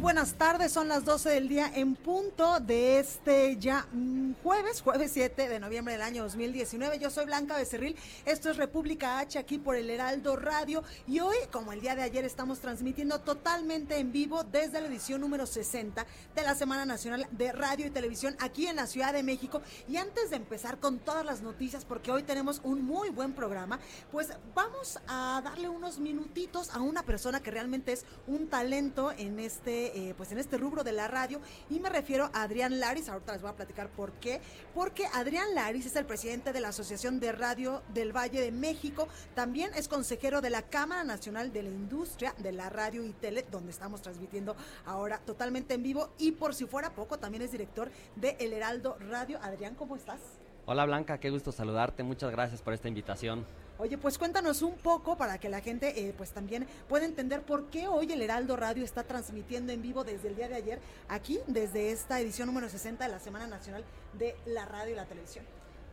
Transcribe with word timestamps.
Buenas 0.00 0.32
tardes, 0.32 0.72
son 0.72 0.88
las 0.88 1.04
12 1.04 1.28
del 1.28 1.46
día 1.46 1.70
en 1.74 1.94
punto 1.94 2.58
de 2.58 3.00
este 3.00 3.58
ya 3.58 3.86
mm, 3.92 4.32
jueves, 4.42 4.80
jueves 4.80 5.10
7 5.12 5.46
de 5.46 5.60
noviembre 5.60 5.92
del 5.92 6.00
año 6.00 6.22
2019. 6.22 6.98
Yo 6.98 7.10
soy 7.10 7.26
Blanca 7.26 7.58
Becerril, 7.58 7.94
esto 8.24 8.48
es 8.48 8.56
República 8.56 9.18
H 9.18 9.38
aquí 9.38 9.58
por 9.58 9.76
el 9.76 9.90
Heraldo 9.90 10.36
Radio 10.36 10.82
y 11.06 11.20
hoy, 11.20 11.36
como 11.52 11.74
el 11.74 11.82
día 11.82 11.96
de 11.96 12.02
ayer, 12.02 12.24
estamos 12.24 12.60
transmitiendo 12.60 13.20
totalmente 13.20 13.98
en 13.98 14.10
vivo 14.10 14.42
desde 14.42 14.80
la 14.80 14.86
edición 14.86 15.20
número 15.20 15.44
60 15.44 16.06
de 16.34 16.42
la 16.42 16.54
Semana 16.54 16.86
Nacional 16.86 17.26
de 17.32 17.52
Radio 17.52 17.86
y 17.86 17.90
Televisión 17.90 18.36
aquí 18.40 18.68
en 18.68 18.76
la 18.76 18.86
Ciudad 18.86 19.12
de 19.12 19.22
México. 19.22 19.60
Y 19.86 19.98
antes 19.98 20.30
de 20.30 20.36
empezar 20.36 20.78
con 20.78 20.98
todas 20.98 21.26
las 21.26 21.42
noticias, 21.42 21.84
porque 21.84 22.10
hoy 22.10 22.22
tenemos 22.22 22.62
un 22.64 22.82
muy 22.86 23.10
buen 23.10 23.34
programa, 23.34 23.78
pues 24.10 24.28
vamos 24.54 24.98
a 25.08 25.42
darle 25.44 25.68
unos 25.68 25.98
minutitos 25.98 26.70
a 26.70 26.80
una 26.80 27.02
persona 27.02 27.40
que 27.42 27.50
realmente 27.50 27.92
es 27.92 28.06
un 28.26 28.48
talento 28.48 29.12
en 29.12 29.38
este 29.38 29.89
eh, 29.94 30.14
pues 30.16 30.32
en 30.32 30.38
este 30.38 30.56
rubro 30.56 30.84
de 30.84 30.92
la 30.92 31.08
radio 31.08 31.40
y 31.68 31.80
me 31.80 31.88
refiero 31.88 32.30
a 32.32 32.42
Adrián 32.42 32.80
Laris, 32.80 33.08
ahorita 33.08 33.32
les 33.32 33.42
voy 33.42 33.50
a 33.50 33.56
platicar 33.56 33.88
por 33.90 34.12
qué, 34.12 34.40
porque 34.74 35.06
Adrián 35.12 35.54
Laris 35.54 35.86
es 35.86 35.96
el 35.96 36.06
presidente 36.06 36.52
de 36.52 36.60
la 36.60 36.68
Asociación 36.68 37.20
de 37.20 37.32
Radio 37.32 37.82
del 37.92 38.16
Valle 38.16 38.40
de 38.40 38.52
México, 38.52 39.08
también 39.34 39.70
es 39.74 39.88
consejero 39.88 40.40
de 40.40 40.50
la 40.50 40.62
Cámara 40.62 41.04
Nacional 41.04 41.52
de 41.52 41.62
la 41.62 41.70
Industria 41.70 42.34
de 42.38 42.52
la 42.52 42.70
Radio 42.70 43.04
y 43.04 43.12
Tele, 43.12 43.46
donde 43.50 43.70
estamos 43.70 44.02
transmitiendo 44.02 44.56
ahora 44.86 45.18
totalmente 45.18 45.74
en 45.74 45.82
vivo 45.82 46.10
y 46.18 46.32
por 46.32 46.54
si 46.54 46.66
fuera 46.66 46.94
poco, 46.94 47.18
también 47.18 47.42
es 47.42 47.52
director 47.52 47.90
de 48.16 48.36
El 48.40 48.52
Heraldo 48.52 48.96
Radio. 48.98 49.38
Adrián, 49.42 49.74
¿cómo 49.74 49.96
estás? 49.96 50.39
Hola 50.72 50.86
Blanca, 50.86 51.18
qué 51.18 51.30
gusto 51.30 51.50
saludarte, 51.50 52.04
muchas 52.04 52.30
gracias 52.30 52.62
por 52.62 52.72
esta 52.72 52.86
invitación. 52.86 53.44
Oye, 53.76 53.98
pues 53.98 54.18
cuéntanos 54.18 54.62
un 54.62 54.76
poco 54.76 55.16
para 55.16 55.36
que 55.38 55.48
la 55.48 55.60
gente 55.60 56.00
eh, 56.00 56.14
pues 56.16 56.30
también 56.30 56.64
pueda 56.88 57.06
entender 57.06 57.42
por 57.42 57.70
qué 57.70 57.88
hoy 57.88 58.12
el 58.12 58.22
Heraldo 58.22 58.54
Radio 58.54 58.84
está 58.84 59.02
transmitiendo 59.02 59.72
en 59.72 59.82
vivo 59.82 60.04
desde 60.04 60.28
el 60.28 60.36
día 60.36 60.48
de 60.48 60.54
ayer 60.54 60.78
aquí, 61.08 61.40
desde 61.48 61.90
esta 61.90 62.20
edición 62.20 62.46
número 62.46 62.68
60 62.68 63.04
de 63.04 63.10
la 63.10 63.18
Semana 63.18 63.48
Nacional 63.48 63.82
de 64.12 64.36
la 64.46 64.64
Radio 64.64 64.92
y 64.92 64.94
la 64.94 65.06
Televisión. 65.06 65.44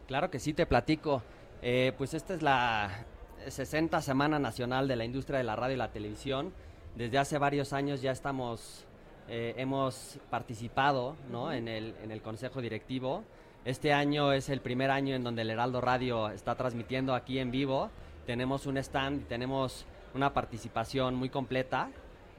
Claro 0.05 0.29
que 0.29 0.37
sí, 0.37 0.53
te 0.53 0.67
platico. 0.67 1.23
Eh, 1.63 1.93
pues 1.97 2.13
esta 2.13 2.35
es 2.35 2.43
la 2.43 3.03
60 3.47 3.99
Semana 4.03 4.37
Nacional 4.37 4.87
de 4.87 4.95
la 4.95 5.05
Industria 5.05 5.39
de 5.39 5.43
la 5.43 5.55
Radio 5.55 5.73
y 5.73 5.79
la 5.79 5.91
Televisión. 5.91 6.53
Desde 6.95 7.17
hace 7.17 7.39
varios 7.39 7.73
años 7.73 8.03
ya 8.03 8.11
estamos, 8.11 8.85
eh, 9.27 9.55
hemos 9.57 10.19
participado 10.29 11.15
¿no? 11.31 11.51
en, 11.51 11.67
el, 11.67 11.95
en 12.03 12.11
el 12.11 12.21
Consejo 12.21 12.61
Directivo. 12.61 13.23
Este 13.67 13.91
año 13.91 14.31
es 14.31 14.47
el 14.47 14.61
primer 14.61 14.91
año 14.91 15.13
en 15.13 15.25
donde 15.25 15.41
el 15.41 15.49
Heraldo 15.49 15.81
Radio 15.81 16.29
está 16.29 16.55
transmitiendo 16.55 17.13
aquí 17.13 17.37
en 17.37 17.51
vivo. 17.51 17.89
Tenemos 18.25 18.65
un 18.65 18.77
stand, 18.77 19.27
tenemos 19.27 19.85
una 20.13 20.33
participación 20.33 21.15
muy 21.15 21.27
completa. 21.27 21.89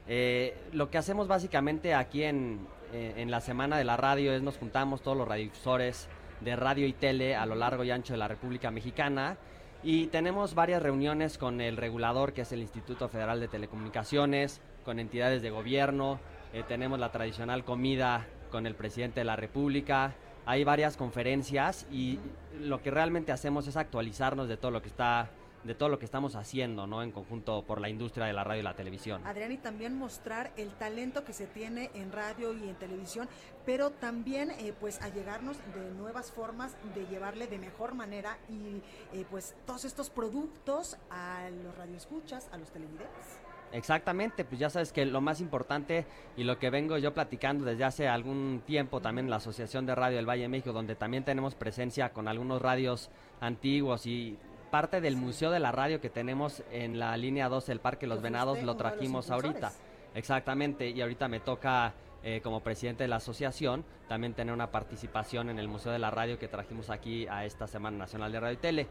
Eh, 0.07 0.57
lo 0.71 0.89
que 0.89 0.97
hacemos 0.97 1.27
básicamente 1.27 1.93
aquí 1.93 2.23
en, 2.23 2.65
eh, 2.93 3.13
en 3.17 3.29
la 3.29 3.41
Semana 3.41 3.77
de 3.77 3.83
la 3.83 3.95
Radio 3.95 4.33
es 4.33 4.41
nos 4.41 4.57
juntamos 4.57 5.03
todos 5.03 5.15
los 5.15 5.27
radiodifusores 5.27 6.09
de 6.41 6.55
radio 6.55 6.87
y 6.87 6.93
tele 6.93 7.35
a 7.35 7.45
lo 7.45 7.53
largo 7.53 7.83
y 7.83 7.91
ancho 7.91 8.13
de 8.13 8.17
la 8.17 8.27
República 8.27 8.71
Mexicana 8.71 9.37
y 9.83 10.07
tenemos 10.07 10.55
varias 10.55 10.81
reuniones 10.81 11.37
con 11.37 11.61
el 11.61 11.77
regulador 11.77 12.33
que 12.33 12.41
es 12.41 12.51
el 12.53 12.61
Instituto 12.61 13.07
Federal 13.07 13.39
de 13.39 13.47
Telecomunicaciones, 13.47 14.61
con 14.83 14.97
entidades 14.97 15.43
de 15.43 15.51
gobierno, 15.51 16.19
eh, 16.53 16.63
tenemos 16.67 16.97
la 16.99 17.11
tradicional 17.11 17.63
comida 17.63 18.25
con 18.49 18.65
el 18.65 18.73
presidente 18.73 19.19
de 19.19 19.25
la 19.25 19.35
República, 19.35 20.15
hay 20.45 20.63
varias 20.63 20.97
conferencias 20.97 21.85
y 21.91 22.19
lo 22.59 22.81
que 22.81 22.91
realmente 22.91 23.31
hacemos 23.31 23.67
es 23.67 23.77
actualizarnos 23.77 24.47
de 24.47 24.57
todo 24.57 24.71
lo 24.71 24.81
que 24.81 24.89
está 24.89 25.29
de 25.63 25.75
todo 25.75 25.89
lo 25.89 25.99
que 25.99 26.05
estamos 26.05 26.35
haciendo, 26.35 26.87
¿no? 26.87 27.03
En 27.03 27.11
conjunto 27.11 27.63
por 27.63 27.81
la 27.81 27.89
industria 27.89 28.25
de 28.25 28.33
la 28.33 28.43
radio 28.43 28.61
y 28.61 28.63
la 28.63 28.75
televisión. 28.75 29.25
Adrián, 29.25 29.51
y 29.51 29.57
también 29.57 29.97
mostrar 29.97 30.51
el 30.57 30.69
talento 30.71 31.25
que 31.25 31.33
se 31.33 31.47
tiene 31.47 31.91
en 31.93 32.11
radio 32.11 32.53
y 32.53 32.69
en 32.69 32.75
televisión, 32.75 33.27
pero 33.65 33.91
también, 33.91 34.51
eh, 34.51 34.73
pues, 34.79 35.01
allegarnos 35.01 35.57
de 35.75 35.91
nuevas 35.97 36.31
formas 36.31 36.75
de 36.95 37.05
llevarle 37.07 37.47
de 37.47 37.57
mejor 37.57 37.93
manera 37.93 38.37
y, 38.47 38.81
eh, 39.17 39.25
pues, 39.29 39.55
todos 39.65 39.85
estos 39.85 40.09
productos 40.09 40.97
a 41.09 41.49
los 41.63 41.77
radioescuchas, 41.77 42.47
a 42.51 42.57
los 42.57 42.71
televidentes. 42.71 43.39
Exactamente, 43.71 44.45
pues 44.45 44.59
ya 44.59 44.69
sabes 44.69 44.91
que 44.91 45.05
lo 45.05 45.21
más 45.21 45.41
importante 45.41 46.05
y 46.35 46.43
lo 46.43 46.57
que 46.57 46.69
vengo 46.69 46.97
yo 46.97 47.13
platicando 47.13 47.65
desde 47.65 47.83
hace 47.83 48.07
algún 48.07 48.63
tiempo 48.65 48.99
también 48.99 49.27
en 49.27 49.29
la 49.29 49.37
Asociación 49.37 49.85
de 49.85 49.93
Radio 49.93 50.17
del 50.17 50.27
Valle 50.27 50.43
de 50.43 50.47
México, 50.47 50.73
donde 50.73 50.95
también 50.95 51.23
tenemos 51.23 51.53
presencia 51.53 52.09
con 52.09 52.27
algunos 52.27 52.61
radios 52.61 53.11
antiguos 53.41 54.07
y 54.07 54.37
parte 54.71 55.01
del 55.01 55.17
Museo 55.17 55.51
de 55.51 55.59
la 55.59 55.71
Radio 55.71 56.01
que 56.01 56.09
tenemos 56.09 56.63
en 56.71 56.99
la 56.99 57.15
línea 57.17 57.49
2 57.49 57.65
del 57.67 57.79
Parque 57.79 58.07
Los 58.07 58.21
Venados 58.21 58.61
lo 58.63 58.75
trajimos 58.75 59.29
ahorita. 59.29 59.71
Exactamente, 60.15 60.89
y 60.89 61.01
ahorita 61.01 61.27
me 61.27 61.39
toca 61.39 61.93
eh, 62.23 62.41
como 62.43 62.61
presidente 62.61 63.03
de 63.03 63.07
la 63.07 63.17
asociación 63.17 63.85
también 64.07 64.33
tener 64.33 64.53
una 64.53 64.71
participación 64.71 65.49
en 65.49 65.59
el 65.59 65.67
Museo 65.67 65.91
de 65.91 65.99
la 65.99 66.11
Radio 66.11 66.39
que 66.39 66.47
trajimos 66.47 66.89
aquí 66.89 67.27
a 67.27 67.45
esta 67.45 67.67
Semana 67.67 67.97
Nacional 67.97 68.31
de 68.31 68.39
Radio 68.39 68.53
y 68.55 68.57
Tele. 68.57 68.87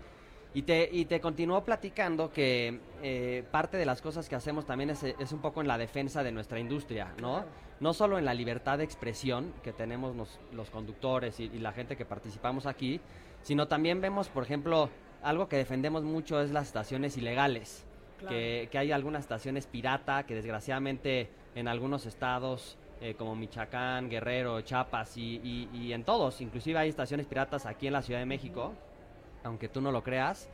Y 0.55 0.63
te, 0.63 0.89
y 0.91 1.05
te 1.05 1.21
continuó 1.21 1.63
platicando 1.63 2.33
que 2.33 2.81
eh, 3.03 3.45
parte 3.51 3.77
de 3.77 3.85
las 3.85 4.01
cosas 4.01 4.29
que 4.29 4.35
hacemos 4.35 4.65
también 4.65 4.91
es, 4.91 5.03
es, 5.03 5.33
un 5.33 5.41
poco 5.41 5.61
en 5.61 5.69
la 5.69 5.77
defensa 5.77 6.23
de 6.23 6.33
nuestra 6.33 6.59
industria, 6.59 7.13
¿no? 7.21 7.45
No 7.81 7.93
solo 7.93 8.19
en 8.19 8.25
la 8.25 8.35
libertad 8.35 8.79
de 8.79 8.85
expresión 8.85 9.53
que 9.63 9.73
tenemos 9.73 10.17
los, 10.17 10.41
los 10.53 10.71
conductores 10.71 11.39
y, 11.39 11.45
y, 11.45 11.59
la 11.59 11.73
gente 11.73 11.97
que 11.97 12.07
participamos 12.07 12.67
aquí, 12.67 13.01
sino 13.43 13.69
también 13.69 14.01
vemos, 14.01 14.29
por 14.29 14.43
ejemplo, 14.43 14.89
algo 15.23 15.49
que 15.49 15.57
defendemos 15.57 16.03
mucho 16.03 16.41
es 16.41 16.51
las 16.51 16.67
estaciones 16.67 17.17
ilegales. 17.17 17.85
Claro. 18.19 18.35
Que, 18.35 18.69
que, 18.73 18.79
hay 18.79 18.91
algunas 18.91 19.21
estaciones 19.21 19.67
pirata 19.67 20.25
que 20.25 20.35
desgraciadamente 20.35 21.29
en 21.55 21.69
algunos 21.69 22.07
estados 22.07 22.79
eh, 23.01 23.15
como 23.15 23.37
Michoacán, 23.37 24.09
Guerrero, 24.09 24.61
Chiapas 24.63 25.17
y, 25.19 25.41
y, 25.45 25.69
y, 25.73 25.93
en 25.93 26.05
todos, 26.05 26.41
inclusive 26.41 26.79
hay 26.79 26.89
estaciones 26.89 27.27
piratas 27.27 27.67
aquí 27.67 27.87
en 27.87 27.93
la 27.93 28.03
Ciudad 28.03 28.19
de 28.19 28.27
México. 28.27 28.73
Uh 28.73 28.73
-huh 28.73 28.89
aunque 29.45 29.69
tú 29.69 29.81
no 29.81 29.93
lo 29.93 30.03
creas. 30.03 30.49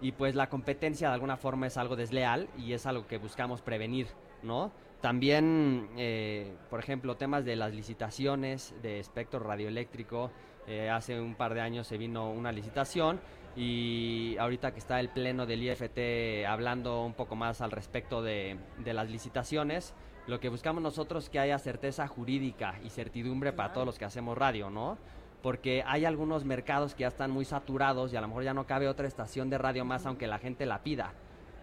Y 0.00 0.12
pues 0.12 0.34
la 0.34 0.48
competencia 0.48 1.08
de 1.08 1.14
alguna 1.14 1.36
forma 1.36 1.66
es 1.66 1.76
algo 1.76 1.96
desleal 1.96 2.48
y 2.56 2.72
es 2.72 2.86
algo 2.86 3.06
que 3.06 3.18
buscamos 3.18 3.60
prevenir, 3.60 4.06
¿no? 4.42 4.72
También, 5.00 5.88
eh, 5.96 6.54
por 6.68 6.80
ejemplo, 6.80 7.16
temas 7.16 7.44
de 7.44 7.56
las 7.56 7.74
licitaciones 7.74 8.74
de 8.82 8.98
espectro 8.98 9.40
radioeléctrico. 9.40 10.30
Eh, 10.66 10.90
hace 10.90 11.18
un 11.18 11.34
par 11.34 11.54
de 11.54 11.60
años 11.60 11.86
se 11.86 11.96
vino 11.96 12.30
una 12.30 12.52
licitación 12.52 13.18
y 13.56 14.36
ahorita 14.38 14.72
que 14.72 14.78
está 14.78 15.00
el 15.00 15.08
pleno 15.08 15.46
del 15.46 15.62
IFT 15.62 16.46
hablando 16.46 17.04
un 17.04 17.14
poco 17.14 17.34
más 17.34 17.60
al 17.60 17.70
respecto 17.70 18.22
de, 18.22 18.58
de 18.78 18.92
las 18.92 19.10
licitaciones, 19.10 19.94
lo 20.26 20.38
que 20.38 20.48
buscamos 20.48 20.82
nosotros 20.82 21.24
es 21.24 21.30
que 21.30 21.40
haya 21.40 21.58
certeza 21.58 22.06
jurídica 22.06 22.78
y 22.84 22.90
certidumbre 22.90 23.52
para 23.52 23.72
todos 23.72 23.86
los 23.86 23.98
que 23.98 24.04
hacemos 24.04 24.36
radio, 24.36 24.70
¿no? 24.70 24.98
Porque 25.42 25.82
hay 25.86 26.04
algunos 26.04 26.44
mercados 26.44 26.94
que 26.94 27.02
ya 27.02 27.08
están 27.08 27.30
muy 27.30 27.44
saturados 27.44 28.12
y 28.12 28.16
a 28.16 28.20
lo 28.20 28.28
mejor 28.28 28.44
ya 28.44 28.54
no 28.54 28.66
cabe 28.66 28.88
otra 28.88 29.06
estación 29.06 29.50
de 29.50 29.58
radio 29.58 29.84
más 29.84 30.06
aunque 30.06 30.26
la 30.26 30.38
gente 30.38 30.66
la 30.66 30.82
pida. 30.82 31.12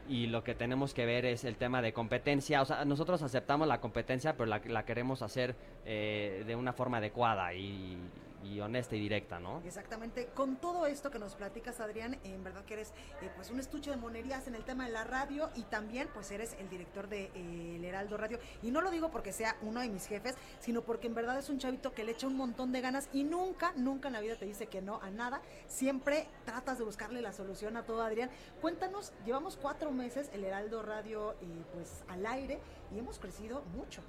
Y 0.10 0.28
lo 0.28 0.44
que 0.44 0.56
tenemos 0.56 0.94
que 0.94 1.06
ver 1.06 1.26
es 1.26 1.44
el 1.44 1.58
tema 1.58 1.82
de 1.82 1.92
competencia. 1.92 2.62
O 2.62 2.66
sea, 2.66 2.86
nosotros 2.86 3.22
aceptamos 3.24 3.68
la 3.68 3.82
competencia, 3.82 4.34
pero 4.38 4.46
la, 4.46 4.62
la 4.66 4.86
queremos 4.86 5.22
hacer 5.22 5.56
eh, 5.86 6.44
de 6.48 6.56
una 6.56 6.72
forma 6.72 6.98
adecuada 6.98 7.54
y 7.54 7.98
y 8.44 8.60
honesta 8.60 8.96
y 8.96 9.00
directa, 9.00 9.40
¿no? 9.40 9.62
Exactamente. 9.66 10.28
Con 10.34 10.58
todo 10.58 10.86
esto 10.86 11.12
que 11.12 11.20
nos 11.20 11.36
platicas, 11.36 11.80
Adrián, 11.80 12.18
en 12.24 12.44
verdad 12.44 12.64
que 12.66 12.76
eres 12.76 12.94
eh, 13.22 13.30
pues 13.36 13.50
un 13.50 13.60
estuche 13.60 13.92
de 13.92 13.98
monerías 13.98 14.48
en 14.48 14.56
el 14.56 14.64
tema 14.64 14.86
de 14.86 14.92
la 14.92 15.04
radio 15.04 15.50
y 15.56 15.64
también 15.64 16.08
pues 16.14 16.32
eres 16.32 16.56
el 16.60 16.70
director 16.70 17.08
de 17.08 17.32
eh, 17.34 17.76
El 17.76 17.86
Heraldo 17.86 18.18
Radio. 18.18 18.40
Y 18.62 18.72
no 18.72 18.82
lo 18.82 18.92
digo 18.92 19.10
porque 19.10 19.34
sea 19.34 19.56
uno 19.62 19.80
de 19.80 19.90
mis 19.90 20.06
jefes, 20.08 20.36
sino 20.60 20.82
porque 20.82 21.08
en 21.08 21.16
verdad 21.16 21.38
es 21.38 21.50
un 21.50 21.60
chavito 21.60 21.94
que 21.94 22.04
le 22.04 22.12
echa 22.12 22.28
un 22.28 22.38
montón 22.38 22.72
de 22.72 22.82
ganas 22.82 23.10
y 23.14 23.24
nunca, 23.24 23.74
nunca 23.76 24.08
en 24.08 24.14
la 24.14 24.22
vida 24.22 24.36
te 24.36 24.46
dice 24.46 24.68
que 24.68 24.82
no 24.82 25.02
a 25.02 25.10
nada. 25.10 25.42
Siempre 25.68 26.28
tratas 26.46 26.78
de 26.78 26.84
buscarle 26.84 27.22
la 27.22 27.34
solución 27.34 27.78
a 27.78 27.84
todo, 27.84 28.02
Adrián. 28.02 28.30
Cuéntanos, 28.62 29.14
llevamos 29.26 29.58
cuatro 29.58 29.92
meses 29.92 30.30
El 30.34 30.44
Heraldo 30.44 30.84
Radio 30.84 31.34
eh, 31.42 31.46
pues 31.74 32.04
al 32.08 32.26
aire 32.26 32.60
y 32.94 33.00
hemos 33.00 33.20
crecido 33.20 33.64
mucho. 33.76 34.02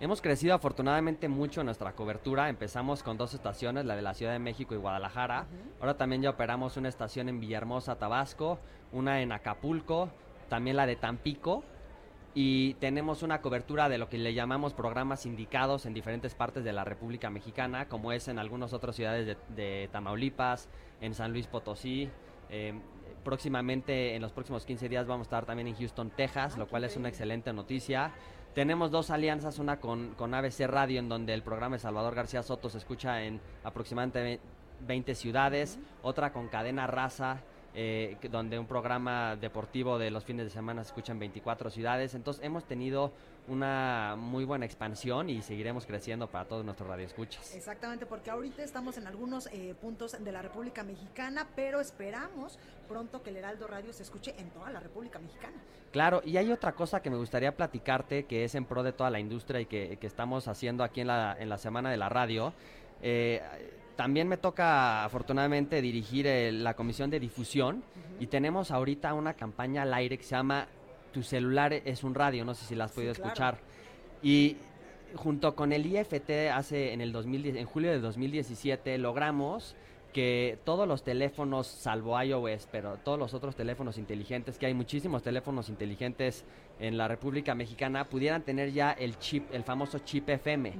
Hemos 0.00 0.22
crecido 0.22 0.54
afortunadamente 0.54 1.26
mucho 1.28 1.60
en 1.60 1.64
nuestra 1.64 1.92
cobertura. 1.92 2.48
Empezamos 2.48 3.02
con 3.02 3.18
dos 3.18 3.34
estaciones, 3.34 3.84
la 3.84 3.96
de 3.96 4.02
la 4.02 4.14
Ciudad 4.14 4.30
de 4.30 4.38
México 4.38 4.72
y 4.72 4.78
Guadalajara. 4.78 5.46
Ahora 5.80 5.96
también 5.96 6.22
ya 6.22 6.30
operamos 6.30 6.76
una 6.76 6.88
estación 6.88 7.28
en 7.28 7.40
Villahermosa, 7.40 7.98
Tabasco, 7.98 8.60
una 8.92 9.22
en 9.22 9.32
Acapulco, 9.32 10.08
también 10.48 10.76
la 10.76 10.86
de 10.86 10.94
Tampico. 10.94 11.64
Y 12.32 12.74
tenemos 12.74 13.24
una 13.24 13.40
cobertura 13.40 13.88
de 13.88 13.98
lo 13.98 14.08
que 14.08 14.18
le 14.18 14.34
llamamos 14.34 14.72
programas 14.72 15.26
indicados 15.26 15.84
en 15.84 15.94
diferentes 15.94 16.36
partes 16.36 16.62
de 16.62 16.72
la 16.72 16.84
República 16.84 17.28
Mexicana, 17.28 17.88
como 17.88 18.12
es 18.12 18.28
en 18.28 18.38
algunas 18.38 18.72
otras 18.72 18.94
ciudades 18.94 19.26
de, 19.26 19.36
de 19.56 19.88
Tamaulipas, 19.90 20.68
en 21.00 21.12
San 21.12 21.32
Luis 21.32 21.48
Potosí. 21.48 22.08
Eh, 22.50 22.72
próximamente, 23.24 24.14
en 24.14 24.22
los 24.22 24.30
próximos 24.30 24.64
15 24.64 24.88
días, 24.88 25.08
vamos 25.08 25.26
a 25.26 25.28
estar 25.28 25.44
también 25.44 25.66
en 25.66 25.74
Houston, 25.74 26.10
Texas, 26.10 26.56
lo 26.56 26.68
cual 26.68 26.84
es 26.84 26.96
una 26.96 27.08
excelente 27.08 27.52
noticia. 27.52 28.12
Tenemos 28.58 28.90
dos 28.90 29.10
alianzas, 29.10 29.60
una 29.60 29.78
con, 29.78 30.14
con 30.16 30.34
ABC 30.34 30.66
Radio, 30.66 30.98
en 30.98 31.08
donde 31.08 31.32
el 31.32 31.44
programa 31.44 31.76
de 31.76 31.78
Salvador 31.78 32.16
García 32.16 32.42
Soto 32.42 32.68
se 32.68 32.78
escucha 32.78 33.22
en 33.22 33.40
aproximadamente 33.62 34.40
20 34.84 35.14
ciudades, 35.14 35.78
otra 36.02 36.32
con 36.32 36.48
Cadena 36.48 36.88
Raza, 36.88 37.40
eh, 37.72 38.16
donde 38.28 38.58
un 38.58 38.66
programa 38.66 39.36
deportivo 39.36 39.96
de 39.96 40.10
los 40.10 40.24
fines 40.24 40.46
de 40.46 40.50
semana 40.50 40.82
se 40.82 40.88
escucha 40.88 41.12
en 41.12 41.20
24 41.20 41.70
ciudades. 41.70 42.16
Entonces 42.16 42.42
hemos 42.42 42.64
tenido 42.64 43.12
una 43.48 44.14
muy 44.16 44.44
buena 44.44 44.66
expansión 44.66 45.30
y 45.30 45.42
seguiremos 45.42 45.86
creciendo 45.86 46.28
para 46.28 46.46
todos 46.46 46.64
nuestros 46.64 46.88
radioescuchas. 46.88 47.54
Exactamente, 47.54 48.06
porque 48.06 48.30
ahorita 48.30 48.62
estamos 48.62 48.98
en 48.98 49.06
algunos 49.06 49.46
eh, 49.52 49.74
puntos 49.80 50.16
de 50.22 50.32
la 50.32 50.42
República 50.42 50.82
Mexicana, 50.82 51.46
pero 51.56 51.80
esperamos 51.80 52.58
pronto 52.88 53.22
que 53.22 53.30
el 53.30 53.36
Heraldo 53.36 53.66
Radio 53.66 53.92
se 53.92 54.02
escuche 54.02 54.34
en 54.38 54.50
toda 54.50 54.70
la 54.70 54.80
República 54.80 55.18
Mexicana. 55.18 55.56
Claro, 55.92 56.22
y 56.24 56.36
hay 56.36 56.52
otra 56.52 56.72
cosa 56.72 57.00
que 57.00 57.10
me 57.10 57.16
gustaría 57.16 57.56
platicarte 57.56 58.24
que 58.24 58.44
es 58.44 58.54
en 58.54 58.64
pro 58.66 58.82
de 58.82 58.92
toda 58.92 59.10
la 59.10 59.20
industria 59.20 59.60
y 59.60 59.66
que, 59.66 59.96
que 59.98 60.06
estamos 60.06 60.46
haciendo 60.48 60.84
aquí 60.84 61.00
en 61.00 61.06
la, 61.06 61.36
en 61.38 61.48
la 61.48 61.58
Semana 61.58 61.90
de 61.90 61.96
la 61.96 62.08
Radio. 62.08 62.52
Eh, 63.02 63.42
también 63.98 64.28
me 64.28 64.36
toca 64.36 65.04
afortunadamente 65.04 65.82
dirigir 65.82 66.28
eh, 66.28 66.52
la 66.52 66.74
comisión 66.74 67.10
de 67.10 67.18
difusión 67.18 67.82
y 68.20 68.28
tenemos 68.28 68.70
ahorita 68.70 69.12
una 69.12 69.34
campaña 69.34 69.82
al 69.82 69.92
aire 69.92 70.16
que 70.18 70.22
se 70.22 70.36
llama 70.36 70.68
Tu 71.12 71.22
celular 71.22 71.72
es 71.72 72.04
un 72.04 72.14
radio, 72.14 72.44
no 72.44 72.54
sé 72.54 72.64
si 72.66 72.74
la 72.74 72.84
has 72.84 72.90
Sí, 72.90 72.96
podido 72.96 73.14
claro. 73.14 73.28
escuchar. 73.28 73.58
Y 74.22 74.56
junto 75.14 75.54
con 75.54 75.72
el 75.72 75.86
IFT 75.86 76.50
hace 76.52 76.92
en 76.92 77.00
el 77.00 77.12
2010, 77.12 77.56
en 77.56 77.66
julio 77.66 77.90
de 77.90 77.98
2017 78.00 78.98
logramos 78.98 79.74
que 80.12 80.58
todos 80.64 80.88
los 80.88 81.02
teléfonos, 81.04 81.66
salvo 81.66 82.20
iOS, 82.20 82.66
pero 82.72 82.96
todos 82.96 83.18
los 83.18 83.34
otros 83.34 83.54
teléfonos 83.54 83.98
inteligentes, 83.98 84.58
que 84.58 84.64
hay 84.66 84.72
muchísimos 84.74 85.22
teléfonos 85.22 85.68
inteligentes 85.68 86.44
en 86.80 86.96
la 86.96 87.08
República 87.08 87.54
Mexicana, 87.54 88.04
pudieran 88.04 88.42
tener 88.42 88.72
ya 88.72 88.90
el 88.92 89.18
chip, 89.18 89.52
el 89.54 89.64
famoso 89.64 89.98
chip 90.00 90.28
FM. 90.30 90.72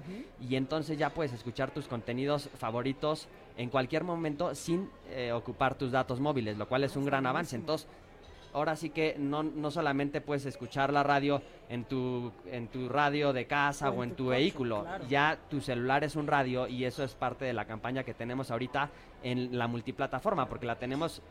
Y 0.49 0.57
entonces 0.57 0.97
ya 0.99 1.11
puedes 1.11 1.33
escuchar 1.35 1.71
tus 1.71 1.87
contenidos 1.87 2.49
favoritos 2.59 3.29
en 3.59 3.69
cualquier 3.69 4.03
momento 4.03 4.55
sin 4.55 4.89
eh, 5.11 5.31
ocupar 5.33 5.75
tus 5.77 5.93
datos 5.93 6.21
móviles, 6.21 6.57
lo 6.57 6.67
cual 6.67 6.85
es 6.85 6.97
un 6.97 7.05
gran 7.05 7.27
avance. 7.27 7.55
Entonces, 7.55 7.87
ahora 8.53 8.77
sí 8.77 8.91
que 8.91 9.17
no, 9.19 9.43
no 9.43 9.71
solamente 9.71 10.21
puedes 10.21 10.47
escuchar 10.47 10.93
la 10.93 11.03
radio 11.03 11.43
en 11.69 11.85
tu, 11.85 12.33
en 12.47 12.69
tu 12.69 12.89
radio 12.89 13.33
de 13.33 13.47
casa 13.47 13.91
O 13.91 13.93
en 13.93 13.99
o 13.99 14.05
en 14.05 14.11
tu 14.11 14.17
tu, 14.17 14.25
coche, 14.27 14.37
vehículo, 14.39 14.83
claro. 14.83 15.05
ya 15.09 15.39
tu 15.49 15.61
celular 15.61 16.05
es 16.05 16.17
un 16.17 16.27
radio 16.27 16.67
y 16.67 16.85
eso 16.85 17.05
es 17.05 17.15
parte 17.15 17.45
de 17.45 17.53
la 17.53 17.65
campaña 17.67 18.05
que 18.05 18.15
tenemos 18.15 18.51
ahorita 18.51 18.91
en 19.23 19.59
la 19.59 19.67
multiplataforma, 19.67 20.49
porque 20.49 20.67
la 20.67 20.77
tenemos 20.77 21.23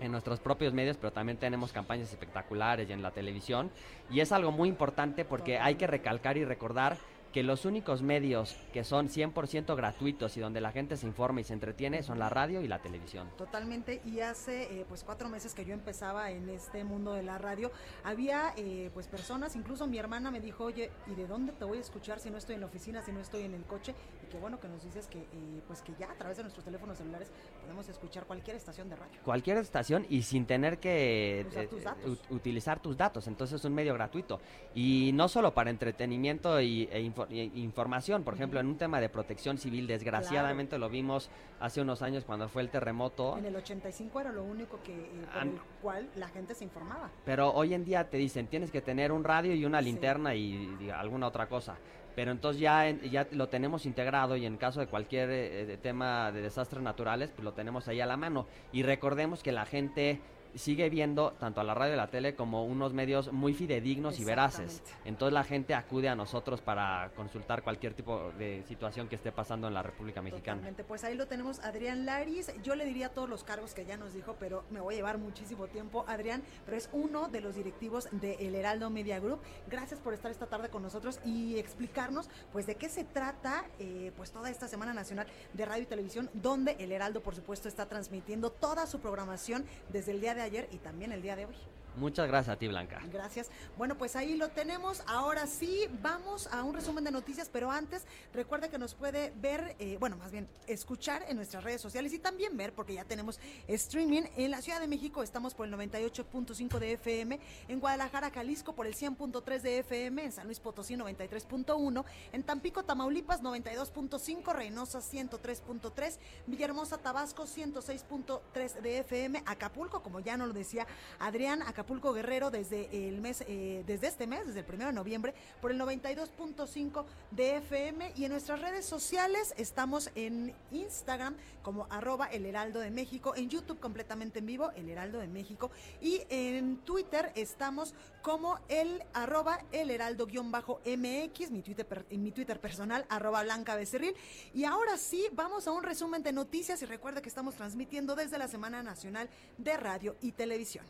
en 0.00 0.12
nuestros 0.12 0.40
propios 0.40 0.72
medios, 0.72 0.96
pero 0.96 1.12
también 1.12 1.38
tenemos 1.38 1.72
campañas 1.72 2.10
espectaculares 2.10 2.88
y 2.88 2.92
en 2.92 3.02
la 3.02 3.10
televisión. 3.10 3.70
Y 4.10 4.20
es 4.20 4.32
algo 4.32 4.52
muy 4.52 4.68
importante 4.68 5.24
porque 5.24 5.58
hay 5.58 5.74
que 5.74 5.86
recalcar 5.86 6.36
y 6.36 6.44
recordar 6.44 6.96
que 7.32 7.42
los 7.42 7.64
únicos 7.66 8.02
medios 8.02 8.56
que 8.72 8.84
son 8.84 9.08
100% 9.08 9.76
gratuitos 9.76 10.36
y 10.36 10.40
donde 10.40 10.60
la 10.60 10.72
gente 10.72 10.96
se 10.96 11.06
informa 11.06 11.40
y 11.40 11.44
se 11.44 11.52
entretiene 11.52 12.02
son 12.02 12.18
la 12.18 12.28
radio 12.30 12.62
y 12.62 12.68
la 12.68 12.78
televisión. 12.80 13.28
Totalmente, 13.36 14.00
y 14.06 14.20
hace 14.20 14.80
eh, 14.80 14.84
pues 14.88 15.04
cuatro 15.04 15.28
meses 15.28 15.54
que 15.54 15.64
yo 15.64 15.74
empezaba 15.74 16.30
en 16.30 16.48
este 16.48 16.84
mundo 16.84 17.12
de 17.12 17.22
la 17.22 17.36
radio, 17.38 17.70
había 18.04 18.54
eh, 18.56 18.90
pues 18.94 19.06
personas, 19.08 19.56
incluso 19.56 19.86
mi 19.86 19.98
hermana 19.98 20.30
me 20.30 20.40
dijo, 20.40 20.64
oye, 20.64 20.90
¿y 21.06 21.14
de 21.14 21.26
dónde 21.26 21.52
te 21.52 21.64
voy 21.64 21.78
a 21.78 21.80
escuchar 21.80 22.18
si 22.20 22.30
no 22.30 22.38
estoy 22.38 22.54
en 22.54 22.60
la 22.62 22.66
oficina, 22.66 23.02
si 23.02 23.12
no 23.12 23.20
estoy 23.20 23.42
en 23.42 23.54
el 23.54 23.64
coche? 23.64 23.94
Y 24.24 24.26
qué 24.30 24.38
bueno 24.38 24.58
que 24.58 24.68
nos 24.68 24.82
dices 24.82 25.06
que 25.06 25.18
eh, 25.18 25.26
pues 25.66 25.82
que 25.82 25.92
ya 25.98 26.10
a 26.10 26.14
través 26.14 26.36
de 26.38 26.44
nuestros 26.44 26.64
teléfonos 26.64 26.96
celulares 26.98 27.30
podemos 27.62 27.88
escuchar 27.88 28.24
cualquier 28.24 28.56
estación 28.56 28.88
de 28.88 28.96
radio. 28.96 29.18
Cualquier 29.24 29.58
estación 29.58 30.06
y 30.08 30.22
sin 30.22 30.46
tener 30.46 30.78
que 30.78 31.40
eh, 31.40 31.66
tus 31.68 31.82
datos. 31.84 32.04
ut- 32.04 32.30
utilizar 32.30 32.80
tus 32.80 32.96
datos. 32.96 33.26
Entonces 33.26 33.60
es 33.60 33.64
un 33.64 33.74
medio 33.74 33.92
gratuito. 33.94 34.40
Y 34.74 35.10
no 35.14 35.28
solo 35.28 35.52
para 35.52 35.70
entretenimiento 35.70 36.60
y, 36.60 36.88
e 36.92 37.00
info- 37.00 37.17
información. 37.30 38.22
Por 38.24 38.34
ejemplo, 38.34 38.60
en 38.60 38.66
un 38.66 38.76
tema 38.76 39.00
de 39.00 39.08
protección 39.08 39.58
civil, 39.58 39.86
desgraciadamente 39.86 40.78
lo 40.78 40.88
vimos 40.88 41.30
hace 41.60 41.80
unos 41.80 42.02
años 42.02 42.24
cuando 42.24 42.48
fue 42.48 42.62
el 42.62 42.68
terremoto. 42.70 43.36
En 43.38 43.44
el 43.46 43.56
85 43.56 44.20
era 44.20 44.32
lo 44.32 44.44
único 44.44 44.80
que 44.82 44.94
eh, 44.94 45.08
por 45.32 45.42
An- 45.42 45.48
el 45.48 45.60
cual 45.82 46.08
la 46.16 46.28
gente 46.28 46.54
se 46.54 46.64
informaba. 46.64 47.10
Pero 47.24 47.52
hoy 47.52 47.74
en 47.74 47.84
día 47.84 48.08
te 48.08 48.16
dicen, 48.16 48.46
tienes 48.46 48.70
que 48.70 48.80
tener 48.80 49.12
un 49.12 49.24
radio 49.24 49.54
y 49.54 49.64
una 49.64 49.78
Sí. 49.80 49.84
linterna 49.86 50.34
y, 50.34 50.76
y 50.80 50.90
alguna 50.90 51.26
otra 51.26 51.46
cosa. 51.48 51.76
Pero 52.14 52.32
entonces 52.32 52.60
ya, 52.60 52.90
ya 52.90 53.28
lo 53.30 53.48
tenemos 53.48 53.86
integrado 53.86 54.36
y 54.36 54.44
en 54.44 54.56
caso 54.56 54.80
de 54.80 54.88
cualquier 54.88 55.28
eh, 55.30 55.78
tema 55.80 56.32
de 56.32 56.42
desastres 56.42 56.82
naturales, 56.82 57.30
pues 57.30 57.44
lo 57.44 57.52
tenemos 57.52 57.86
ahí 57.86 58.00
a 58.00 58.06
la 58.06 58.16
mano. 58.16 58.46
Y 58.72 58.82
recordemos 58.82 59.42
que 59.42 59.52
la 59.52 59.64
gente 59.66 60.20
sigue 60.58 60.90
viendo 60.90 61.32
tanto 61.32 61.60
a 61.60 61.64
la 61.64 61.74
radio 61.74 61.94
y 61.94 61.96
la 61.96 62.08
tele 62.08 62.34
como 62.34 62.64
unos 62.64 62.92
medios 62.92 63.32
muy 63.32 63.54
fidedignos 63.54 64.18
y 64.18 64.24
veraces. 64.24 64.82
Entonces 65.04 65.32
la 65.32 65.44
gente 65.44 65.74
acude 65.74 66.08
a 66.08 66.14
nosotros 66.14 66.60
para 66.60 67.10
consultar 67.16 67.62
cualquier 67.62 67.94
tipo 67.94 68.32
de 68.38 68.62
situación 68.66 69.08
que 69.08 69.16
esté 69.16 69.32
pasando 69.32 69.68
en 69.68 69.74
la 69.74 69.82
República 69.82 70.20
Mexicana. 70.20 70.56
Totalmente, 70.56 70.84
pues 70.84 71.04
ahí 71.04 71.14
lo 71.14 71.26
tenemos, 71.26 71.60
Adrián 71.60 72.04
Laris. 72.04 72.52
Yo 72.62 72.74
le 72.74 72.84
diría 72.84 73.10
todos 73.10 73.28
los 73.28 73.44
cargos 73.44 73.74
que 73.74 73.84
ya 73.84 73.96
nos 73.96 74.14
dijo, 74.14 74.36
pero 74.38 74.64
me 74.70 74.80
voy 74.80 74.94
a 74.94 74.96
llevar 74.98 75.18
muchísimo 75.18 75.66
tiempo, 75.68 76.04
Adrián, 76.08 76.42
pero 76.64 76.76
es 76.76 76.88
uno 76.92 77.28
de 77.28 77.40
los 77.40 77.54
directivos 77.54 78.08
de 78.12 78.34
El 78.34 78.54
Heraldo 78.54 78.90
Media 78.90 79.20
Group. 79.20 79.40
Gracias 79.68 80.00
por 80.00 80.14
estar 80.14 80.30
esta 80.30 80.46
tarde 80.46 80.68
con 80.68 80.82
nosotros 80.82 81.20
y 81.24 81.58
explicarnos, 81.58 82.28
pues, 82.52 82.66
de 82.66 82.74
qué 82.74 82.88
se 82.88 83.04
trata, 83.04 83.64
eh, 83.78 84.12
pues, 84.16 84.32
toda 84.32 84.50
esta 84.50 84.68
Semana 84.68 84.92
Nacional 84.92 85.26
de 85.52 85.64
Radio 85.64 85.84
y 85.84 85.86
Televisión, 85.86 86.30
donde 86.34 86.72
El 86.78 86.92
Heraldo, 86.92 87.22
por 87.22 87.34
supuesto, 87.34 87.68
está 87.68 87.86
transmitiendo 87.86 88.50
toda 88.50 88.86
su 88.86 89.00
programación 89.00 89.64
desde 89.90 90.12
el 90.12 90.20
día 90.20 90.34
de 90.34 90.42
ayer 90.42 90.47
y 90.70 90.78
también 90.78 91.12
el 91.12 91.22
día 91.22 91.36
de 91.36 91.46
hoy. 91.46 91.54
Muchas 91.98 92.28
gracias 92.28 92.54
a 92.54 92.58
ti, 92.58 92.68
Blanca. 92.68 93.00
Gracias. 93.12 93.50
Bueno, 93.76 93.98
pues 93.98 94.14
ahí 94.14 94.36
lo 94.36 94.48
tenemos. 94.50 95.02
Ahora 95.06 95.46
sí, 95.46 95.88
vamos 96.00 96.46
a 96.52 96.62
un 96.62 96.74
resumen 96.74 97.02
de 97.02 97.10
noticias, 97.10 97.50
pero 97.52 97.72
antes 97.72 98.04
recuerde 98.32 98.68
que 98.68 98.78
nos 98.78 98.94
puede 98.94 99.32
ver, 99.40 99.74
eh, 99.80 99.96
bueno, 99.98 100.16
más 100.16 100.30
bien 100.30 100.46
escuchar 100.68 101.24
en 101.28 101.36
nuestras 101.36 101.64
redes 101.64 101.80
sociales 101.80 102.12
y 102.12 102.20
también 102.20 102.56
ver, 102.56 102.72
porque 102.72 102.94
ya 102.94 103.04
tenemos 103.04 103.40
streaming. 103.66 104.22
En 104.36 104.52
la 104.52 104.62
Ciudad 104.62 104.80
de 104.80 104.86
México 104.86 105.24
estamos 105.24 105.54
por 105.54 105.66
el 105.66 105.74
98.5 105.74 106.78
de 106.78 106.92
FM, 106.92 107.40
en 107.66 107.80
Guadalajara, 107.80 108.30
Jalisco 108.30 108.74
por 108.74 108.86
el 108.86 108.94
100.3 108.94 109.60
de 109.60 109.78
FM, 109.80 110.24
en 110.24 110.32
San 110.32 110.46
Luis 110.46 110.60
Potosí 110.60 110.94
93.1, 110.94 112.04
en 112.32 112.42
Tampico, 112.44 112.84
Tamaulipas 112.84 113.42
92.5, 113.42 114.52
Reynosa 114.52 115.00
103.3, 115.00 116.18
Villahermosa, 116.46 116.98
Tabasco 116.98 117.44
106.3 117.44 118.80
de 118.80 118.98
FM, 118.98 119.42
Acapulco, 119.46 120.00
como 120.00 120.20
ya 120.20 120.36
nos 120.36 120.48
lo 120.48 120.54
decía 120.54 120.86
Adrián, 121.18 121.62
Acapulco 121.62 121.77
Guerrero 121.86 122.50
desde 122.50 123.08
el 123.08 123.20
mes, 123.20 123.44
eh, 123.46 123.84
desde 123.86 124.06
este 124.08 124.26
mes, 124.26 124.46
desde 124.46 124.60
el 124.60 124.64
primero 124.66 124.88
de 124.90 124.94
noviembre, 124.94 125.34
por 125.60 125.70
el 125.70 125.78
92.5 125.80 127.04
de 127.30 127.56
FM 127.56 128.12
y 128.16 128.24
en 128.24 128.32
nuestras 128.32 128.60
redes 128.60 128.84
sociales 128.86 129.54
estamos 129.56 130.10
en 130.14 130.54
Instagram 130.72 131.36
como 131.62 131.86
arroba 131.90 132.26
el 132.26 132.46
heraldo 132.46 132.80
de 132.80 132.90
México, 132.90 133.34
en 133.36 133.48
YouTube 133.50 133.78
completamente 133.78 134.38
en 134.38 134.46
vivo, 134.46 134.70
el 134.76 134.88
heraldo 134.88 135.18
de 135.18 135.28
México. 135.28 135.70
Y 136.00 136.22
en 136.30 136.78
Twitter 136.78 137.30
estamos 137.34 137.94
como 138.22 138.58
el 138.68 139.02
arroba 139.12 139.60
el 139.72 139.90
heraldo 139.90 140.26
guion 140.26 140.50
bajo 140.50 140.80
MX, 140.86 141.50
mi 141.50 141.62
Twitter, 141.62 141.86
per- 141.86 142.06
mi 142.10 142.30
Twitter 142.32 142.58
personal 142.60 143.04
arroba 143.08 143.42
blanca 143.42 143.76
becerril. 143.76 144.14
Y 144.54 144.64
ahora 144.64 144.96
sí 144.96 145.26
vamos 145.32 145.66
a 145.66 145.72
un 145.72 145.82
resumen 145.82 146.22
de 146.22 146.32
noticias 146.32 146.80
y 146.82 146.86
recuerda 146.86 147.22
que 147.22 147.28
estamos 147.28 147.54
transmitiendo 147.54 148.16
desde 148.16 148.38
la 148.38 148.48
Semana 148.48 148.82
Nacional 148.82 149.28
de 149.58 149.76
Radio 149.76 150.16
y 150.20 150.32
Televisión. 150.32 150.84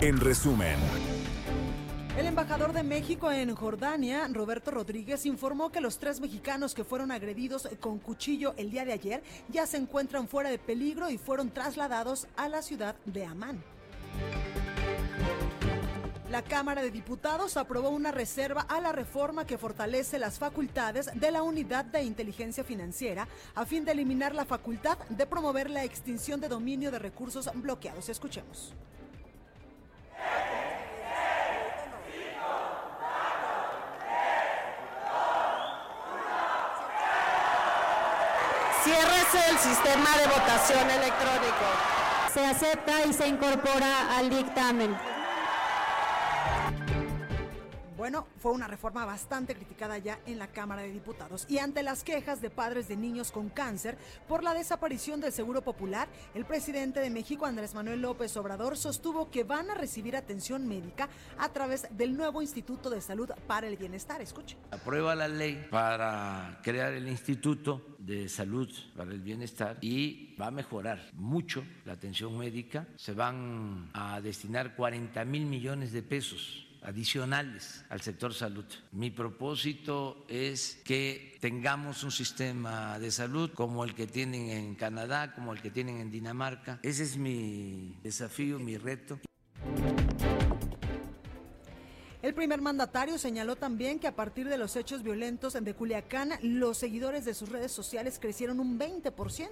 En 0.00 0.18
resumen, 0.18 0.76
El 2.18 2.26
embajador 2.26 2.72
de 2.72 2.82
México 2.82 3.30
en 3.30 3.54
Jordania, 3.54 4.28
Roberto 4.32 4.70
Rodríguez, 4.70 5.24
informó 5.26 5.70
que 5.70 5.80
los 5.80 5.98
tres 5.98 6.20
mexicanos 6.20 6.74
que 6.74 6.84
fueron 6.84 7.10
agredidos 7.10 7.68
con 7.80 7.98
cuchillo 7.98 8.54
el 8.56 8.70
día 8.70 8.84
de 8.84 8.92
ayer 8.92 9.22
ya 9.48 9.66
se 9.66 9.76
encuentran 9.76 10.28
fuera 10.28 10.50
de 10.50 10.58
peligro 10.58 11.08
y 11.08 11.18
fueron 11.18 11.50
trasladados 11.50 12.26
a 12.36 12.48
la 12.48 12.62
ciudad 12.62 12.96
de 13.06 13.24
Amán. 13.24 13.62
La 16.30 16.42
Cámara 16.42 16.82
de 16.82 16.90
Diputados 16.90 17.56
aprobó 17.56 17.90
una 17.90 18.10
reserva 18.10 18.62
a 18.62 18.80
la 18.80 18.90
reforma 18.90 19.46
que 19.46 19.58
fortalece 19.58 20.18
las 20.18 20.38
facultades 20.38 21.10
de 21.14 21.30
la 21.30 21.42
Unidad 21.42 21.84
de 21.84 22.02
Inteligencia 22.02 22.64
Financiera 22.64 23.28
a 23.54 23.66
fin 23.66 23.84
de 23.84 23.92
eliminar 23.92 24.34
la 24.34 24.46
facultad 24.46 24.98
de 25.10 25.26
promover 25.26 25.68
la 25.70 25.84
extinción 25.84 26.40
de 26.40 26.48
dominio 26.48 26.90
de 26.90 26.98
recursos 26.98 27.50
bloqueados. 27.54 28.08
Escuchemos. 28.08 28.74
Ciérrese 38.82 39.50
el 39.50 39.51
sistema 39.62 40.10
de 40.18 40.26
votación 40.26 40.90
electrónico. 40.90 41.66
Se 42.34 42.44
acepta 42.44 43.04
y 43.04 43.12
se 43.12 43.28
incorpora 43.28 44.16
al 44.18 44.28
dictamen. 44.28 45.11
Bueno, 48.02 48.26
fue 48.38 48.50
una 48.50 48.66
reforma 48.66 49.04
bastante 49.04 49.54
criticada 49.54 49.96
ya 49.96 50.18
en 50.26 50.36
la 50.36 50.48
Cámara 50.48 50.82
de 50.82 50.90
Diputados. 50.90 51.46
Y 51.48 51.58
ante 51.58 51.84
las 51.84 52.02
quejas 52.02 52.42
de 52.42 52.50
padres 52.50 52.88
de 52.88 52.96
niños 52.96 53.30
con 53.30 53.48
cáncer 53.48 53.96
por 54.26 54.42
la 54.42 54.54
desaparición 54.54 55.20
del 55.20 55.30
Seguro 55.30 55.62
Popular, 55.62 56.08
el 56.34 56.44
presidente 56.44 56.98
de 56.98 57.10
México, 57.10 57.46
Andrés 57.46 57.76
Manuel 57.76 58.02
López 58.02 58.36
Obrador, 58.36 58.76
sostuvo 58.76 59.30
que 59.30 59.44
van 59.44 59.70
a 59.70 59.74
recibir 59.74 60.16
atención 60.16 60.66
médica 60.66 61.08
a 61.38 61.50
través 61.50 61.86
del 61.96 62.16
nuevo 62.16 62.42
Instituto 62.42 62.90
de 62.90 63.00
Salud 63.00 63.30
para 63.46 63.68
el 63.68 63.76
Bienestar. 63.76 64.20
Escuche. 64.20 64.56
Aprueba 64.72 65.14
la 65.14 65.28
ley 65.28 65.64
para 65.70 66.58
crear 66.64 66.92
el 66.94 67.06
Instituto 67.06 67.94
de 68.00 68.28
Salud 68.28 68.68
para 68.96 69.12
el 69.12 69.20
Bienestar 69.20 69.78
y 69.80 70.34
va 70.34 70.48
a 70.48 70.50
mejorar 70.50 70.98
mucho 71.12 71.62
la 71.84 71.92
atención 71.92 72.36
médica. 72.36 72.88
Se 72.96 73.12
van 73.12 73.90
a 73.92 74.20
destinar 74.20 74.74
40 74.74 75.24
mil 75.24 75.46
millones 75.46 75.92
de 75.92 76.02
pesos 76.02 76.71
adicionales 76.82 77.84
al 77.88 78.00
sector 78.00 78.34
salud. 78.34 78.64
Mi 78.92 79.10
propósito 79.10 80.24
es 80.28 80.80
que 80.84 81.36
tengamos 81.40 82.04
un 82.04 82.10
sistema 82.10 82.98
de 82.98 83.10
salud 83.10 83.50
como 83.54 83.84
el 83.84 83.94
que 83.94 84.06
tienen 84.06 84.50
en 84.50 84.74
Canadá, 84.74 85.32
como 85.34 85.52
el 85.52 85.60
que 85.60 85.70
tienen 85.70 85.98
en 85.98 86.10
Dinamarca. 86.10 86.80
Ese 86.82 87.04
es 87.04 87.16
mi 87.16 87.96
desafío, 88.02 88.58
mi 88.58 88.76
reto. 88.76 89.18
El 92.22 92.34
primer 92.34 92.60
mandatario 92.60 93.18
señaló 93.18 93.56
también 93.56 93.98
que 93.98 94.06
a 94.06 94.14
partir 94.14 94.48
de 94.48 94.56
los 94.56 94.76
hechos 94.76 95.02
violentos 95.02 95.54
de 95.54 95.74
Culiacán, 95.74 96.34
los 96.42 96.78
seguidores 96.78 97.24
de 97.24 97.34
sus 97.34 97.48
redes 97.48 97.72
sociales 97.72 98.20
crecieron 98.20 98.60
un 98.60 98.78
20%. 98.78 99.48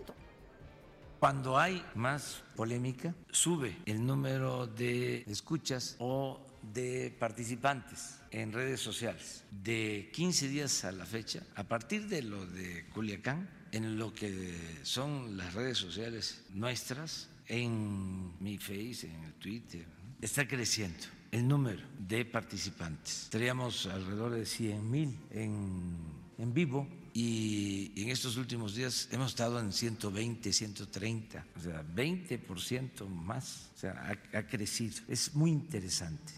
Cuando 1.18 1.58
hay 1.58 1.84
más 1.96 2.44
polémica, 2.54 3.14
sube 3.30 3.76
el 3.86 4.06
número 4.06 4.68
de 4.68 5.22
escuchas 5.26 5.96
o 5.98 6.40
de 6.62 7.14
participantes 7.18 8.20
en 8.30 8.52
redes 8.52 8.80
sociales. 8.80 9.44
De 9.50 10.10
15 10.12 10.48
días 10.48 10.84
a 10.84 10.92
la 10.92 11.06
fecha, 11.06 11.42
a 11.56 11.64
partir 11.64 12.08
de 12.08 12.22
lo 12.22 12.46
de 12.46 12.86
Culiacán, 12.92 13.48
en 13.72 13.98
lo 13.98 14.12
que 14.12 14.78
son 14.82 15.36
las 15.36 15.54
redes 15.54 15.78
sociales 15.78 16.42
nuestras, 16.54 17.28
en 17.46 18.32
mi 18.42 18.58
Face, 18.58 19.08
en 19.08 19.24
el 19.24 19.34
Twitter, 19.34 19.84
está 20.20 20.46
creciendo 20.46 21.06
el 21.30 21.46
número 21.46 21.82
de 21.98 22.24
participantes. 22.24 23.28
Teníamos 23.30 23.86
alrededor 23.86 24.32
de 24.32 24.46
100 24.46 24.90
mil 24.90 25.18
en, 25.30 25.96
en 26.38 26.54
vivo 26.54 26.88
y 27.12 27.92
en 27.96 28.10
estos 28.10 28.36
últimos 28.36 28.74
días 28.74 29.08
hemos 29.10 29.30
estado 29.30 29.58
en 29.58 29.72
120, 29.72 30.52
130, 30.52 31.46
o 31.56 31.60
sea, 31.60 31.84
20% 31.94 33.06
más, 33.08 33.70
o 33.74 33.78
sea, 33.78 33.92
ha, 34.32 34.38
ha 34.38 34.46
crecido. 34.46 34.96
Es 35.08 35.34
muy 35.34 35.50
interesante. 35.50 36.32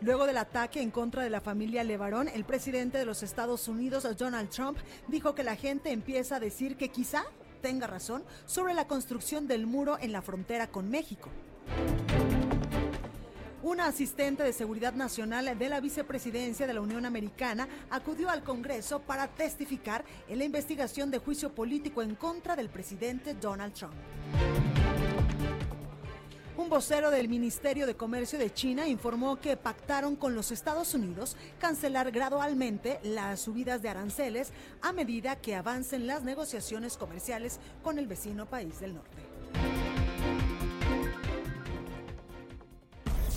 Luego 0.00 0.26
del 0.26 0.38
ataque 0.38 0.80
en 0.80 0.90
contra 0.90 1.22
de 1.22 1.30
la 1.30 1.40
familia 1.40 1.82
Levarón, 1.82 2.28
el 2.28 2.44
presidente 2.44 2.98
de 2.98 3.04
los 3.04 3.22
Estados 3.22 3.66
Unidos, 3.66 4.06
Donald 4.16 4.48
Trump, 4.48 4.78
dijo 5.08 5.34
que 5.34 5.42
la 5.42 5.56
gente 5.56 5.90
empieza 5.90 6.36
a 6.36 6.40
decir 6.40 6.76
que 6.76 6.90
quizá 6.90 7.24
tenga 7.60 7.86
razón 7.86 8.22
sobre 8.46 8.74
la 8.74 8.86
construcción 8.86 9.48
del 9.48 9.66
muro 9.66 9.98
en 10.00 10.12
la 10.12 10.22
frontera 10.22 10.68
con 10.68 10.88
México. 10.88 11.30
Una 13.68 13.88
asistente 13.88 14.42
de 14.42 14.54
seguridad 14.54 14.94
nacional 14.94 15.58
de 15.58 15.68
la 15.68 15.78
vicepresidencia 15.78 16.66
de 16.66 16.72
la 16.72 16.80
Unión 16.80 17.04
Americana 17.04 17.68
acudió 17.90 18.30
al 18.30 18.42
Congreso 18.42 19.00
para 19.00 19.28
testificar 19.28 20.06
en 20.26 20.38
la 20.38 20.46
investigación 20.46 21.10
de 21.10 21.18
juicio 21.18 21.54
político 21.54 22.00
en 22.00 22.14
contra 22.14 22.56
del 22.56 22.70
presidente 22.70 23.34
Donald 23.34 23.74
Trump. 23.74 23.92
Un 26.56 26.70
vocero 26.70 27.10
del 27.10 27.28
Ministerio 27.28 27.86
de 27.86 27.94
Comercio 27.94 28.38
de 28.38 28.54
China 28.54 28.88
informó 28.88 29.38
que 29.38 29.58
pactaron 29.58 30.16
con 30.16 30.34
los 30.34 30.50
Estados 30.50 30.94
Unidos 30.94 31.36
cancelar 31.58 32.10
gradualmente 32.10 33.00
las 33.02 33.40
subidas 33.40 33.82
de 33.82 33.90
aranceles 33.90 34.50
a 34.80 34.94
medida 34.94 35.36
que 35.36 35.54
avancen 35.54 36.06
las 36.06 36.22
negociaciones 36.22 36.96
comerciales 36.96 37.60
con 37.82 37.98
el 37.98 38.06
vecino 38.06 38.46
país 38.46 38.80
del 38.80 38.94
norte. 38.94 39.27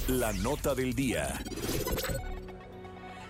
La 0.07 0.33
nota 0.33 0.73
del 0.73 0.95
día. 0.95 1.39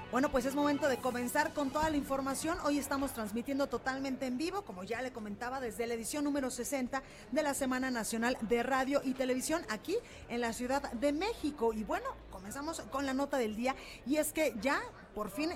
Bueno, 0.10 0.32
pues 0.32 0.46
es 0.46 0.56
momento 0.56 0.88
de 0.88 0.98
comenzar 0.98 1.54
con 1.54 1.70
toda 1.70 1.90
la 1.90 1.98
información. 1.98 2.58
Hoy 2.64 2.78
estamos 2.78 3.14
transmitiendo 3.14 3.68
totalmente 3.68 4.26
en 4.26 4.38
vivo, 4.38 4.62
como 4.64 4.84
ya 4.84 5.02
le 5.02 5.12
comentaba, 5.12 5.60
desde 5.60 5.86
la 5.86 5.94
edición 5.96 6.24
número 6.24 6.50
60 6.50 7.04
de 7.32 7.44
la 7.44 7.54
Semana 7.54 7.92
Nacional 7.92 8.38
de 8.42 8.64
Radio 8.64 9.02
y 9.04 9.14
Televisión 9.14 9.64
aquí 9.70 9.98
en 10.30 10.40
la 10.42 10.54
Ciudad 10.54 10.92
de 10.94 11.12
México. 11.12 11.74
Y 11.74 11.84
bueno, 11.84 12.08
comenzamos 12.32 12.80
con 12.92 13.06
la 13.06 13.14
nota 13.14 13.38
del 13.38 13.56
día 13.56 13.76
y 14.06 14.16
es 14.16 14.32
que 14.32 14.56
ya 14.62 14.82
por 15.14 15.30
fin 15.30 15.52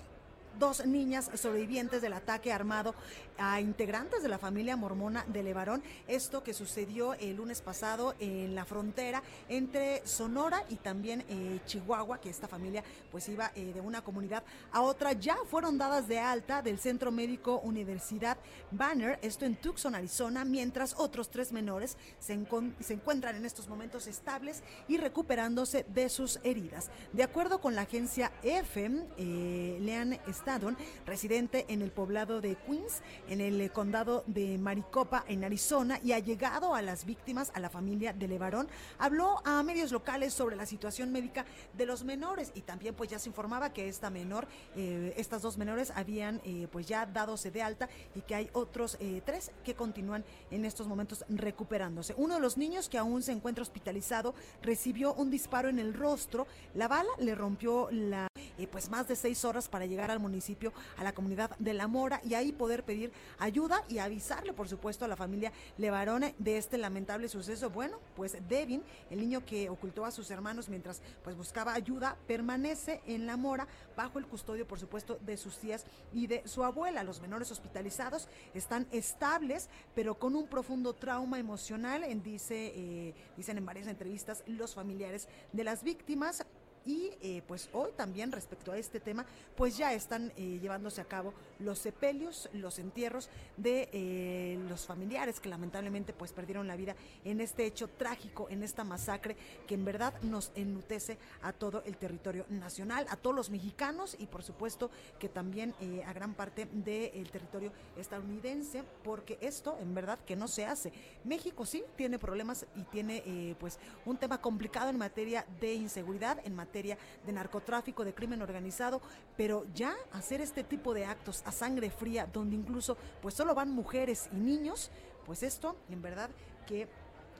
dos 0.60 0.86
niñas 0.86 1.30
sobrevivientes 1.36 2.02
del 2.02 2.14
ataque 2.14 2.52
armado 2.52 2.96
a 3.38 3.60
integrantes 3.60 4.24
de 4.24 4.30
la 4.30 4.38
familia 4.38 4.76
mormona 4.76 5.26
de 5.28 5.44
Levarón. 5.44 5.84
Esto 6.08 6.44
que 6.44 6.54
sucedió 6.54 7.14
el 7.16 7.36
lunes 7.36 7.62
pasado 7.62 8.16
en 8.20 8.56
la 8.56 8.66
frontera 8.66 9.24
entre 9.50 10.06
Sonora 10.06 10.64
y 10.70 10.76
también 10.76 11.24
eh, 11.28 11.60
Chihuahua, 11.66 12.20
que 12.20 12.30
esta 12.30 12.48
familia 12.48 12.84
pues 13.12 13.28
iba 13.30 13.52
eh, 13.56 13.72
de 13.74 13.82
una 13.82 14.04
comunidad 14.04 14.44
a 14.72 14.82
otra. 14.82 15.14
Ya 15.14 15.38
fueron 15.50 15.78
dadas 15.78 16.08
de 16.08 16.20
alta 16.20 16.62
del 16.62 16.80
Centro 16.80 17.12
Médico 17.12 17.60
Universidad 17.64 18.38
Banner, 18.72 19.20
esto 19.22 19.46
en 19.46 19.56
Tucson, 19.56 19.96
Arizona, 19.96 20.46
mientras 20.46 20.96
otros 20.98 21.30
tres 21.30 21.52
menores 21.52 21.98
se, 22.20 22.34
encuentran 22.34 23.36
en 23.36 23.46
estos 23.46 23.68
momentos 23.68 24.08
estables 24.08 24.64
y 24.88 24.98
recuperándose 24.98 25.86
de 25.94 26.10
sus 26.10 26.40
heridas. 26.44 26.90
De 27.14 27.24
acuerdo 27.24 27.60
con 27.60 27.76
la 27.76 27.82
agencia 27.82 28.32
EFEM, 28.44 29.04
eh, 29.18 29.78
Lean 29.82 30.20
Stadon, 30.28 30.78
residente 31.06 31.66
en 31.70 31.82
el 31.82 31.92
poblado 31.92 32.42
de 32.42 32.56
Queens, 32.56 33.02
en 33.30 33.42
el 33.42 33.72
condado 33.72 34.24
de 34.28 34.58
Maricopa, 34.58 35.24
en 35.28 35.44
Arizona, 35.44 36.00
y 36.04 36.12
ha 36.12 36.20
llegado 36.20 36.76
a 36.76 36.82
las 36.82 37.06
víctimas, 37.06 37.52
a 37.54 37.60
la 37.60 37.70
familia 37.70 38.14
de 38.14 38.28
Levarón, 38.28 38.68
habló 39.00 39.42
a 39.46 39.62
medios 39.64 39.92
locales 39.92 40.34
sobre 40.34 40.56
la 40.56 40.66
situación 40.66 41.12
médica 41.12 41.46
de 41.74 41.86
los 41.86 42.04
menores 42.04 42.52
y 42.56 42.62
también 42.62 42.96
pues 42.96 43.10
ya 43.10 43.20
se 43.20 43.30
informaba 43.30 43.74
que 43.74 43.88
esta 43.88 44.10
menor, 44.10 44.48
eh, 44.76 45.14
estas 45.18 45.42
dos 45.42 45.58
menores 45.58 45.92
habían 45.96 46.42
eh, 46.46 46.68
pues 46.72 46.88
ya 46.88 47.06
dadose 47.06 47.52
de 47.52 47.62
alta 47.62 47.90
y 48.16 48.22
que 48.22 48.36
hay 48.36 48.50
otros 48.54 48.98
eh, 49.00 49.22
tres 49.26 49.52
que 49.64 49.76
continúan 49.76 50.24
en 50.52 50.66
estos 50.66 50.88
momentos 50.88 51.26
recuperándose. 51.30 52.14
Uno 52.18 52.36
de 52.36 52.42
los 52.42 52.58
niños 52.58 52.90
que 52.90 52.98
aún 52.98 53.24
se 53.24 53.32
encuentra 53.32 53.62
hospitalizado 53.62 54.34
recibió 54.62 55.14
un 55.14 55.32
disparo 55.32 55.70
en 55.70 55.80
el 55.80 55.94
rostro, 55.94 56.48
la 56.74 56.88
bala 56.88 57.10
le 57.20 57.36
rompió 57.36 57.90
la 57.92 58.28
pues 58.72 58.90
más 58.90 59.08
de 59.08 59.16
seis 59.16 59.44
horas 59.44 59.68
para 59.68 59.86
llegar 59.86 60.12
al 60.12 60.20
municipio, 60.20 60.72
a 60.98 61.04
la 61.04 61.14
comunidad 61.14 61.52
de 61.60 61.74
La 61.74 61.88
Mora 61.88 62.22
y 62.24 62.36
ahí 62.36 62.54
poder 62.54 62.84
pedir 62.84 63.12
ayuda 63.40 63.84
y 63.90 64.00
avisarle, 64.00 64.54
por 64.54 64.68
supuesto, 64.68 65.06
a 65.06 65.08
la 65.08 65.16
familia 65.16 65.52
Levarone 65.78 66.36
de 66.40 66.58
este 66.58 66.78
lamentable 66.78 67.30
suceso. 67.30 67.70
Bueno, 67.70 68.00
pues 68.16 68.38
Devin, 68.48 68.84
el 69.10 69.20
niño 69.20 69.46
que 69.46 69.70
ocultó 69.70 70.06
a 70.06 70.12
sus 70.12 70.32
hermanos 70.32 70.70
mientras 70.70 71.02
pues 71.24 71.36
buscaba 71.36 71.74
ayuda, 71.74 72.18
permanece 72.28 73.02
en 73.06 73.26
La 73.26 73.38
Mora 73.38 73.68
bajo 73.96 74.20
el 74.20 74.26
custodio, 74.26 74.68
por 74.68 74.80
supuesto, 74.80 75.18
de 75.26 75.38
sus 75.38 75.58
tías 75.58 75.86
y 76.14 76.28
de 76.28 76.48
su 76.48 76.64
abuela. 76.64 77.04
Los 77.04 77.22
menores 77.22 77.52
hospitalizados 77.52 78.28
están 78.54 78.88
estables, 78.92 79.70
pero 79.94 80.16
con 80.16 80.36
un 80.36 80.48
profundo 80.48 80.94
trauma 80.94 81.40
emocional, 81.40 82.04
dice, 82.24 82.74
eh, 82.76 83.14
dicen 83.38 83.58
en 83.58 83.66
varias 83.66 83.88
entrevistas 83.88 84.44
los 84.48 84.74
familiares 84.74 85.28
de 85.52 85.64
las 85.64 85.84
víctimas 85.84 86.46
y 86.86 87.12
eh, 87.22 87.42
pues 87.48 87.70
hoy 87.74 87.92
también 87.96 88.32
respecto 88.32 88.72
a 88.72 88.78
este 88.78 89.00
tema, 89.00 89.26
pues 89.58 89.78
ya 89.78 89.94
están 89.94 90.32
eh, 90.38 90.60
llevándose 90.62 91.02
a 91.02 91.06
cabo 91.06 91.34
los 91.60 91.80
sepelios, 91.80 92.48
los 92.54 92.78
entierros 92.78 93.30
de 93.58 93.90
eh, 93.92 94.60
los 94.70 94.86
familiares 94.86 95.40
que 95.40 95.50
lamentablemente 95.50 96.14
pues 96.14 96.32
perdieron 96.32 96.68
la 96.68 96.76
vida 96.76 96.96
en 97.24 97.42
este 97.42 97.66
hecho 97.66 97.88
trágico, 97.88 98.48
en 98.50 98.62
esta 98.62 98.84
masacre 98.84 99.36
que 99.68 99.74
en 99.74 99.86
verdad 99.86 100.14
nos 100.22 100.52
enlutece 100.56 101.18
a 101.42 101.54
todo 101.54 101.82
el 101.86 101.98
territorio 101.98 102.46
nacional, 102.50 103.08
a 103.10 103.18
todos 103.18 103.36
los 103.36 103.50
mexicanos 103.50 104.16
y 104.20 104.28
por 104.28 104.44
supuesto 104.44 104.92
que 105.20 105.30
también 105.30 105.74
a 106.06 106.14
gran 106.14 106.34
parte 106.34 106.68
del 106.72 107.30
territorio 107.32 107.72
estadounidense, 107.98 108.84
porque 109.04 109.38
esto 109.42 109.78
en 109.82 109.96
verdad 109.96 110.20
que 110.26 110.36
no 110.36 110.48
se 110.48 110.66
hace. 110.66 110.92
México 111.24 111.66
sí 111.66 111.84
tiene 111.96 112.20
problemas 112.20 112.66
y 112.76 112.84
tiene 112.84 113.56
pues 113.60 113.80
un 114.06 114.18
tema 114.18 114.42
complicado 114.42 114.90
en 114.90 114.98
materia 114.98 115.46
de 115.60 115.74
inseguridad, 115.74 116.40
en 116.46 116.56
materia 116.56 116.75
de 116.84 117.32
narcotráfico, 117.32 118.04
de 118.04 118.14
crimen 118.14 118.42
organizado, 118.42 119.02
pero 119.38 119.66
ya 119.74 119.96
hacer 120.12 120.42
este 120.42 120.64
tipo 120.64 120.94
de 120.94 121.06
actos 121.06 121.42
a 121.46 121.52
sangre 121.52 121.90
fría, 121.90 122.28
donde 122.32 122.56
incluso 122.56 122.98
pues 123.22 123.34
solo 123.34 123.56
van 123.56 123.72
mujeres 123.72 124.30
y 124.34 124.38
niños, 124.38 124.92
pues 125.26 125.42
esto 125.44 125.78
en 125.90 126.02
verdad 126.02 126.30
que 126.68 126.88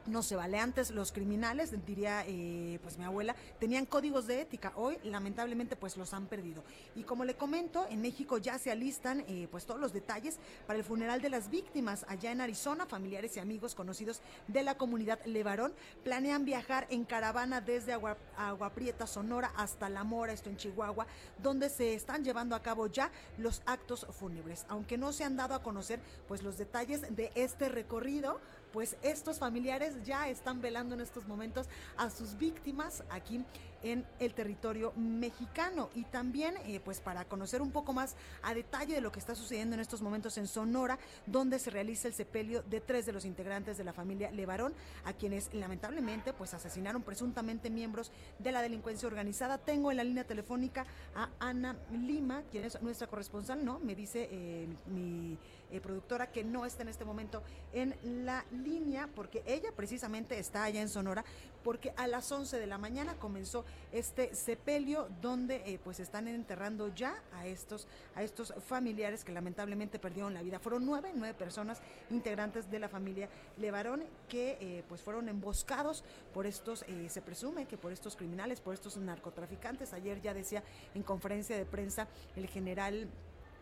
no 0.08 0.24
se 0.24 0.36
vale. 0.36 0.60
Antes 0.60 0.92
los 0.92 1.12
criminales, 1.12 1.74
diría 1.86 2.24
eh, 2.28 2.80
pues 2.82 2.98
mi 2.98 3.04
abuela, 3.04 3.36
tenían 3.60 3.86
códigos 3.86 4.28
de 4.28 4.42
ética. 4.42 4.74
Hoy 4.76 4.98
lamentablemente 5.04 5.76
pues 5.76 5.98
los 5.98 6.14
han 6.14 6.28
perdido. 6.28 6.64
Y 6.96 7.04
como 7.04 7.26
le 7.26 7.36
comento, 7.36 7.86
en 7.90 8.02
México 8.02 8.38
ya 8.38 8.58
se 8.58 8.72
alistan 8.72 9.22
eh, 9.28 9.48
pues 9.52 9.66
todos 9.66 9.80
los 9.80 9.94
detalles 9.94 10.38
para 10.68 10.78
el 10.80 10.86
funeral 10.86 11.22
de 11.22 11.30
las 11.30 11.50
víctimas 11.50 12.06
allá 12.08 12.32
en 12.32 12.42
Arizona. 12.42 12.86
Familiares 12.86 13.36
y 13.38 13.40
amigos 13.40 13.76
conocidos 13.76 14.22
de 14.48 14.64
la 14.64 14.78
comunidad 14.78 15.20
Levarón 15.26 15.74
planean 16.04 16.46
viajar 16.46 16.88
en 16.90 17.06
caravana 17.06 17.62
desde 17.62 17.94
Agua, 17.94 18.18
Agua 18.38 18.72
Prieta, 18.72 19.08
Sonora 19.08 19.52
hasta 19.56 19.90
La 19.90 20.04
Mora, 20.04 20.34
esto 20.34 20.50
en 20.50 20.58
Chihuahua, 20.58 21.08
donde 21.42 21.70
se 21.70 21.94
están 21.94 22.24
llevando 22.24 22.56
a 22.56 22.62
cabo 22.62 22.88
ya 22.88 23.12
los 23.38 23.62
actos 23.66 24.06
fúnebres. 24.12 24.66
Aunque 24.70 24.98
no 24.98 25.12
se 25.12 25.24
han 25.24 25.36
dado 25.36 25.56
a 25.56 25.64
conocer 25.64 26.00
pues 26.28 26.44
los 26.44 26.58
detalles 26.58 27.16
de 27.16 27.32
este 27.36 27.70
recorrido, 27.70 28.40
pues 28.76 28.98
estos 29.04 29.40
familiares 29.40 29.94
ya 30.04 30.28
están 30.28 30.60
velando 30.60 30.96
en 30.96 31.00
estos 31.00 31.26
momentos 31.30 31.70
a 31.96 32.10
sus 32.10 32.38
víctimas 32.38 33.06
aquí 33.10 33.42
en 33.84 34.04
el 34.20 34.34
territorio 34.34 34.92
mexicano. 34.98 35.90
Y 35.96 36.04
también 36.04 36.56
eh, 36.66 36.82
pues 36.84 37.00
para 37.00 37.24
conocer 37.24 37.62
un 37.62 37.72
poco 37.72 37.94
más 37.94 38.18
a 38.42 38.54
detalle 38.54 38.96
de 38.96 39.00
lo 39.00 39.14
que 39.14 39.20
está 39.20 39.34
sucediendo 39.34 39.76
en 39.76 39.80
estos 39.80 40.02
momentos 40.02 40.38
en 40.38 40.48
Sonora 40.48 41.00
donde 41.26 41.58
se 41.58 41.70
realiza 41.70 42.10
el 42.10 42.14
sepelio 42.14 42.64
de 42.64 42.82
tres 42.82 43.06
de 43.06 43.14
los 43.14 43.24
integrantes 43.24 43.78
de 43.78 43.86
la 43.86 43.94
familia 43.94 44.30
Levarón 44.32 44.74
a 45.06 45.14
quienes 45.14 45.54
lamentablemente 45.54 46.34
pues 46.34 46.54
asesinaron 46.54 47.02
presuntamente 47.02 47.70
miembros 47.70 48.12
de 48.40 48.52
la 48.52 48.62
delincuencia 48.62 49.08
organizada. 49.08 49.58
Tengo 49.58 49.90
en 49.90 49.98
la 49.98 50.04
línea 50.04 50.26
telefónica 50.26 50.86
a 51.16 51.30
Ana 51.40 51.78
Lima 51.94 52.44
quien 52.52 52.66
es 52.66 52.82
nuestra 52.82 53.08
corresponsal 53.08 53.64
no 53.64 53.80
me 53.80 53.96
dice 53.96 54.28
eh, 54.30 54.68
mi 54.88 55.38
eh, 55.76 55.82
productora 55.82 56.32
que 56.32 56.44
no 56.44 56.66
está 56.66 56.84
en 56.84 56.90
este 56.90 57.04
momento 57.04 57.44
en 57.74 57.96
la 58.26 58.46
línea 58.52 59.10
porque 59.14 59.44
ella 59.46 59.72
precisamente 59.76 60.40
está 60.40 60.64
allá 60.64 60.82
en 60.82 60.88
Sonora 60.88 61.26
porque 61.64 61.94
a 61.98 62.08
las 62.08 62.32
11 62.32 62.60
de 62.60 62.68
la 62.68 62.78
mañana 62.78 63.16
comenzó 63.16 63.66
este 63.92 64.34
sepelio 64.36 65.10
donde 65.22 65.58
eh, 65.66 65.80
pues 65.84 66.00
están 66.00 66.28
enterrando 66.28 66.94
ya 66.96 67.22
a 67.34 67.46
estos 67.48 67.88
a 68.16 68.24
estos 68.24 68.54
familiares 68.66 69.26
que 69.26 69.32
lamentablemente 69.32 70.00
perdieron 70.00 70.34
la 70.34 70.42
vida. 70.42 70.60
Fueron 70.60 70.86
nueve, 70.86 71.12
nueve 71.14 71.34
personas 71.34 71.82
integrantes 72.10 72.72
de 72.72 72.80
la 72.80 72.88
familia 72.88 73.28
Levarón 73.58 74.06
que 74.30 74.58
eh, 74.62 74.84
pues 74.88 75.02
fueron 75.02 75.28
emboscados 75.28 76.04
por 76.34 76.46
estos, 76.46 76.86
se 77.08 77.22
presume 77.22 77.66
que 77.66 77.78
por 77.78 77.92
estos 77.92 78.16
criminales, 78.16 78.62
por 78.62 78.74
estos 78.74 78.96
narcotraficantes. 78.98 79.94
Ayer 79.94 80.22
ya 80.22 80.34
decía 80.34 80.64
en 80.94 81.04
conferencia 81.04 81.58
de 81.58 81.66
prensa 81.66 82.08
el 82.36 82.48
general 82.48 83.10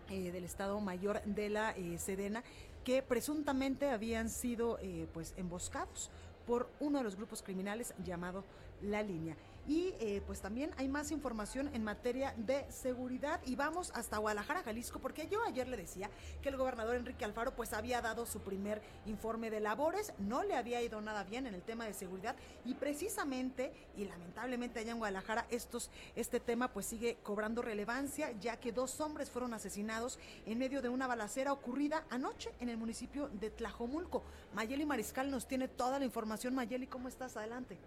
eh, 0.10 0.31
del 0.31 0.43
Estado 0.43 0.79
Mayor 0.79 1.22
de 1.24 1.50
la 1.50 1.72
eh, 1.72 1.98
Sedena 1.98 2.43
que 2.83 3.01
presuntamente 3.01 3.89
habían 3.89 4.29
sido 4.29 4.77
eh, 4.81 5.07
pues 5.13 5.33
emboscados 5.38 6.10
por 6.45 6.69
uno 6.79 6.98
de 6.98 7.03
los 7.03 7.15
grupos 7.15 7.41
criminales 7.41 7.93
llamado 8.03 8.43
La 8.81 9.01
Línea. 9.01 9.36
Y 9.67 9.93
eh, 10.00 10.22
pues 10.27 10.41
también 10.41 10.72
hay 10.77 10.89
más 10.89 11.12
información 11.12 11.70
en 11.74 11.84
materia 11.84 12.34
de 12.38 12.70
seguridad 12.70 13.39
y 13.46 13.55
vamos 13.55 13.91
hasta 13.96 14.17
Guadalajara, 14.17 14.63
Jalisco, 14.63 15.00
porque 15.00 15.27
yo 15.29 15.41
ayer 15.43 15.67
le 15.70 15.77
decía 15.77 16.10
que 16.41 16.50
el 16.50 16.58
gobernador 16.58 16.98
Enrique 16.98 17.24
Alfaro 17.24 17.55
pues 17.55 17.72
había 17.72 18.01
dado 18.01 18.25
su 18.25 18.41
primer 18.41 18.82
informe 19.05 19.50
de 19.50 19.62
labores, 19.62 20.12
no 20.20 20.43
le 20.43 20.55
había 20.55 20.82
ido 20.82 21.00
nada 21.00 21.24
bien 21.24 21.48
en 21.48 21.53
el 21.53 21.62
tema 21.62 21.86
de 21.86 21.93
seguridad 21.93 22.36
y 22.65 22.74
precisamente 22.74 23.72
y 23.96 24.03
lamentablemente 24.03 24.82
allá 24.82 24.91
en 24.91 24.98
Guadalajara 24.98 25.48
estos, 25.50 25.89
este 26.15 26.41
tema 26.41 26.67
pues 26.67 26.86
sigue 26.86 27.17
cobrando 27.24 27.62
relevancia 27.62 28.32
ya 28.41 28.58
que 28.58 28.74
dos 28.74 29.00
hombres 29.00 29.29
fueron 29.29 29.53
asesinados 29.53 30.20
en 30.46 30.60
medio 30.60 30.82
de 30.82 30.89
una 30.89 31.08
balacera 31.08 31.53
ocurrida 31.53 32.03
anoche 32.10 32.51
en 32.60 32.67
el 32.67 32.77
municipio 32.77 33.29
de 33.29 33.50
Tlajomulco. 33.50 34.24
Mayeli 34.53 34.86
Mariscal 34.86 35.32
nos 35.32 35.48
tiene 35.48 35.67
toda 35.67 36.00
la 36.00 36.05
información. 36.05 36.53
Mayeli, 36.53 36.88
¿cómo 36.88 37.08
estás? 37.08 37.38
Adelante. 37.38 37.77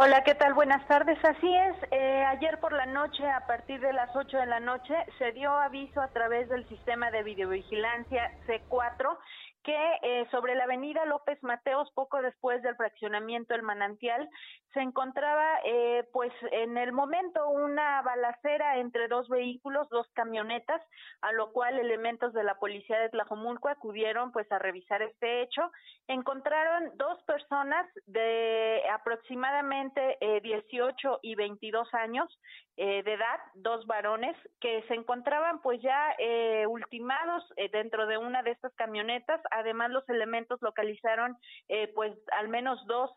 Hola, 0.00 0.22
¿qué 0.22 0.36
tal? 0.36 0.54
Buenas 0.54 0.86
tardes. 0.86 1.18
Así 1.24 1.52
es, 1.52 1.74
eh, 1.90 2.24
ayer 2.28 2.60
por 2.60 2.72
la 2.72 2.86
noche, 2.86 3.28
a 3.28 3.48
partir 3.48 3.80
de 3.80 3.92
las 3.92 4.14
8 4.14 4.36
de 4.36 4.46
la 4.46 4.60
noche, 4.60 4.94
se 5.18 5.32
dio 5.32 5.50
aviso 5.50 6.00
a 6.00 6.06
través 6.12 6.48
del 6.48 6.68
sistema 6.68 7.10
de 7.10 7.24
videovigilancia 7.24 8.30
C4 8.46 9.18
que 9.64 9.76
eh, 10.02 10.24
sobre 10.30 10.54
la 10.54 10.64
avenida 10.64 11.04
López 11.04 11.42
Mateos, 11.42 11.90
poco 11.96 12.22
después 12.22 12.62
del 12.62 12.76
fraccionamiento 12.76 13.56
El 13.56 13.62
Manantial, 13.62 14.30
se 14.74 14.80
encontraba 14.80 15.60
eh, 15.64 16.04
pues 16.12 16.32
en 16.52 16.76
el 16.76 16.92
momento 16.92 17.48
una 17.48 18.02
balacera 18.02 18.78
entre 18.78 19.08
dos 19.08 19.28
vehículos, 19.28 19.88
dos 19.88 20.06
camionetas, 20.12 20.82
a 21.22 21.32
lo 21.32 21.52
cual 21.52 21.78
elementos 21.78 22.32
de 22.32 22.44
la 22.44 22.58
policía 22.58 22.98
de 23.00 23.08
Tlajomulco 23.08 23.68
acudieron 23.68 24.30
pues 24.32 24.50
a 24.52 24.58
revisar 24.58 25.02
este 25.02 25.42
hecho. 25.42 25.70
Encontraron 26.06 26.92
dos 26.96 27.22
personas 27.24 27.86
de 28.06 28.82
aproximadamente 28.92 30.18
eh, 30.20 30.40
18 30.42 31.20
y 31.22 31.34
22 31.34 31.92
años 31.94 32.28
eh, 32.76 33.02
de 33.02 33.14
edad, 33.14 33.40
dos 33.54 33.86
varones 33.86 34.36
que 34.60 34.84
se 34.86 34.94
encontraban 34.94 35.60
pues 35.62 35.82
ya 35.82 36.14
eh, 36.18 36.64
ultimados 36.68 37.42
eh, 37.56 37.68
dentro 37.72 38.06
de 38.06 38.18
una 38.18 38.42
de 38.42 38.52
estas 38.52 38.72
camionetas. 38.74 39.40
Además 39.50 39.90
los 39.90 40.08
elementos 40.08 40.62
localizaron 40.62 41.36
eh, 41.68 41.90
pues 41.94 42.16
al 42.32 42.48
menos 42.48 42.84
dos 42.86 43.10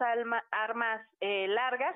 armas 0.51 1.07
eh, 1.19 1.40
largas 1.47 1.95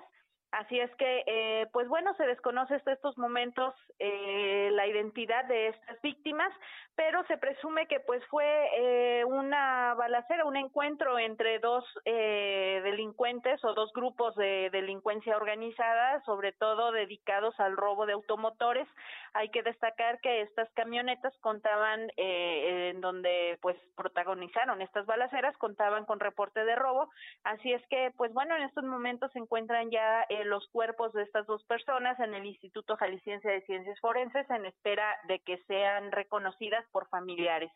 Así 0.56 0.80
es 0.80 0.89
que, 0.96 1.24
eh, 1.28 1.68
pues 1.74 1.89
bueno, 1.89 2.13
se 2.15 2.26
desconoce 2.26 2.76
hasta 2.76 2.94
estos 2.94 3.18
momentos 3.18 3.74
eh, 4.00 4.70
la 4.72 4.88
identidad 4.88 5.44
de 5.46 5.68
estas 5.68 6.02
víctimas, 6.02 6.50
pero 6.96 7.26
se 7.26 7.38
presume 7.38 7.88
que 7.88 8.00
pues 8.00 8.26
fue 8.28 8.46
eh, 8.78 9.26
una 9.26 9.96
balacera, 9.96 10.46
un 10.46 10.56
encuentro 10.56 11.20
entre 11.20 11.60
dos 11.60 11.84
eh, 12.06 12.80
delincuentes 12.86 13.62
o 13.65 13.74
dos 13.74 13.91
grupos 13.91 14.34
de 14.36 14.70
delincuencia 14.72 15.36
organizada, 15.36 16.24
sobre 16.24 16.54
todo 16.54 16.94
dedicados 16.94 17.60
al 17.60 17.76
robo 17.76 18.06
de 18.06 18.13
automotores. 18.13 18.88
Hay 19.34 19.50
que 19.50 19.62
destacar 19.62 20.22
que 20.22 20.44
estas 20.44 20.70
camionetas 20.74 21.36
contaban, 21.41 22.10
eh, 22.15 22.91
en 22.94 23.02
donde 23.02 23.60
pues 23.62 23.76
protagonizaron 23.98 24.82
estas 24.82 25.06
balaceras, 25.06 25.58
contaban 25.58 26.06
con 26.06 26.22
reporte 26.22 26.63
de 26.63 26.76
robo. 26.76 27.10
Así 27.44 27.74
es 27.74 27.86
que, 27.88 28.13
pues 28.15 28.32
bueno, 28.34 28.56
en 28.56 28.63
estos 28.63 28.86
momentos 28.86 29.34
se 29.34 29.39
encuentran 29.39 29.91
ya 29.91 30.22
eh, 30.30 30.44
los 30.49 30.67
cuerpos 30.69 31.13
de 31.13 31.23
estas 31.23 31.45
dos 31.47 31.63
personas 31.63 32.19
en 32.19 32.34
el 32.34 32.45
Instituto 32.45 32.95
Jalisciense 32.97 33.47
de 33.47 33.62
Ciencias 33.62 33.99
Forenses 33.99 34.49
en 34.49 34.65
espera 34.65 35.15
de 35.27 35.39
que 35.39 35.58
sean 35.67 36.12
reconocidas 36.12 36.86
por 36.91 37.08
familiares. 37.10 37.71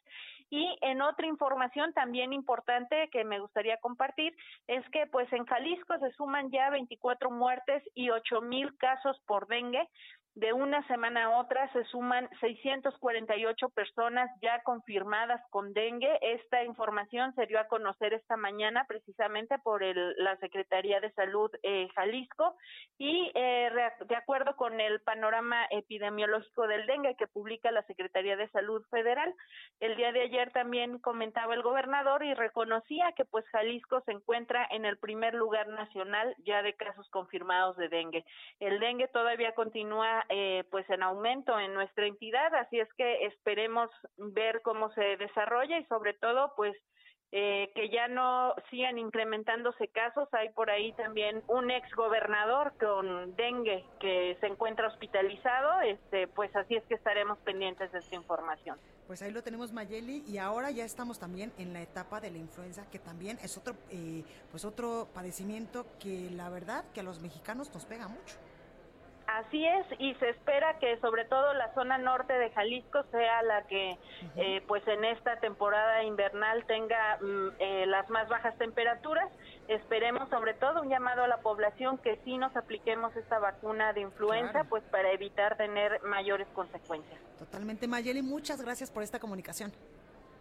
Y 0.49 0.77
en 0.81 1.01
otra 1.01 1.27
información 1.27 1.93
también 1.93 2.33
importante 2.33 3.09
que 3.11 3.23
me 3.23 3.39
gustaría 3.39 3.77
compartir 3.77 4.35
es 4.67 4.87
que 4.89 5.05
pues 5.07 5.31
en 5.31 5.45
Jalisco 5.45 5.97
se 5.99 6.11
suman 6.13 6.49
ya 6.49 6.69
24 6.71 7.29
muertes 7.29 7.83
y 7.93 8.09
8 8.09 8.41
mil 8.41 8.75
casos 8.77 9.19
por 9.27 9.47
dengue. 9.47 9.87
De 10.35 10.53
una 10.53 10.85
semana 10.87 11.25
a 11.25 11.39
otra 11.41 11.71
se 11.73 11.83
suman 11.85 12.29
648 12.39 13.69
personas 13.69 14.29
ya 14.41 14.61
confirmadas 14.63 15.41
con 15.49 15.73
dengue. 15.73 16.17
Esta 16.21 16.63
información 16.63 17.33
se 17.35 17.45
dio 17.47 17.59
a 17.59 17.67
conocer 17.67 18.13
esta 18.13 18.37
mañana 18.37 18.85
precisamente 18.87 19.57
por 19.59 19.83
el, 19.83 20.15
la 20.17 20.37
Secretaría 20.37 21.01
de 21.01 21.11
Salud 21.13 21.51
eh, 21.63 21.87
Jalisco 21.95 22.55
y 22.97 23.31
eh, 23.33 23.69
de 24.07 24.15
acuerdo 24.15 24.55
con 24.55 24.79
el 24.79 25.01
panorama 25.01 25.65
epidemiológico 25.71 26.67
del 26.67 26.85
dengue 26.85 27.15
que 27.15 27.27
publica 27.27 27.71
la 27.71 27.83
Secretaría 27.83 28.37
de 28.37 28.49
Salud 28.49 28.83
Federal, 28.91 29.33
el 29.79 29.95
día 29.95 30.11
de 30.11 30.21
ayer 30.21 30.51
también 30.51 30.99
comentaba 30.99 31.53
el 31.53 31.63
gobernador 31.63 32.23
y 32.23 32.33
reconocía 32.33 33.11
que 33.13 33.25
pues 33.25 33.45
Jalisco 33.49 34.01
se 34.05 34.11
encuentra 34.11 34.67
en 34.71 34.85
el 34.85 34.97
primer 34.97 35.33
lugar 35.33 35.67
nacional 35.69 36.35
ya 36.45 36.61
de 36.61 36.75
casos 36.75 37.09
confirmados 37.09 37.75
de 37.77 37.89
dengue. 37.89 38.25
El 38.59 38.79
dengue 38.79 39.07
todavía 39.07 39.53
continúa 39.53 40.18
eh, 40.29 40.63
pues 40.71 40.89
en 40.89 41.03
aumento 41.03 41.59
en 41.59 41.73
nuestra 41.73 42.05
entidad, 42.07 42.53
así 42.55 42.79
es 42.79 42.91
que 42.93 43.25
esperemos 43.25 43.89
ver 44.17 44.61
cómo 44.61 44.91
se 44.93 45.17
desarrolla 45.17 45.77
y 45.77 45.85
sobre 45.85 46.13
todo 46.13 46.53
pues 46.55 46.75
eh, 47.31 47.71
que 47.75 47.89
ya 47.89 48.07
no 48.07 48.55
sigan 48.71 48.97
incrementándose 48.97 49.87
casos. 49.89 50.27
Hay 50.31 50.49
por 50.49 50.71
ahí 50.71 50.93
también 50.93 51.43
un 51.47 51.69
ex 51.69 51.87
gobernador 51.95 52.73
con 52.79 53.35
dengue 53.35 53.85
que 53.99 54.35
se 54.39 54.47
encuentra 54.47 54.87
hospitalizado. 54.87 55.81
Este, 55.81 56.27
pues 56.27 56.55
así 56.55 56.75
es 56.75 56.83
que 56.85 56.95
estaremos 56.95 57.37
pendientes 57.39 57.91
de 57.91 57.99
esta 57.99 58.15
información. 58.15 58.79
Pues 59.05 59.21
ahí 59.21 59.31
lo 59.31 59.43
tenemos 59.43 59.71
Mayeli 59.71 60.23
y 60.27 60.39
ahora 60.39 60.71
ya 60.71 60.85
estamos 60.85 61.19
también 61.19 61.53
en 61.59 61.71
la 61.71 61.83
etapa 61.83 62.19
de 62.19 62.31
la 62.31 62.39
influenza 62.39 62.89
que 62.89 62.97
también 62.97 63.37
es 63.43 63.57
otro 63.57 63.75
eh, 63.91 64.23
pues 64.49 64.65
otro 64.65 65.07
padecimiento 65.13 65.85
que 65.99 66.31
la 66.31 66.49
verdad 66.49 66.83
que 66.93 67.01
a 67.01 67.03
los 67.03 67.19
mexicanos 67.19 67.71
nos 67.73 67.85
pega 67.85 68.07
mucho. 68.07 68.37
Así 69.37 69.63
es, 69.63 69.85
y 69.99 70.15
se 70.15 70.29
espera 70.29 70.79
que 70.79 70.99
sobre 71.01 71.23
todo 71.25 71.53
la 71.53 71.71
zona 71.75 71.99
norte 71.99 72.33
de 72.33 72.49
Jalisco 72.49 73.03
sea 73.11 73.43
la 73.43 73.61
que, 73.67 73.95
eh, 74.35 74.63
pues 74.67 74.85
en 74.87 75.05
esta 75.05 75.39
temporada 75.39 76.03
invernal 76.03 76.65
tenga 76.65 77.19
mm, 77.21 77.47
eh, 77.59 77.85
las 77.85 78.09
más 78.09 78.27
bajas 78.27 78.57
temperaturas. 78.57 79.29
Esperemos 79.67 80.29
sobre 80.29 80.55
todo 80.55 80.81
un 80.81 80.89
llamado 80.89 81.23
a 81.23 81.27
la 81.27 81.37
población 81.41 81.99
que 81.99 82.19
sí 82.25 82.39
nos 82.39 82.55
apliquemos 82.55 83.15
esta 83.15 83.37
vacuna 83.37 83.93
de 83.93 84.01
influenza, 84.01 84.63
pues 84.63 84.83
para 84.85 85.11
evitar 85.11 85.57
tener 85.57 86.01
mayores 86.03 86.47
consecuencias. 86.55 87.19
Totalmente, 87.37 87.87
Mayeli, 87.87 88.23
muchas 88.23 88.59
gracias 88.63 88.89
por 88.89 89.03
esta 89.03 89.19
comunicación. 89.19 89.71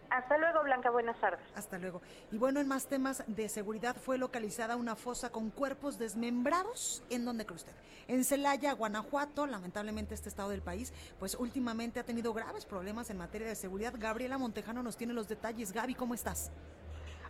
Hasta 0.09 0.37
luego, 0.37 0.63
Blanca. 0.63 0.89
Buenas 0.89 1.19
tardes. 1.19 1.45
Hasta 1.55 1.77
luego. 1.77 2.01
Y 2.31 2.37
bueno, 2.37 2.59
en 2.59 2.67
más 2.67 2.87
temas 2.87 3.23
de 3.27 3.47
seguridad 3.47 3.95
fue 3.95 4.17
localizada 4.17 4.75
una 4.75 4.95
fosa 4.95 5.31
con 5.31 5.51
cuerpos 5.51 5.99
desmembrados. 5.99 7.03
¿En 7.09 7.25
dónde 7.25 7.45
cree 7.45 7.57
usted? 7.57 7.73
En 8.07 8.23
Celaya, 8.23 8.73
Guanajuato. 8.73 9.45
Lamentablemente 9.45 10.15
este 10.15 10.29
estado 10.29 10.49
del 10.49 10.61
país, 10.61 10.93
pues 11.19 11.35
últimamente 11.35 11.99
ha 11.99 12.03
tenido 12.03 12.33
graves 12.33 12.65
problemas 12.65 13.09
en 13.09 13.17
materia 13.17 13.47
de 13.47 13.55
seguridad. 13.55 13.93
Gabriela 13.97 14.37
Montejano 14.37 14.81
nos 14.81 14.97
tiene 14.97 15.13
los 15.13 15.27
detalles. 15.27 15.71
Gaby, 15.73 15.95
¿cómo 15.95 16.13
estás? 16.13 16.51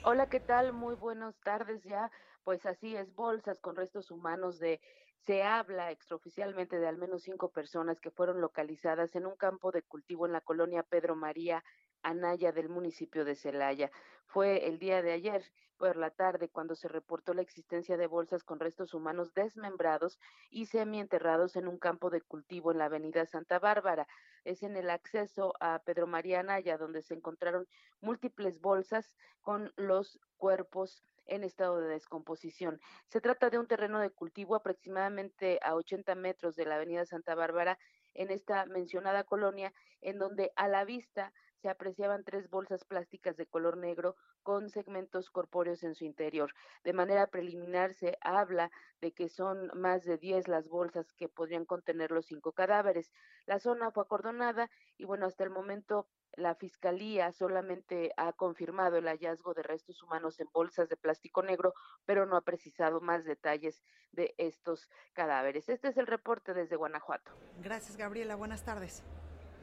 Hola, 0.04 0.28
¿qué 0.28 0.40
tal? 0.40 0.72
Muy 0.72 0.96
buenas 0.96 1.36
tardes 1.44 1.84
ya. 1.84 2.10
Pues 2.46 2.66
así 2.66 2.96
es, 2.96 3.14
bolsas 3.14 3.60
con 3.60 3.76
restos 3.76 4.10
humanos 4.10 4.60
de 4.60 4.80
se 5.26 5.44
habla 5.44 5.92
extraoficialmente 5.92 6.80
de 6.80 6.88
al 6.88 6.98
menos 6.98 7.24
cinco 7.24 7.52
personas 7.52 8.00
que 8.00 8.10
fueron 8.10 8.40
localizadas 8.40 9.14
en 9.16 9.26
un 9.26 9.36
campo 9.36 9.72
de 9.72 9.84
cultivo 9.84 10.26
en 10.26 10.32
la 10.32 10.42
colonia 10.42 10.82
Pedro 10.82 11.16
María 11.16 11.64
Anaya 12.04 12.52
del 12.52 12.70
municipio 12.70 13.26
de 13.26 13.36
Celaya. 13.36 13.92
Fue 14.26 14.68
el 14.68 14.80
día 14.80 15.02
de 15.02 15.12
ayer 15.12 15.44
por 15.78 15.96
la 15.96 16.12
tarde 16.12 16.50
cuando 16.50 16.76
se 16.76 16.90
reportó 16.90 17.34
la 17.34 17.42
existencia 17.42 17.96
de 17.98 18.06
bolsas 18.06 18.44
con 18.44 18.60
restos 18.60 18.94
humanos 18.94 19.34
desmembrados 19.34 20.20
y 20.50 20.66
semienterrados 20.66 21.56
en 21.56 21.68
un 21.68 21.80
campo 21.80 22.10
de 22.10 22.22
cultivo 22.22 22.72
en 22.72 22.80
la 22.80 22.86
avenida 22.86 23.26
Santa 23.26 23.60
Bárbara. 23.60 24.08
Es 24.44 24.62
en 24.62 24.76
el 24.76 24.90
acceso 24.90 25.54
a 25.62 25.80
Pedro 25.80 26.06
María 26.06 26.42
Anaya 26.42 26.78
donde 26.78 27.02
se 27.02 27.14
encontraron 27.14 27.66
múltiples 28.02 28.60
bolsas 28.60 29.16
con 29.42 29.72
los 29.78 30.20
cuerpos 30.38 31.02
en 31.26 31.44
estado 31.44 31.80
de 31.80 31.88
descomposición. 31.88 32.82
Se 33.08 33.22
trata 33.22 33.50
de 33.50 33.60
un 33.60 33.68
terreno 33.68 34.00
de 34.00 34.10
cultivo 34.10 34.56
aproximadamente 34.56 35.60
a 35.64 35.76
80 35.76 36.14
metros 36.16 36.56
de 36.56 36.66
la 36.66 36.76
avenida 36.76 37.06
Santa 37.06 37.36
Bárbara 37.36 37.80
en 38.14 38.32
esta 38.32 38.66
mencionada 38.66 39.24
colonia, 39.24 39.74
en 40.02 40.18
donde 40.18 40.52
a 40.56 40.68
la 40.68 40.84
vista 40.84 41.32
se 41.62 41.70
apreciaban 41.70 42.24
tres 42.24 42.50
bolsas 42.50 42.86
plásticas 42.86 43.38
de 43.38 43.46
color 43.46 43.78
negro 43.78 44.16
con 44.44 44.70
segmentos 44.70 45.30
corpóreos 45.30 45.84
en 45.84 45.96
su 45.96 46.06
interior. 46.06 46.54
De 46.84 46.94
manera 46.94 47.28
preliminar 47.28 47.94
se 47.94 48.18
habla 48.22 48.72
de 49.02 49.12
que 49.12 49.30
son 49.30 49.70
más 49.74 50.04
de 50.04 50.18
10 50.18 50.48
las 50.48 50.68
bolsas 50.70 51.12
que 51.14 51.30
podrían 51.30 51.66
contener 51.66 52.12
los 52.12 52.26
cinco 52.26 52.52
cadáveres. 52.52 53.12
La 53.46 53.60
zona 53.60 53.92
fue 53.92 54.04
acordonada 54.04 54.70
y 54.98 55.06
bueno, 55.06 55.26
hasta 55.26 55.44
el 55.44 55.50
momento 55.50 56.08
la 56.34 56.56
Fiscalía 56.56 57.32
solamente 57.32 58.12
ha 58.18 58.34
confirmado 58.34 58.98
el 58.98 59.08
hallazgo 59.08 59.54
de 59.54 59.64
restos 59.64 60.02
humanos 60.04 60.40
en 60.40 60.48
bolsas 60.54 60.88
de 60.88 60.96
plástico 60.96 61.42
negro, 61.42 61.74
pero 62.06 62.26
no 62.26 62.38
ha 62.38 62.42
precisado 62.42 63.02
más 63.02 63.26
detalles 63.26 63.84
de 64.12 64.34
estos 64.38 64.90
cadáveres. 65.14 65.70
Este 65.70 65.90
es 65.90 65.98
el 65.98 66.08
reporte 66.08 66.54
desde 66.54 66.76
Guanajuato. 66.76 67.32
Gracias, 67.62 67.98
Gabriela. 67.98 68.36
Buenas 68.36 68.64
tardes. 68.64 69.04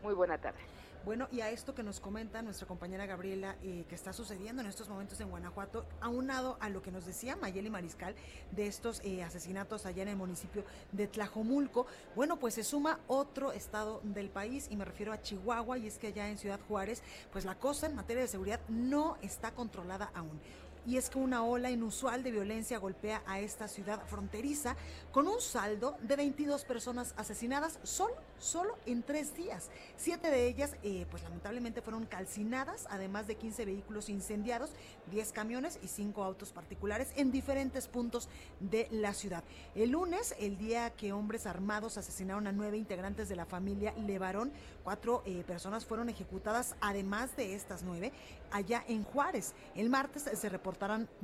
Muy 0.02 0.14
buena 0.14 0.38
tarde. 0.38 0.60
Bueno, 1.06 1.28
y 1.30 1.40
a 1.40 1.50
esto 1.50 1.72
que 1.72 1.84
nos 1.84 2.00
comenta 2.00 2.42
nuestra 2.42 2.66
compañera 2.66 3.06
Gabriela, 3.06 3.54
eh, 3.62 3.84
que 3.88 3.94
está 3.94 4.12
sucediendo 4.12 4.60
en 4.60 4.66
estos 4.66 4.88
momentos 4.88 5.20
en 5.20 5.30
Guanajuato, 5.30 5.86
aunado 6.00 6.56
a 6.58 6.68
lo 6.68 6.82
que 6.82 6.90
nos 6.90 7.06
decía 7.06 7.36
Mayeli 7.36 7.70
Mariscal 7.70 8.16
de 8.50 8.66
estos 8.66 9.00
eh, 9.04 9.22
asesinatos 9.22 9.86
allá 9.86 10.02
en 10.02 10.08
el 10.08 10.16
municipio 10.16 10.64
de 10.90 11.06
Tlajomulco, 11.06 11.86
bueno, 12.16 12.40
pues 12.40 12.54
se 12.54 12.64
suma 12.64 12.98
otro 13.06 13.52
estado 13.52 14.00
del 14.02 14.30
país, 14.30 14.66
y 14.68 14.74
me 14.74 14.84
refiero 14.84 15.12
a 15.12 15.22
Chihuahua, 15.22 15.78
y 15.78 15.86
es 15.86 15.96
que 15.96 16.08
allá 16.08 16.28
en 16.28 16.38
Ciudad 16.38 16.58
Juárez, 16.66 17.04
pues 17.30 17.44
la 17.44 17.54
cosa 17.54 17.86
en 17.86 17.94
materia 17.94 18.22
de 18.22 18.28
seguridad 18.28 18.58
no 18.68 19.16
está 19.22 19.52
controlada 19.52 20.10
aún 20.12 20.40
y 20.86 20.96
es 20.96 21.10
que 21.10 21.18
una 21.18 21.42
ola 21.42 21.70
inusual 21.70 22.22
de 22.22 22.30
violencia 22.30 22.78
golpea 22.78 23.22
a 23.26 23.40
esta 23.40 23.68
ciudad 23.68 24.06
fronteriza 24.06 24.76
con 25.12 25.26
un 25.26 25.40
saldo 25.40 25.96
de 26.02 26.16
22 26.16 26.64
personas 26.64 27.14
asesinadas 27.16 27.78
solo, 27.82 28.14
solo 28.38 28.76
en 28.86 29.02
tres 29.02 29.34
días. 29.34 29.70
Siete 29.96 30.30
de 30.30 30.46
ellas, 30.46 30.76
eh, 30.82 31.06
pues 31.10 31.22
lamentablemente 31.24 31.82
fueron 31.82 32.06
calcinadas, 32.06 32.86
además 32.90 33.26
de 33.26 33.34
15 33.34 33.64
vehículos 33.64 34.08
incendiados, 34.08 34.70
10 35.10 35.32
camiones 35.32 35.78
y 35.82 35.88
5 35.88 36.22
autos 36.22 36.52
particulares 36.52 37.12
en 37.16 37.32
diferentes 37.32 37.88
puntos 37.88 38.28
de 38.60 38.88
la 38.90 39.12
ciudad. 39.14 39.42
El 39.74 39.90
lunes, 39.90 40.34
el 40.38 40.56
día 40.56 40.90
que 40.90 41.12
hombres 41.12 41.46
armados 41.46 41.98
asesinaron 41.98 42.46
a 42.46 42.52
nueve 42.52 42.76
integrantes 42.76 43.28
de 43.28 43.36
la 43.36 43.46
familia 43.46 43.92
Levarón, 44.06 44.52
cuatro 44.84 45.22
eh, 45.26 45.42
personas 45.46 45.84
fueron 45.84 46.08
ejecutadas, 46.08 46.76
además 46.80 47.36
de 47.36 47.54
estas 47.54 47.82
nueve, 47.82 48.12
allá 48.52 48.84
en 48.88 49.02
Juárez. 49.02 49.54
El 49.74 49.90
martes 49.90 50.30
se 50.32 50.48
reportó 50.48 50.76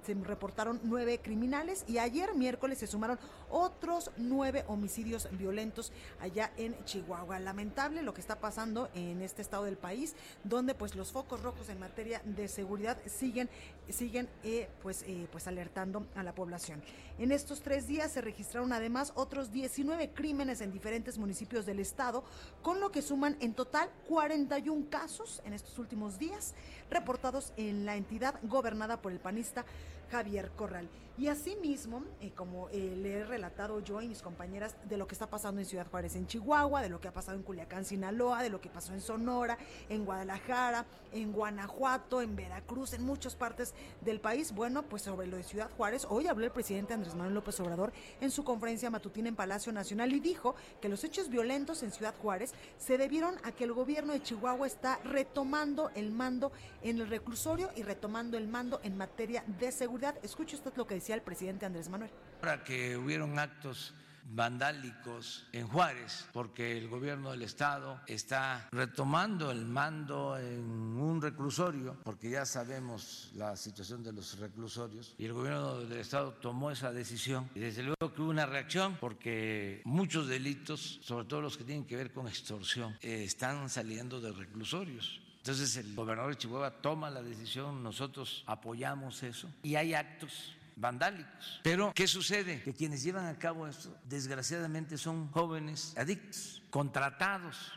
se 0.05 0.15
reportaron 0.15 0.81
nueve 0.83 1.21
criminales 1.23 1.85
y 1.87 1.99
ayer 1.99 2.35
miércoles 2.35 2.79
se 2.79 2.87
sumaron 2.87 3.19
otros 3.51 4.11
nueve 4.17 4.65
homicidios 4.67 5.29
violentos 5.33 5.93
allá 6.21 6.53
en 6.57 6.75
Chihuahua. 6.85 7.39
Lamentable 7.39 8.03
lo 8.03 8.15
que 8.15 8.21
está 8.21 8.41
pasando 8.41 8.89
en 8.95 9.21
este 9.21 9.43
estado 9.43 9.65
del 9.65 9.77
país, 9.77 10.15
donde 10.45 10.75
pues 10.75 10.95
los 10.95 11.13
focos 11.13 11.43
rojos 11.43 11.69
en 11.69 11.79
materia 11.81 12.23
de 12.25 12.49
seguridad 12.49 12.97
siguen, 13.07 13.51
siguen 13.91 14.29
eh, 14.43 14.69
pues, 14.83 15.03
eh, 15.07 15.29
pues 15.31 15.47
alertando 15.47 16.07
a 16.15 16.23
la 16.23 16.35
población. 16.35 16.83
En 17.19 17.31
estos 17.31 17.61
tres 17.61 17.87
días 17.87 18.13
se 18.13 18.23
registraron 18.23 18.73
además 18.73 19.13
otros 19.17 19.53
19 19.53 20.11
crímenes 20.11 20.61
en 20.63 20.73
diferentes 20.73 21.19
municipios 21.19 21.67
del 21.67 21.79
estado, 21.79 22.25
con 22.63 22.81
lo 22.81 22.91
que 22.91 23.03
suman 23.03 23.37
en 23.41 23.55
total 23.55 23.91
41 24.09 24.87
casos 24.89 25.43
en 25.45 25.53
estos 25.53 25.79
últimos 25.79 26.19
días 26.19 26.55
reportados 26.93 27.53
en 27.57 27.85
la 27.87 27.97
entidad 27.97 28.35
gobernada 28.43 29.01
por 29.03 29.13
el 29.13 29.19
panista 29.19 29.65
Javier 30.11 30.51
Corral. 30.57 30.89
Y 31.19 31.29
asimismo, 31.29 32.03
eh, 32.23 32.33
como 32.35 32.71
eh, 32.71 32.97
le 32.97 33.13
he 33.13 33.25
relatado 33.25 33.81
yo 33.81 34.01
y 34.01 34.09
mis 34.09 34.23
compañeras 34.23 34.77
de 34.89 34.97
lo 34.97 35.07
que 35.07 35.15
está 35.15 35.29
pasando 35.29 35.61
en 35.61 35.67
Ciudad 35.67 35.87
Juárez, 35.91 36.17
en 36.17 36.27
Chihuahua, 36.27 36.81
de 36.81 36.89
lo 36.89 37.03
que 37.03 37.09
ha 37.09 37.13
pasado 37.13 37.37
en 37.37 37.43
Culiacán, 37.43 37.85
Sinaloa, 37.85 38.43
de 38.43 38.49
lo 38.49 38.63
que 38.63 38.71
pasó 38.71 38.95
en 38.95 39.03
Sonora, 39.03 39.59
en 39.91 40.07
Guadalajara, 40.07 40.87
en 41.13 41.33
Guanajuato, 41.33 42.23
en 42.23 42.35
Veracruz, 42.35 42.95
en 42.95 43.05
muchas 43.05 43.37
partes 43.37 43.75
del 44.01 44.21
país. 44.21 44.53
Bueno, 44.55 44.85
pues 44.85 45.03
sobre 45.03 45.27
lo 45.27 45.37
de 45.37 45.43
Ciudad 45.43 45.71
Juárez, 45.77 46.07
hoy 46.09 46.29
habló 46.29 46.47
el 46.47 46.51
presidente 46.51 46.95
Andrés 46.95 47.15
Manuel 47.15 47.35
López 47.35 47.61
Obrador 47.61 47.93
en 48.23 48.31
su 48.31 48.43
conferencia 48.43 48.89
matutina 48.89 49.29
en 49.29 49.37
Palacio 49.37 49.71
Nacional 49.71 50.15
y 50.15 50.21
dijo 50.21 50.55
que 50.81 50.89
los 50.89 51.05
hechos 51.05 51.29
violentos 51.29 51.83
en 51.83 51.93
Ciudad 51.93 52.15
Juárez 52.23 52.55
se 52.79 52.97
debieron 52.97 53.35
a 53.43 53.53
que 53.53 53.65
el 53.65 53.75
gobierno 53.75 54.15
de 54.15 54.23
Chihuahua 54.23 54.67
está 54.67 54.99
retomando 55.05 55.91
el 55.95 56.11
mando 56.11 56.53
en 56.83 57.01
el 57.01 57.09
reclusorio 57.09 57.71
y 57.77 57.83
retomando 57.83 58.39
el 58.39 58.49
mando 58.49 58.81
en 58.83 58.97
materia 58.97 59.45
de 59.59 59.71
seguridad. 59.73 60.15
Escuche 60.23 60.57
usted 60.57 60.73
lo 60.75 60.87
que 60.87 61.02
decía 61.03 61.17
el 61.17 61.23
presidente 61.23 61.67
Andrés 61.67 61.89
Manuel. 61.89 62.13
Para 62.41 62.63
que 62.63 62.97
hubieron 62.97 63.37
actos 63.37 63.93
vandálicos 64.25 65.45
en 65.51 65.67
Juárez, 65.67 66.27
porque 66.33 66.79
el 66.79 66.89
gobierno 66.89 67.33
del 67.33 67.43
estado 67.43 68.01
está 68.07 68.69
retomando 68.71 69.51
el 69.51 69.67
mando 69.67 70.39
en 70.39 70.61
un 70.61 71.21
reclusorio, 71.21 71.97
porque 72.05 72.31
ya 72.31 72.47
sabemos 72.47 73.33
la 73.35 73.57
situación 73.57 74.05
de 74.05 74.13
los 74.13 74.39
reclusorios, 74.39 75.17
y 75.19 75.25
el 75.25 75.33
gobierno 75.33 75.81
del 75.81 75.99
estado 75.99 76.35
tomó 76.35 76.71
esa 76.71 76.93
decisión, 76.93 77.51
y 77.57 77.59
desde 77.59 77.83
luego 77.83 78.15
que 78.15 78.23
hubo 78.23 78.31
una 78.31 78.47
reacción, 78.47 78.97
porque 79.01 79.83
muchos 79.85 80.29
delitos, 80.29 81.01
sobre 81.03 81.27
todo 81.27 81.41
los 81.41 81.57
que 81.57 81.65
tienen 81.65 81.85
que 81.85 81.97
ver 81.97 82.13
con 82.13 82.29
extorsión, 82.29 82.97
eh, 83.03 83.25
están 83.25 83.69
saliendo 83.69 84.21
de 84.21 84.31
reclusorios. 84.31 85.21
Entonces 85.39 85.77
el 85.79 85.97
gobernador 85.97 86.31
de 86.31 86.39
Chihuahua 86.39 86.71
toma 86.81 87.11
la 87.11 87.21
decisión, 87.21 87.83
nosotros 87.83 88.45
apoyamos 88.47 89.25
eso 89.25 89.51
y 89.65 89.75
hay 89.75 89.93
actos 89.93 90.55
vandálicos. 90.77 91.61
Pero, 91.63 91.93
¿qué 91.95 92.07
sucede? 92.07 92.63
Que 92.63 92.73
quienes 92.73 93.03
llevan 93.03 93.27
a 93.27 93.39
cabo 93.39 93.67
esto, 93.67 93.97
desgraciadamente, 94.05 94.99
son 94.99 95.31
jóvenes 95.31 95.95
adictos, 95.97 96.63
contratados 96.71 97.73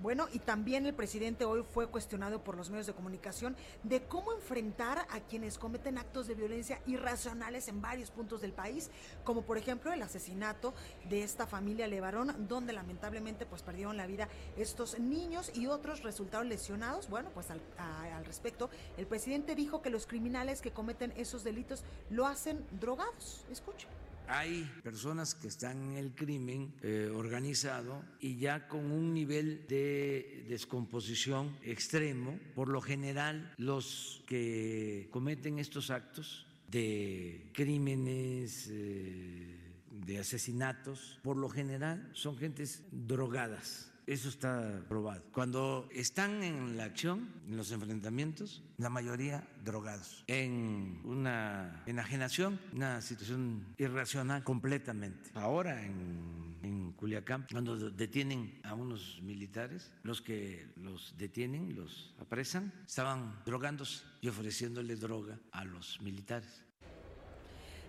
Bueno, 0.00 0.28
y 0.32 0.38
también 0.38 0.86
el 0.86 0.94
presidente 0.94 1.44
hoy 1.44 1.64
fue 1.72 1.86
cuestionado 1.86 2.42
por 2.42 2.56
los 2.56 2.68
medios 2.68 2.86
de 2.86 2.92
comunicación 2.92 3.56
de 3.82 4.02
cómo 4.02 4.32
enfrentar 4.32 5.06
a 5.10 5.20
quienes 5.20 5.56
cometen 5.56 5.98
actos 5.98 6.26
de 6.26 6.34
violencia 6.34 6.80
irracionales 6.86 7.68
en 7.68 7.80
varios 7.80 8.10
puntos 8.10 8.40
del 8.40 8.52
país, 8.52 8.90
como 9.24 9.42
por 9.42 9.56
ejemplo 9.56 9.92
el 9.92 10.02
asesinato 10.02 10.74
de 11.08 11.22
esta 11.22 11.46
familia 11.46 11.86
Levarón, 11.86 12.48
donde 12.48 12.72
lamentablemente 12.72 13.46
pues 13.46 13.62
perdieron 13.62 13.96
la 13.96 14.06
vida 14.06 14.28
estos 14.56 14.98
niños 14.98 15.50
y 15.54 15.68
otros 15.68 16.02
resultaron 16.02 16.48
lesionados. 16.48 17.08
Bueno, 17.08 17.30
pues 17.32 17.50
al, 17.50 17.60
al 17.78 18.24
respecto, 18.24 18.70
el 18.96 19.06
presidente 19.06 19.54
dijo 19.54 19.80
que 19.80 19.90
los 19.90 20.06
criminales 20.06 20.60
que 20.60 20.72
cometen 20.72 21.12
esos 21.16 21.44
delitos 21.44 21.84
lo 22.10 22.26
hacen 22.26 22.64
drogados. 22.78 23.44
Escuchen. 23.50 24.03
Hay 24.26 24.64
personas 24.82 25.34
que 25.34 25.48
están 25.48 25.82
en 25.82 25.96
el 25.96 26.14
crimen 26.14 26.74
eh, 26.82 27.10
organizado 27.14 28.02
y 28.20 28.36
ya 28.36 28.68
con 28.68 28.90
un 28.90 29.12
nivel 29.12 29.66
de 29.68 30.46
descomposición 30.48 31.56
extremo. 31.62 32.38
Por 32.54 32.68
lo 32.68 32.80
general, 32.80 33.52
los 33.58 34.22
que 34.26 35.08
cometen 35.10 35.58
estos 35.58 35.90
actos 35.90 36.46
de 36.68 37.50
crímenes, 37.52 38.68
eh, 38.70 39.60
de 39.90 40.18
asesinatos, 40.18 41.20
por 41.22 41.36
lo 41.36 41.48
general 41.48 42.10
son 42.14 42.36
gentes 42.36 42.82
drogadas 42.90 43.93
eso 44.06 44.28
está 44.28 44.82
probado. 44.88 45.22
Cuando 45.32 45.88
están 45.92 46.42
en 46.42 46.76
la 46.76 46.84
acción, 46.84 47.28
en 47.48 47.56
los 47.56 47.70
enfrentamientos, 47.72 48.62
la 48.78 48.90
mayoría 48.90 49.46
drogados, 49.64 50.24
en 50.26 51.00
una 51.04 51.82
enajenación, 51.86 52.60
una 52.72 53.00
situación 53.00 53.66
irracional 53.78 54.44
completamente. 54.44 55.30
Ahora 55.34 55.84
en, 55.84 56.56
en 56.62 56.92
Culiacán, 56.92 57.46
cuando 57.50 57.90
detienen 57.90 58.60
a 58.62 58.74
unos 58.74 59.20
militares, 59.22 59.90
los 60.02 60.20
que 60.20 60.68
los 60.76 61.16
detienen, 61.16 61.74
los 61.74 62.14
apresan, 62.18 62.72
estaban 62.86 63.42
drogándose 63.44 64.02
y 64.20 64.28
ofreciéndole 64.28 64.96
droga 64.96 65.38
a 65.52 65.64
los 65.64 66.00
militares. 66.00 66.64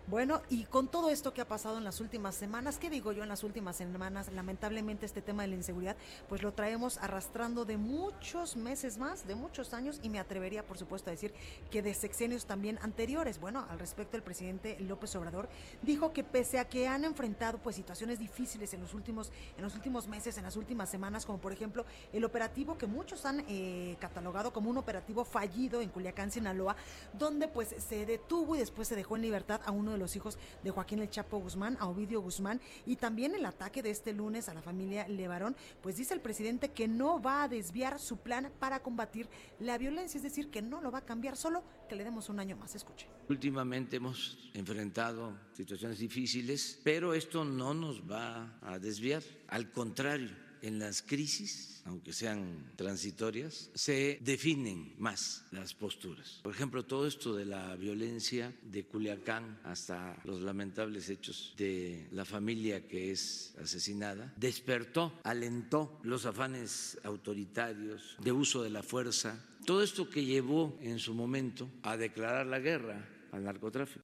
Bueno, 0.08 0.44
y 0.52 0.66
con 0.66 0.88
todo 0.88 1.10
esto 1.10 1.34
que 1.34 1.42
ha 1.42 1.48
pasado 1.48 1.80
en 1.80 1.84
las 1.84 2.00
últimas 2.00 2.36
semanas, 2.36 2.78
¿qué 2.78 2.92
digo 2.92 3.12
yo 3.12 3.24
en 3.24 3.30
las 3.30 3.44
últimas 3.44 3.76
semanas? 3.76 4.32
Lamentablemente 4.32 5.08
este 5.08 5.24
tema 5.24 5.42
de 5.42 5.48
la 5.48 5.56
inseguridad, 5.56 5.96
pues 6.30 6.44
lo 6.44 6.54
traemos 6.54 7.00
arrastrando 7.00 7.66
de 7.66 7.78
muchos 7.78 8.56
meses 8.56 9.00
más, 9.00 9.26
de 9.26 9.34
muchos 9.34 9.74
años, 9.74 10.00
y 10.04 10.10
me 10.10 10.20
atrevería, 10.20 10.62
por 10.62 10.78
supuesto, 10.78 11.10
a 11.10 11.12
decir 11.12 11.34
que 11.72 11.82
de 11.82 11.96
sexenios 11.96 12.46
también 12.46 12.78
anteriores. 12.84 13.40
Bueno, 13.40 13.66
al 13.68 13.80
respecto, 13.80 14.16
el 14.16 14.22
presidente 14.22 14.78
López 14.80 15.16
Obrador 15.16 15.50
dijo 15.82 16.14
que 16.14 16.24
pese 16.24 16.60
a 16.60 16.66
que 16.66 16.88
han 16.88 17.04
enfrentado 17.04 17.58
pues 17.58 17.76
situaciones 17.76 18.20
difíciles 18.20 18.76
en 18.76 18.82
los 18.82 18.94
últimos, 18.94 19.32
en 19.58 19.64
los 19.64 19.74
últimos 19.74 20.08
meses, 20.08 20.38
en 20.38 20.44
las 20.44 20.56
últimas 20.56 20.88
semanas, 20.88 21.26
como 21.26 21.40
por 21.40 21.52
ejemplo 21.52 21.84
el 22.14 22.24
operativo 22.26 22.78
que 22.78 22.86
muchos 22.86 23.26
han 23.26 23.44
eh, 23.48 23.98
catalogado 24.00 24.54
como 24.54 24.70
un 24.70 24.78
operativo 24.78 25.26
fallido 25.26 25.82
en 25.82 25.90
Culiacán, 25.90 26.30
Sinaloa, 26.30 26.76
donde 27.14 27.48
pues 27.48 27.74
se 27.80 28.06
detuvo 28.06 28.56
y 28.56 28.60
después 28.60 28.88
se 28.88 28.96
dejó 28.96 29.16
en 29.16 29.24
libertad 29.24 29.62
a 29.66 29.72
uno 29.72 29.95
de 29.96 30.00
los 30.00 30.16
hijos 30.16 30.38
de 30.64 30.72
Joaquín 30.72 31.00
El 31.00 31.10
Chapo 31.10 31.40
Guzmán, 31.40 31.78
a 31.80 31.88
Ovidio 31.88 32.22
Guzmán, 32.22 32.62
y 32.86 32.96
también 32.96 33.36
el 33.36 33.46
ataque 33.46 33.82
de 33.82 33.90
este 33.90 34.14
lunes 34.14 34.50
a 34.50 34.54
la 34.54 34.62
familia 34.62 35.08
Levarón, 35.08 35.56
pues 35.82 35.98
dice 35.98 36.14
el 36.14 36.22
presidente 36.22 36.70
que 36.70 36.88
no 36.88 37.22
va 37.22 37.44
a 37.44 37.48
desviar 37.48 38.00
su 38.00 38.18
plan 38.18 38.52
para 38.60 38.82
combatir 38.82 39.28
la 39.60 39.78
violencia, 39.78 40.18
es 40.18 40.24
decir, 40.24 40.50
que 40.50 40.62
no 40.62 40.82
lo 40.82 40.92
va 40.92 41.00
a 41.00 41.06
cambiar, 41.06 41.36
solo 41.36 41.64
que 41.90 41.96
le 41.96 42.04
demos 42.04 42.30
un 42.30 42.40
año 42.40 42.56
más. 42.56 42.76
Escuche. 42.76 43.08
Últimamente 43.30 43.98
hemos 43.98 44.52
enfrentado 44.54 45.34
situaciones 45.54 46.00
difíciles, 46.00 46.80
pero 46.84 47.14
esto 47.14 47.46
no 47.46 47.74
nos 47.74 48.02
va 48.02 48.58
a 48.62 48.80
desviar, 48.80 49.24
al 49.48 49.72
contrario, 49.72 50.45
en 50.66 50.80
las 50.80 51.02
crisis 51.02 51.76
aunque 51.86 52.14
sean 52.14 52.72
transitorias, 52.76 53.70
se 53.76 54.18
definen 54.22 54.96
más 54.98 55.46
las 55.52 55.74
posturas. 55.74 56.40
Por 56.44 56.54
ejemplo, 56.54 56.84
todo 56.84 57.06
esto 57.06 57.36
de 57.36 57.46
la 57.46 57.76
violencia 57.76 58.54
de 58.64 58.86
Culiacán 58.86 59.60
hasta 59.64 60.20
los 60.26 60.42
lamentables 60.42 61.10
hechos 61.10 61.54
de 61.58 62.08
la 62.12 62.26
familia 62.26 62.88
que 62.88 63.12
es 63.12 63.54
asesinada, 63.62 64.34
despertó, 64.36 65.20
alentó 65.24 66.00
los 66.04 66.26
afanes 66.26 66.98
autoritarios 67.04 68.18
de 68.20 68.32
uso 68.32 68.64
de 68.64 68.72
la 68.72 68.82
fuerza, 68.82 69.40
todo 69.66 69.84
esto 69.84 70.10
que 70.10 70.26
llevó 70.26 70.78
en 70.82 70.98
su 71.00 71.14
momento 71.14 71.70
a 71.84 71.98
declarar 71.98 72.48
la 72.48 72.60
guerra 72.60 73.08
al 73.32 73.44
narcotráfico. 73.44 74.04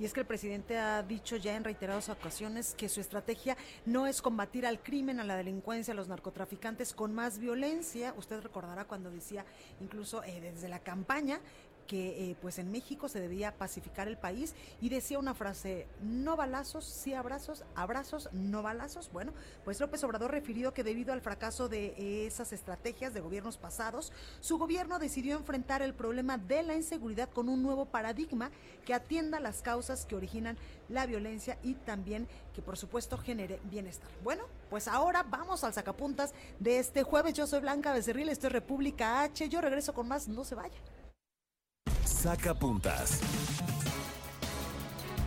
Y 0.00 0.06
es 0.06 0.14
que 0.14 0.20
el 0.20 0.26
presidente 0.26 0.78
ha 0.78 1.02
dicho 1.02 1.36
ya 1.36 1.54
en 1.54 1.62
reiteradas 1.62 2.08
ocasiones 2.08 2.74
que 2.74 2.88
su 2.88 3.02
estrategia 3.02 3.58
no 3.84 4.06
es 4.06 4.22
combatir 4.22 4.64
al 4.64 4.82
crimen, 4.82 5.20
a 5.20 5.24
la 5.24 5.36
delincuencia, 5.36 5.92
a 5.92 5.94
los 5.94 6.08
narcotraficantes 6.08 6.94
con 6.94 7.12
más 7.12 7.38
violencia. 7.38 8.14
Usted 8.16 8.40
recordará 8.40 8.86
cuando 8.86 9.10
decía, 9.10 9.44
incluso 9.78 10.24
eh, 10.24 10.40
desde 10.40 10.70
la 10.70 10.78
campaña, 10.78 11.38
que 11.90 12.30
eh, 12.30 12.36
pues 12.40 12.60
en 12.60 12.70
México 12.70 13.08
se 13.08 13.18
debía 13.18 13.50
pacificar 13.50 14.06
el 14.06 14.16
país 14.16 14.54
y 14.80 14.90
decía 14.90 15.18
una 15.18 15.34
frase, 15.34 15.88
no 16.00 16.36
balazos, 16.36 16.84
sí 16.84 17.14
abrazos, 17.14 17.64
abrazos, 17.74 18.28
no 18.32 18.62
balazos. 18.62 19.10
Bueno, 19.12 19.32
pues 19.64 19.80
López 19.80 20.04
Obrador 20.04 20.30
refirió 20.30 20.72
que 20.72 20.84
debido 20.84 21.12
al 21.12 21.20
fracaso 21.20 21.68
de 21.68 22.26
esas 22.28 22.52
estrategias 22.52 23.12
de 23.12 23.18
gobiernos 23.18 23.56
pasados, 23.56 24.12
su 24.38 24.56
gobierno 24.56 25.00
decidió 25.00 25.36
enfrentar 25.36 25.82
el 25.82 25.92
problema 25.92 26.38
de 26.38 26.62
la 26.62 26.76
inseguridad 26.76 27.28
con 27.28 27.48
un 27.48 27.60
nuevo 27.60 27.86
paradigma 27.86 28.52
que 28.86 28.94
atienda 28.94 29.40
las 29.40 29.60
causas 29.60 30.06
que 30.06 30.14
originan 30.14 30.56
la 30.88 31.06
violencia 31.06 31.58
y 31.64 31.74
también 31.74 32.28
que 32.54 32.62
por 32.62 32.76
supuesto 32.76 33.18
genere 33.18 33.58
bienestar. 33.64 34.08
Bueno, 34.22 34.44
pues 34.68 34.86
ahora 34.86 35.24
vamos 35.24 35.64
al 35.64 35.74
sacapuntas 35.74 36.34
de 36.60 36.78
este 36.78 37.02
jueves. 37.02 37.34
Yo 37.34 37.48
soy 37.48 37.58
Blanca 37.58 37.92
Becerril, 37.92 38.28
esto 38.28 38.46
es 38.46 38.52
República 38.52 39.22
H. 39.22 39.48
Yo 39.48 39.60
regreso 39.60 39.92
con 39.92 40.06
más, 40.06 40.28
no 40.28 40.44
se 40.44 40.54
vaya. 40.54 40.76
Saca 42.20 42.52
puntas. 42.52 43.18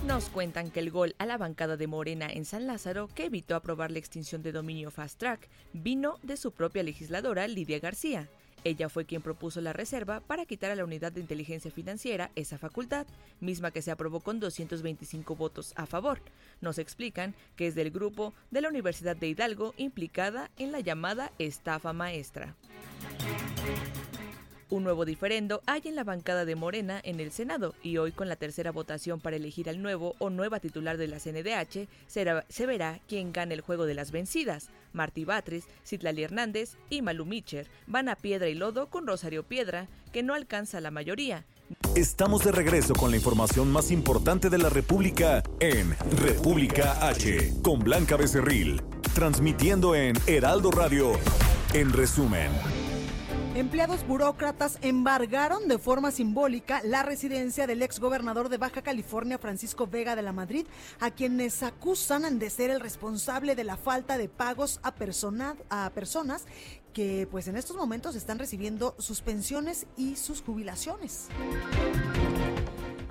Nos 0.05 0.29
cuentan 0.29 0.69
que 0.69 0.79
el 0.79 0.91
gol 0.91 1.15
a 1.17 1.25
la 1.25 1.39
bancada 1.39 1.75
de 1.75 1.87
Morena 1.87 2.27
en 2.29 2.45
San 2.45 2.67
Lázaro, 2.67 3.07
que 3.07 3.25
evitó 3.25 3.55
aprobar 3.55 3.89
la 3.89 3.97
extinción 3.97 4.43
de 4.43 4.51
dominio 4.51 4.91
Fast 4.91 5.17
Track, 5.17 5.49
vino 5.73 6.19
de 6.21 6.37
su 6.37 6.51
propia 6.51 6.83
legisladora 6.83 7.47
Lidia 7.47 7.79
García. 7.79 8.29
Ella 8.63 8.89
fue 8.89 9.05
quien 9.05 9.23
propuso 9.23 9.59
la 9.59 9.73
reserva 9.73 10.19
para 10.19 10.45
quitar 10.45 10.69
a 10.69 10.75
la 10.75 10.83
unidad 10.83 11.11
de 11.11 11.21
inteligencia 11.21 11.71
financiera 11.71 12.29
esa 12.35 12.59
facultad, 12.59 13.07
misma 13.39 13.71
que 13.71 13.81
se 13.81 13.89
aprobó 13.89 14.19
con 14.19 14.39
225 14.39 15.35
votos 15.35 15.73
a 15.75 15.87
favor. 15.87 16.21
Nos 16.61 16.77
explican 16.77 17.33
que 17.55 17.65
es 17.65 17.73
del 17.73 17.89
grupo 17.89 18.35
de 18.51 18.61
la 18.61 18.69
Universidad 18.69 19.15
de 19.15 19.29
Hidalgo 19.29 19.73
implicada 19.77 20.51
en 20.57 20.71
la 20.71 20.79
llamada 20.79 21.31
estafa 21.39 21.91
maestra. 21.91 22.55
Un 24.73 24.83
nuevo 24.83 25.05
diferendo 25.05 25.61
hay 25.67 25.83
en 25.85 25.95
la 25.95 26.03
bancada 26.03 26.45
de 26.45 26.55
Morena 26.55 26.99
en 27.03 27.19
el 27.19 27.31
Senado 27.31 27.75
y 27.83 27.97
hoy 27.97 28.11
con 28.11 28.27
la 28.27 28.37
tercera 28.37 28.71
votación 28.71 29.19
para 29.19 29.35
elegir 29.35 29.69
al 29.69 29.83
nuevo 29.83 30.15
o 30.17 30.31
nueva 30.31 30.59
titular 30.59 30.97
de 30.97 31.07
la 31.07 31.19
CNDH 31.19 31.87
se 32.07 32.65
verá 32.65 32.99
quién 33.07 33.31
gana 33.33 33.53
el 33.53 33.61
juego 33.61 33.85
de 33.85 33.93
las 33.93 34.09
vencidas. 34.09 34.69
Martí 34.91 35.25
Batres, 35.25 35.65
Citlali 35.85 36.23
Hernández 36.23 36.71
y 36.89 37.03
Malu 37.03 37.23
Micher 37.23 37.67
van 37.85 38.09
a 38.09 38.15
piedra 38.15 38.49
y 38.49 38.55
lodo 38.55 38.87
con 38.87 39.05
Rosario 39.05 39.43
Piedra, 39.43 39.89
que 40.11 40.23
no 40.23 40.33
alcanza 40.33 40.81
la 40.81 40.89
mayoría. 40.89 41.45
Estamos 41.95 42.43
de 42.43 42.51
regreso 42.51 42.95
con 42.95 43.11
la 43.11 43.17
información 43.17 43.71
más 43.71 43.91
importante 43.91 44.49
de 44.49 44.57
la 44.57 44.69
República 44.69 45.43
en 45.59 45.95
República 46.17 47.07
H, 47.07 47.61
con 47.61 47.77
Blanca 47.77 48.17
Becerril, 48.17 48.81
transmitiendo 49.13 49.93
en 49.93 50.15
Heraldo 50.25 50.71
Radio, 50.71 51.11
en 51.75 51.93
resumen. 51.93 52.49
Empleados 53.55 54.07
burócratas 54.07 54.79
embargaron 54.81 55.67
de 55.67 55.77
forma 55.77 56.09
simbólica 56.09 56.81
la 56.83 57.03
residencia 57.03 57.67
del 57.67 57.83
ex 57.83 57.99
gobernador 57.99 58.49
de 58.49 58.57
Baja 58.57 58.81
California, 58.81 59.37
Francisco 59.37 59.85
Vega 59.85 60.15
de 60.15 60.23
la 60.23 60.31
Madrid, 60.31 60.65
a 60.99 61.11
quienes 61.11 61.61
acusan 61.61 62.39
de 62.39 62.49
ser 62.49 62.71
el 62.71 62.79
responsable 62.79 63.53
de 63.53 63.63
la 63.63 63.77
falta 63.77 64.17
de 64.17 64.27
pagos 64.27 64.79
a, 64.81 64.95
a 65.69 65.89
personas 65.91 66.45
que 66.93 67.27
pues 67.29 67.47
en 67.47 67.55
estos 67.55 67.77
momentos 67.77 68.15
están 68.15 68.39
recibiendo 68.39 68.95
sus 68.97 69.21
pensiones 69.21 69.85
y 69.97 70.15
sus 70.15 70.41
jubilaciones. 70.41 71.27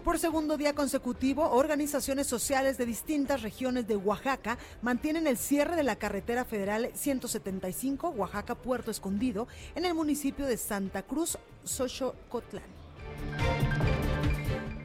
Por 0.05 0.19
segundo 0.19 0.57
día 0.57 0.75
consecutivo, 0.75 1.49
organizaciones 1.53 2.27
sociales 2.27 2.77
de 2.77 2.87
distintas 2.87 3.43
regiones 3.43 3.87
de 3.87 3.95
Oaxaca 3.95 4.59
mantienen 4.83 5.29
el 5.29 5.37
cierre 5.37 5.77
de 5.77 5.85
la 5.85 5.95
carretera 5.95 6.45
federal 6.45 6.91
175 6.93 8.09
Oaxaca-Puerto 8.09 8.91
Escondido 8.91 9.47
en 9.77 9.85
el 9.85 9.95
municipio 9.95 10.47
de 10.47 10.57
Santa 10.57 11.03
Cruz, 11.03 11.39
Xochocotlán. 11.65 12.65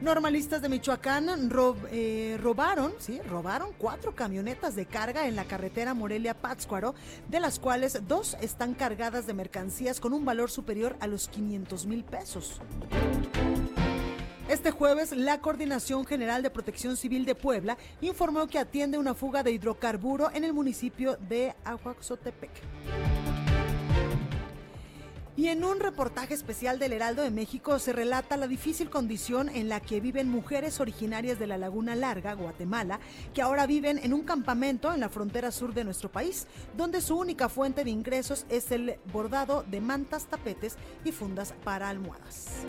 Normalistas 0.00 0.62
de 0.62 0.68
Michoacán 0.68 1.50
eh, 1.90 2.38
robaron, 2.40 2.94
sí, 2.98 3.20
robaron 3.22 3.70
cuatro 3.76 4.14
camionetas 4.14 4.76
de 4.76 4.86
carga 4.86 5.26
en 5.26 5.34
la 5.34 5.46
carretera 5.46 5.94
Morelia-Pátzcuaro, 5.94 6.94
de 7.28 7.40
las 7.40 7.58
cuales 7.58 8.06
dos 8.06 8.36
están 8.40 8.74
cargadas 8.74 9.26
de 9.26 9.34
mercancías 9.34 9.98
con 9.98 10.12
un 10.12 10.24
valor 10.24 10.52
superior 10.52 10.96
a 11.00 11.08
los 11.08 11.26
500 11.26 11.86
mil 11.86 12.04
pesos. 12.04 12.60
Este 14.48 14.70
jueves, 14.70 15.14
la 15.14 15.42
Coordinación 15.42 16.06
General 16.06 16.42
de 16.42 16.48
Protección 16.48 16.96
Civil 16.96 17.26
de 17.26 17.34
Puebla 17.34 17.76
informó 18.00 18.46
que 18.46 18.58
atiende 18.58 18.96
una 18.96 19.12
fuga 19.14 19.42
de 19.42 19.52
hidrocarburo 19.52 20.30
en 20.32 20.42
el 20.42 20.54
municipio 20.54 21.18
de 21.28 21.54
Aguaxotepec. 21.64 22.50
Y 25.36 25.48
en 25.48 25.62
un 25.64 25.80
reportaje 25.80 26.32
especial 26.32 26.78
del 26.78 26.94
Heraldo 26.94 27.22
de 27.22 27.30
México 27.30 27.78
se 27.78 27.92
relata 27.92 28.38
la 28.38 28.48
difícil 28.48 28.88
condición 28.88 29.50
en 29.50 29.68
la 29.68 29.80
que 29.80 30.00
viven 30.00 30.30
mujeres 30.30 30.80
originarias 30.80 31.38
de 31.38 31.46
la 31.46 31.58
Laguna 31.58 31.94
Larga, 31.94 32.32
Guatemala, 32.32 33.00
que 33.34 33.42
ahora 33.42 33.66
viven 33.66 33.98
en 33.98 34.14
un 34.14 34.22
campamento 34.22 34.94
en 34.94 35.00
la 35.00 35.10
frontera 35.10 35.52
sur 35.52 35.74
de 35.74 35.84
nuestro 35.84 36.10
país, 36.10 36.46
donde 36.74 37.02
su 37.02 37.18
única 37.18 37.50
fuente 37.50 37.84
de 37.84 37.90
ingresos 37.90 38.46
es 38.48 38.72
el 38.72 38.98
bordado 39.12 39.62
de 39.62 39.82
mantas, 39.82 40.24
tapetes 40.24 40.76
y 41.04 41.12
fundas 41.12 41.52
para 41.62 41.90
almohadas. 41.90 42.64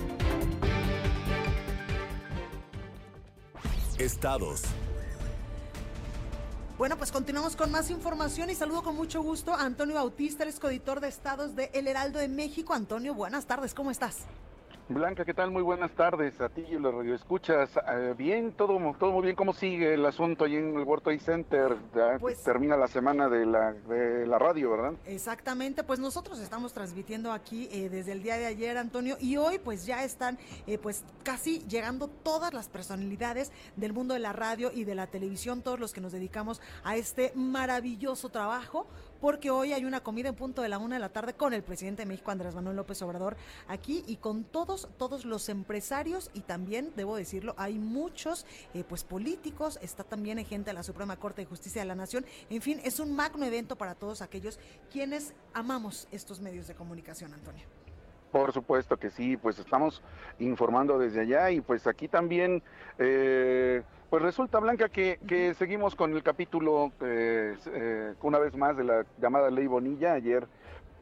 Estados. 4.00 4.62
Bueno, 6.78 6.98
pues 6.98 7.12
continuamos 7.12 7.58
con 7.58 7.70
más 7.70 7.90
información 7.90 8.50
y 8.50 8.56
saludo 8.56 8.82
con 8.82 8.96
mucho 8.96 9.22
gusto 9.22 9.54
a 9.54 9.64
Antonio 9.64 9.96
Bautista, 9.96 10.44
el 10.44 10.50
escoditor 10.50 11.02
de 11.02 11.10
estados 11.10 11.54
de 11.54 11.70
El 11.74 11.88
Heraldo 11.88 12.20
de 12.20 12.30
México. 12.30 12.74
Antonio, 12.74 13.14
buenas 13.14 13.46
tardes, 13.46 13.74
¿cómo 13.74 13.92
estás? 13.92 14.20
Blanca, 14.92 15.24
¿qué 15.24 15.36
tal? 15.36 15.52
Muy 15.52 15.62
buenas 15.62 15.92
tardes 15.92 16.42
a 16.42 16.50
ti 16.50 16.66
y 16.68 16.76
a 16.76 16.80
los 16.80 16.92
radioescuchas. 16.92 17.70
Eh, 17.94 18.16
bien, 18.18 18.54
todo, 18.54 18.80
todo 18.98 19.12
muy 19.12 19.22
bien. 19.22 19.36
¿Cómo 19.36 19.54
sigue 19.54 19.94
el 19.94 20.04
asunto 20.04 20.46
allí 20.46 20.56
en 20.56 20.76
el 20.76 20.84
World 20.84 21.04
Trade 21.04 21.20
Center? 21.20 21.76
Ya 21.96 22.18
Pues- 22.20 22.42
termina 22.44 22.76
la 22.76 22.88
semana 22.88 23.30
de 23.30 23.46
la, 23.46 23.74
de 23.74 24.26
la 24.26 24.40
radio, 24.40 24.72
¿verdad? 24.72 24.94
Exactamente, 25.06 25.84
pues 25.84 26.00
nosotros 26.00 26.40
estamos 26.40 26.74
transmitiendo 26.74 27.32
aquí 27.32 27.70
eh, 27.72 27.90
desde 27.90 28.14
el 28.14 28.24
día 28.24 28.38
de 28.40 28.48
ayer, 28.48 28.80
Antonio, 28.80 29.16
y 29.20 29.38
hoy 29.38 29.60
pues 29.60 29.86
ya 29.86 30.04
están 30.04 30.40
eh, 30.66 30.80
pues 30.80 31.04
casi 31.22 31.60
llegando 31.68 32.08
todas 32.08 32.52
las 32.56 32.68
personalidades 32.68 33.52
del 33.76 33.94
mundo 33.94 34.16
de 34.16 34.22
la 34.22 34.34
radio 34.34 34.72
y 34.74 34.86
de 34.86 34.96
la 34.96 35.06
televisión, 35.06 35.62
todos 35.62 35.80
los 35.80 35.94
que 35.94 36.02
nos 36.02 36.14
dedicamos 36.14 36.62
a 36.84 36.96
este 36.96 37.32
maravilloso 37.36 38.30
trabajo, 38.30 38.88
porque 39.20 39.52
hoy 39.52 39.74
hay 39.74 39.86
una 39.86 40.02
comida 40.02 40.30
en 40.30 40.36
punto 40.36 40.62
de 40.62 40.70
la 40.70 40.78
una 40.78 40.96
de 40.96 41.02
la 41.02 41.10
tarde 41.10 41.34
con 41.34 41.54
el 41.54 41.64
presidente 41.64 42.04
de 42.04 42.08
México, 42.08 42.32
Andrés 42.32 42.56
Manuel 42.56 42.76
López 42.76 43.02
Obrador, 43.02 43.36
aquí 43.68 44.04
y 44.08 44.18
con 44.18 44.44
todos, 44.44 44.90
todos 44.98 45.26
los 45.26 45.50
empresarios 45.50 46.32
y 46.34 46.42
también, 46.42 46.92
debo 46.96 47.16
decirlo, 47.16 47.54
hay 47.58 47.78
muchos 47.78 48.46
eh, 48.74 48.84
pues 48.88 49.04
políticos, 49.04 49.80
está 49.82 50.04
también 50.04 50.40
gente 50.46 50.70
de 50.70 50.74
la 50.74 50.84
Suprema 50.84 51.18
Corte 51.18 51.42
de 51.42 51.48
Justicia 51.48 51.82
de 51.82 51.88
la 51.88 51.96
Nación, 51.96 52.26
en 52.50 52.62
fin, 52.62 52.80
es 52.84 53.00
un 53.00 53.16
magno 53.16 53.46
evento 53.46 53.76
para 53.76 53.96
todos 53.96 54.22
aquellos 54.22 54.60
quienes 54.92 55.34
amamos 55.54 56.08
estos 56.12 56.40
medios 56.40 56.68
de 56.68 56.76
comunicación, 56.76 57.34
Antonio. 57.34 57.66
Por 58.32 58.54
supuesto 58.54 58.98
que 58.98 59.10
sí, 59.10 59.38
pues 59.38 59.58
estamos 59.58 60.04
informando 60.38 61.00
desde 61.00 61.22
allá 61.22 61.50
y 61.50 61.62
pues 61.62 61.88
aquí 61.88 62.08
también, 62.08 62.62
eh, 63.00 63.82
pues 64.10 64.22
resulta 64.24 64.60
Blanca 64.60 64.90
que, 64.90 65.20
que 65.28 65.54
seguimos 65.54 65.96
con 65.96 66.14
el 66.14 66.24
capítulo 66.24 66.92
eh, 67.02 67.56
eh, 67.68 68.14
una 68.22 68.40
vez 68.40 68.56
más 68.56 68.76
de 68.76 68.84
la 68.84 69.06
llamada 69.22 69.50
Ley 69.52 69.68
Bonilla 69.68 70.14
ayer. 70.14 70.48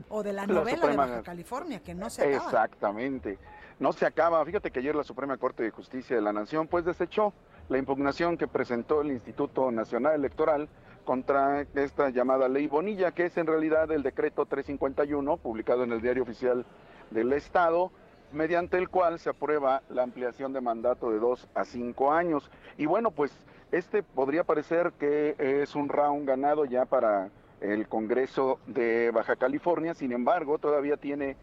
O 0.10 0.24
de 0.24 0.34
la 0.34 0.46
La 0.46 0.54
novela 0.54 0.78
Suprema- 0.78 1.06
de 1.06 1.12
Baja 1.12 1.24
California, 1.24 1.80
que 1.82 1.96
no 1.96 2.10
se 2.10 2.22
acaba. 2.24 2.36
Exactamente. 2.46 3.38
No 3.80 3.94
se 3.94 4.06
acaba. 4.06 4.44
Fíjate 4.46 4.72
que 4.72 4.80
ayer 4.80 4.96
la 4.96 5.04
Suprema 5.04 5.38
Corte 5.38 5.64
de 5.64 5.72
Justicia 5.72 6.16
de 6.16 6.22
la 6.22 6.34
Nación 6.34 6.68
pues 6.68 6.84
desechó 6.86 7.34
la 7.70 7.78
impugnación 7.78 8.38
que 8.38 8.48
presentó 8.48 9.02
el 9.02 9.12
Instituto 9.12 9.72
Nacional 9.72 10.16
Electoral 10.16 10.68
contra 11.06 11.62
esta 11.76 12.10
llamada 12.10 12.50
ley 12.50 12.68
Bonilla, 12.68 13.12
que 13.12 13.26
es 13.26 13.38
en 13.38 13.48
realidad 13.48 13.90
el 13.92 14.04
decreto 14.04 14.46
351 14.46 15.38
publicado 15.38 15.84
en 15.84 15.94
el 15.94 16.02
Diario 16.02 16.24
Oficial 16.24 16.66
del 17.12 17.32
Estado, 17.32 17.92
mediante 18.32 18.78
el 18.78 18.90
cual 18.90 19.20
se 19.20 19.30
aprueba 19.30 19.82
la 19.90 20.04
ampliación 20.04 20.54
de 20.54 20.62
mandato 20.62 21.12
de 21.12 21.20
dos 21.20 21.48
a 21.56 21.66
cinco 21.66 22.12
años. 22.12 22.50
Y 22.78 22.86
bueno, 22.86 23.12
pues 23.12 23.32
este 23.72 24.04
podría 24.04 24.44
parecer 24.44 24.94
que 25.00 25.36
es 25.38 25.76
un 25.76 25.90
round 25.90 26.28
ganado 26.28 26.66
ya 26.66 26.86
para 26.86 27.30
el 27.62 27.88
Congreso 27.88 28.60
de 28.68 29.12
Baja 29.12 29.36
California, 29.36 29.94
sin 29.94 30.12
embargo, 30.12 30.58
todavía 30.58 30.98
tiene 30.98 31.36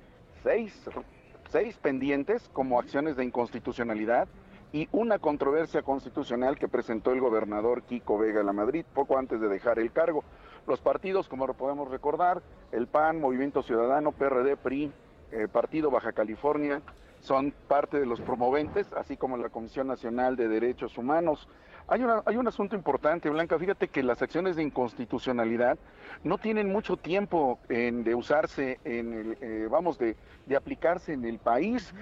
seis, 0.43 0.89
seis 1.51 1.77
pendientes 1.79 2.49
como 2.53 2.79
acciones 2.79 3.17
de 3.17 3.25
inconstitucionalidad 3.25 4.29
y 4.73 4.89
una 4.93 5.19
controversia 5.19 5.83
constitucional 5.83 6.59
que 6.59 6.69
presentó 6.69 7.13
el 7.13 7.21
gobernador 7.21 7.83
Kiko 7.83 8.19
Vega 8.19 8.43
la 8.43 8.53
Madrid 8.53 8.85
poco 8.93 9.19
antes 9.19 9.41
de 9.41 9.49
dejar 9.49 9.79
el 9.79 9.93
cargo. 9.93 10.25
Los 10.67 10.81
partidos, 10.81 11.29
como 11.29 11.47
podemos 11.55 11.91
recordar, 11.91 12.43
el 12.73 12.87
PAN, 12.87 13.21
Movimiento 13.21 13.63
Ciudadano, 13.63 14.13
PRD, 14.13 14.57
PRI, 14.57 14.93
eh, 15.35 15.49
Partido 15.49 15.91
Baja 15.91 16.13
California, 16.13 16.81
son 17.21 17.53
parte 17.69 17.99
de 17.99 18.07
los 18.07 18.21
promoventes, 18.21 18.93
así 18.93 19.17
como 19.17 19.37
la 19.39 19.49
Comisión 19.49 19.87
Nacional 19.87 20.37
de 20.37 20.47
Derechos 20.49 20.99
Humanos. 20.99 21.49
Hay, 21.89 22.03
una- 22.03 22.23
hay 22.27 22.37
un 22.37 22.47
asunto 22.49 22.77
importante, 22.77 23.29
Blanca, 23.31 23.59
fíjate 23.59 23.89
que 23.89 24.03
las 24.03 24.21
acciones 24.23 24.57
de 24.57 24.63
inconstitucionalidad 24.63 25.79
no 26.23 26.39
tienen 26.39 26.71
mucho 26.71 26.97
tiempo 26.99 27.59
en- 27.69 28.05
de 28.05 28.15
usarse, 28.15 28.79
en 28.85 29.13
el, 29.15 29.39
eh, 29.41 29.69
vamos, 29.71 29.99
de, 29.99 30.17
de 30.47 30.57
aplicarse 30.57 31.13
en 31.15 31.25
el 31.25 31.39
país. 31.39 31.95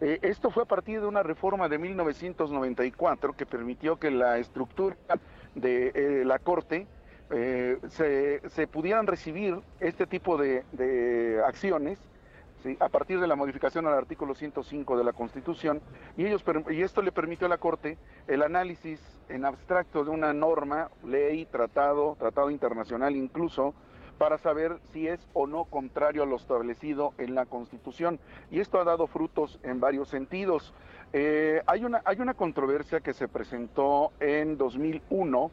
Eh, 0.00 0.18
esto 0.22 0.50
fue 0.50 0.62
a 0.62 0.66
partir 0.66 1.00
de 1.00 1.06
una 1.06 1.22
reforma 1.22 1.68
de 1.68 1.78
1994 1.78 3.34
que 3.34 3.46
permitió 3.46 3.96
que 3.96 4.10
la 4.10 4.38
estructura 4.38 4.96
de 5.54 5.92
eh, 5.94 6.24
la 6.24 6.38
Corte 6.38 6.86
se, 7.88 8.42
se 8.50 8.66
pudieran 8.66 9.06
recibir 9.06 9.58
este 9.80 10.06
tipo 10.06 10.36
de 10.36 11.42
acciones 11.46 11.98
¿sí? 12.62 12.76
a 12.80 12.88
partir 12.88 13.20
de 13.20 13.26
la 13.26 13.36
modificación 13.36 13.86
al 13.86 13.94
artículo 13.94 14.34
105 14.34 14.96
de 14.96 15.04
la 15.04 15.12
Constitución 15.12 15.80
y, 16.16 16.26
ellos, 16.26 16.44
y 16.70 16.82
esto 16.82 17.02
le 17.02 17.12
permitió 17.12 17.46
a 17.46 17.50
la 17.50 17.58
Corte 17.58 17.98
el 18.26 18.42
análisis 18.42 19.00
en 19.28 19.44
abstracto 19.44 20.04
de 20.04 20.10
una 20.10 20.32
norma, 20.32 20.90
ley, 21.04 21.46
tratado, 21.46 22.16
tratado 22.18 22.50
internacional 22.50 23.16
incluso, 23.16 23.74
para 24.18 24.38
saber 24.38 24.78
si 24.92 25.08
es 25.08 25.26
o 25.32 25.46
no 25.46 25.64
contrario 25.64 26.22
a 26.22 26.26
lo 26.26 26.36
establecido 26.36 27.12
en 27.18 27.34
la 27.34 27.46
Constitución. 27.46 28.20
Y 28.50 28.60
esto 28.60 28.80
ha 28.80 28.84
dado 28.84 29.06
frutos 29.06 29.58
en 29.64 29.80
varios 29.80 30.08
sentidos. 30.08 30.74
Eh, 31.12 31.60
hay, 31.66 31.84
una, 31.84 32.02
hay 32.04 32.20
una 32.20 32.34
controversia 32.34 33.00
que 33.00 33.14
se 33.14 33.26
presentó 33.26 34.12
en 34.20 34.58
2001 34.58 35.50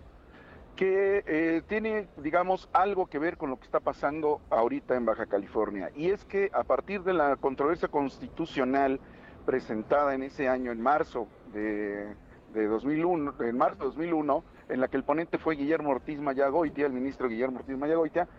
que 0.79 1.25
eh, 1.27 1.61
tiene, 1.67 2.07
digamos, 2.15 2.69
algo 2.71 3.07
que 3.07 3.19
ver 3.19 3.35
con 3.35 3.49
lo 3.49 3.57
que 3.57 3.65
está 3.65 3.81
pasando 3.81 4.39
ahorita 4.49 4.95
en 4.95 5.03
Baja 5.03 5.25
California. 5.25 5.91
Y 5.93 6.09
es 6.09 6.23
que 6.23 6.49
a 6.53 6.63
partir 6.63 7.03
de 7.03 7.11
la 7.11 7.35
controversia 7.35 7.89
constitucional 7.89 8.97
presentada 9.45 10.15
en 10.15 10.23
ese 10.23 10.47
año, 10.47 10.71
en 10.71 10.79
marzo 10.79 11.27
de, 11.51 12.15
de 12.53 12.67
2001, 12.67 13.33
en 13.41 13.57
marzo 13.57 13.79
de 13.79 13.85
2001, 13.87 14.43
en 14.69 14.79
la 14.79 14.87
que 14.87 14.95
el 14.95 15.03
ponente 15.03 15.37
fue 15.37 15.57
Guillermo 15.57 15.89
Ortiz 15.89 16.17
Mayagoitia, 16.21 16.85
el 16.85 16.93
ministro 16.93 17.27
Guillermo 17.27 17.59
Ortiz 17.59 17.77
Mayagoitia, 17.77 18.29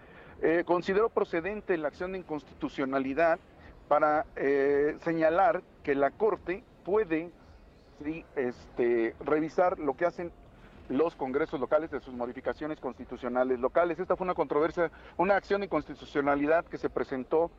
eh, 0.40 0.64
consideró 0.64 1.10
procedente 1.10 1.76
la 1.76 1.88
acción 1.88 2.12
de 2.12 2.20
inconstitucionalidad 2.20 3.38
para 3.86 4.24
eh, 4.36 4.96
señalar 5.02 5.62
que 5.82 5.94
la 5.94 6.10
Corte 6.10 6.64
puede 6.86 7.32
este, 8.34 9.14
revisar 9.20 9.78
lo 9.78 9.94
que 9.94 10.06
hacen 10.06 10.32
los 10.90 11.14
congresos 11.14 11.60
locales 11.60 11.90
de 11.90 12.00
sus 12.00 12.12
modificaciones 12.12 12.80
constitucionales 12.80 13.60
locales. 13.60 13.98
Esta 13.98 14.16
fue 14.16 14.24
una 14.24 14.34
controversia, 14.34 14.90
una 15.16 15.36
acción 15.36 15.60
de 15.60 15.66
inconstitucionalidad 15.66 16.64
que 16.66 16.78
se 16.78 16.90
presentó 16.90 17.50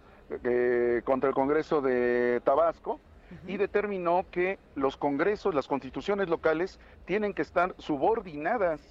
eh, 0.44 1.02
contra 1.06 1.30
el 1.30 1.36
Congreso 1.36 1.82
de 1.82 2.42
Tabasco 2.44 3.00
y 3.48 3.56
determinó 3.56 4.26
que 4.30 4.60
los 4.76 4.98
congresos, 4.98 5.56
las 5.56 5.68
constituciones 5.68 6.28
locales 6.28 6.80
tienen 7.06 7.34
que 7.34 7.42
estar 7.42 7.74
subordinadas 7.78 8.82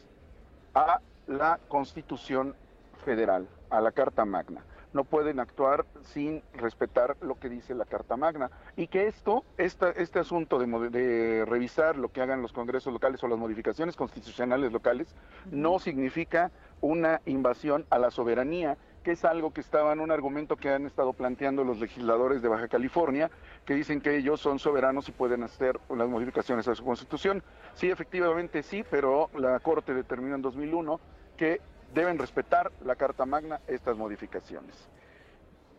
a 0.75 1.01
la 1.27 1.61
Constitución 1.69 2.57
Federal, 3.05 3.47
a 3.69 3.83
la 3.83 3.93
Carta 3.93 4.25
Magna. 4.25 4.65
No 4.93 5.05
pueden 5.05 5.39
actuar 5.39 5.87
sin 6.03 6.43
respetar 6.55 7.17
lo 7.21 7.39
que 7.39 7.49
dice 7.49 7.75
la 7.75 7.85
Carta 7.85 8.17
Magna. 8.17 8.51
Y 8.77 8.89
que 8.89 9.07
esto, 9.07 9.45
esta, 9.57 9.91
este 9.91 10.19
asunto 10.19 10.59
de, 10.59 10.91
de 10.91 11.45
revisar 11.45 11.97
lo 11.97 12.11
que 12.11 12.21
hagan 12.21 12.43
los 12.43 12.53
congresos 12.53 12.93
locales 12.93 13.23
o 13.23 13.29
las 13.29 13.39
modificaciones 13.39 13.97
constitucionales 13.97 14.73
locales, 14.73 15.15
no 15.51 15.79
significa 15.79 16.51
una 16.81 17.21
invasión 17.27 17.87
a 17.91 17.99
la 17.99 18.11
soberanía, 18.11 18.77
que 19.03 19.13
es 19.13 19.25
algo 19.25 19.53
que 19.53 19.61
estaba 19.61 19.93
en 19.93 20.01
un 20.01 20.11
argumento 20.11 20.57
que 20.57 20.71
han 20.71 20.87
estado 20.87 21.13
planteando 21.13 21.65
los 21.65 21.79
legisladores 21.79 22.43
de 22.43 22.49
Baja 22.49 22.69
California, 22.69 23.31
que 23.65 23.75
dicen 23.75 24.01
que 24.01 24.17
ellos 24.17 24.41
son 24.41 24.59
soberanos 24.59 25.09
y 25.09 25.13
pueden 25.13 25.43
hacer 25.43 25.79
las 25.89 26.09
modificaciones 26.09 26.69
a 26.69 26.75
su 26.75 26.85
constitución. 26.85 27.43
Sí, 27.75 27.91
efectivamente 27.91 28.63
sí, 28.63 28.85
pero 28.91 29.31
la 29.35 29.59
Corte 29.61 29.95
determinó 29.95 30.35
en 30.35 30.43
2001 30.43 31.01
que 31.37 31.61
deben 31.95 32.19
respetar 32.19 32.71
la 32.85 32.97
Carta 32.97 33.27
Magna 33.27 33.61
estas 33.67 33.97
modificaciones. 33.97 34.75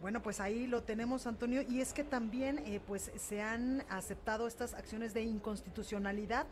Bueno, 0.02 0.24
pues 0.24 0.40
ahí 0.40 0.66
lo 0.66 0.82
tenemos, 0.82 1.28
Antonio, 1.28 1.62
y 1.62 1.80
es 1.80 1.94
que 1.94 2.04
también 2.04 2.58
eh, 2.66 2.82
pues 2.88 3.12
se 3.16 3.44
han 3.44 3.84
aceptado 3.88 4.48
estas 4.48 4.74
acciones 4.74 5.14
de 5.14 5.22
inconstitucionalidad 5.22 6.48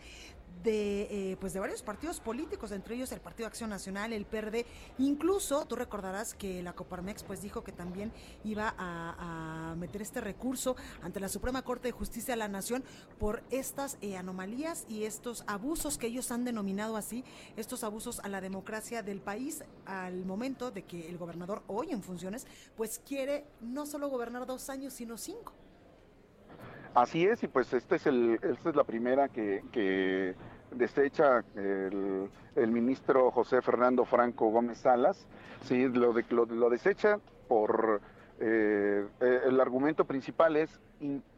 de 0.64 1.32
eh, 1.32 1.38
pues 1.40 1.54
de 1.54 1.60
varios 1.60 1.82
partidos 1.82 2.20
políticos, 2.20 2.72
entre 2.72 2.96
ellos 2.96 3.12
el 3.12 3.22
Partido 3.22 3.48
Acción 3.48 3.70
Nacional, 3.70 4.12
el 4.12 4.26
PRD, 4.26 4.66
incluso 4.98 5.66
tú 5.66 5.76
recordarás 5.76 6.34
que 6.34 6.62
la 6.62 6.74
Coparmex 6.74 7.24
pues 7.24 7.42
dijo 7.42 7.64
que 7.64 7.72
también 7.72 8.12
iba 8.44 8.74
a, 8.78 9.72
a 9.72 9.76
meter 9.76 10.02
este 10.02 10.20
recurso 10.20 10.76
ante 11.02 11.20
la 11.20 11.30
Suprema 11.30 11.62
Corte 11.62 11.88
de 11.88 11.92
Justicia 11.94 12.34
de 12.34 12.40
la 12.40 12.50
Nación 12.50 12.84
por 13.20 13.42
estas 13.52 13.98
eh, 14.02 14.18
anomalías 14.18 14.86
y 14.90 15.06
estos 15.06 15.44
abusos 15.48 15.98
que 15.98 16.08
ellos 16.08 16.30
han 16.32 16.44
denominado 16.44 16.98
así, 16.98 17.24
estos 17.56 17.86
abusos 17.86 18.20
a 18.20 18.28
la 18.28 18.42
democracia 18.42 19.02
del 19.02 19.22
país 19.22 19.64
al 19.86 20.26
momento 20.26 20.72
de 20.72 20.84
que 20.84 21.08
el 21.08 21.18
gobernador 21.18 21.64
hoy 21.68 21.92
en 21.92 22.04
funciones 22.04 22.46
pues 22.76 23.00
quiere 23.00 23.39
no 23.62 23.86
solo 23.86 24.10
gobernar 24.10 24.46
dos 24.46 24.70
años, 24.70 24.94
sino 24.94 25.18
cinco. 25.18 25.54
Así 26.94 27.26
es, 27.26 27.44
y 27.44 27.48
pues 27.48 27.72
este 27.74 27.96
es 27.96 28.08
el, 28.08 28.40
esta 28.42 28.70
es 28.70 28.76
la 28.76 28.84
primera 28.84 29.30
que, 29.30 30.36
desecha 30.72 31.44
el, 31.56 32.72
ministro 32.72 33.32
José 33.32 33.62
Fernando 33.62 34.06
Franco 34.06 34.50
Gómez 34.50 34.80
Salas, 34.80 35.28
sí, 35.64 35.88
lo 35.88 36.70
desecha 36.70 37.20
por 37.48 38.02
eh, 38.42 39.06
eh, 39.20 39.42
el 39.48 39.60
argumento 39.60 40.06
principal 40.06 40.56
es 40.56 40.80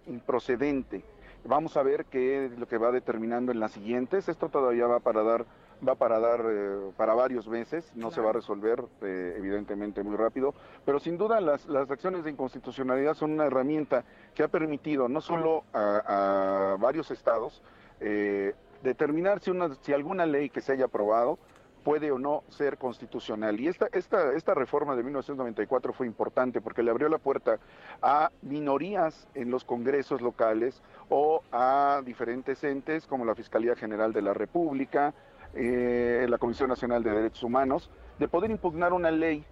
improcedente. 0.06 1.04
Vamos 1.44 1.76
a 1.76 1.82
ver 1.82 2.06
qué 2.06 2.46
es 2.46 2.60
lo 2.60 2.68
que 2.68 2.78
va 2.78 2.92
determinando 2.92 3.52
en 3.52 3.60
las 3.60 3.72
siguientes. 3.72 4.30
Esto 4.30 4.50
todavía 4.50 4.86
va 4.86 5.00
para 5.00 5.24
dar 5.24 5.46
va 5.88 5.96
para 5.96 6.20
dar 6.20 6.46
eh, 6.48 6.92
para 6.96 7.14
varios 7.14 7.48
meses, 7.48 7.92
no 7.96 8.12
se 8.12 8.22
va 8.22 8.30
a 8.30 8.34
resolver 8.34 8.84
eh, 9.02 9.36
evidentemente 9.38 10.04
muy 10.04 10.16
rápido, 10.16 10.54
pero 10.86 11.00
sin 11.00 11.18
duda 11.18 11.42
las, 11.42 11.66
las, 11.68 11.90
acciones 11.90 12.24
de 12.24 12.32
inconstitucionalidad 12.32 13.16
son 13.16 13.32
una 13.32 13.46
herramienta 13.46 14.04
que 14.36 14.44
ha 14.44 14.48
permitido 14.48 15.10
no 15.10 15.22
solo 15.22 15.64
a, 15.74 16.74
a 16.74 16.78
varios 16.78 17.12
estados 17.12 17.62
eh, 18.00 18.54
determinar 18.84 19.40
si, 19.42 19.52
una, 19.52 19.76
si 19.82 19.94
alguna 19.94 20.26
ley 20.26 20.50
que 20.50 20.62
se 20.62 20.74
haya 20.74 20.86
aprobado 20.86 21.38
puede 21.84 22.12
o 22.12 22.20
no 22.20 22.44
ser 22.50 22.78
constitucional. 22.78 23.60
Y 23.60 23.68
esta, 23.68 23.88
esta, 23.92 24.34
esta 24.34 24.54
reforma 24.54 24.96
de 24.96 25.04
1994 25.04 25.94
fue 25.94 26.08
importante 26.08 26.62
porque 26.62 26.84
le 26.84 26.92
abrió 26.92 27.10
la 27.10 27.18
puerta 27.18 27.60
a 28.02 28.32
minorías 28.42 29.28
en 29.34 29.52
los 29.52 29.64
congresos 29.64 30.22
locales 30.22 30.82
o 31.10 31.44
a 31.52 32.02
diferentes 32.06 32.64
entes 32.64 33.08
como 33.08 33.26
la 33.26 33.36
Fiscalía 33.36 33.76
General 33.76 34.14
de 34.14 34.22
la 34.22 34.34
República, 34.34 35.14
eh, 35.54 36.26
la 36.30 36.38
Comisión 36.38 36.70
Nacional 36.70 37.04
de 37.04 37.12
Derechos 37.12 37.44
Humanos, 37.44 37.90
de 38.20 38.28
poder 38.28 38.52
impugnar 38.52 38.94
una 38.94 39.12
ley 39.12 39.44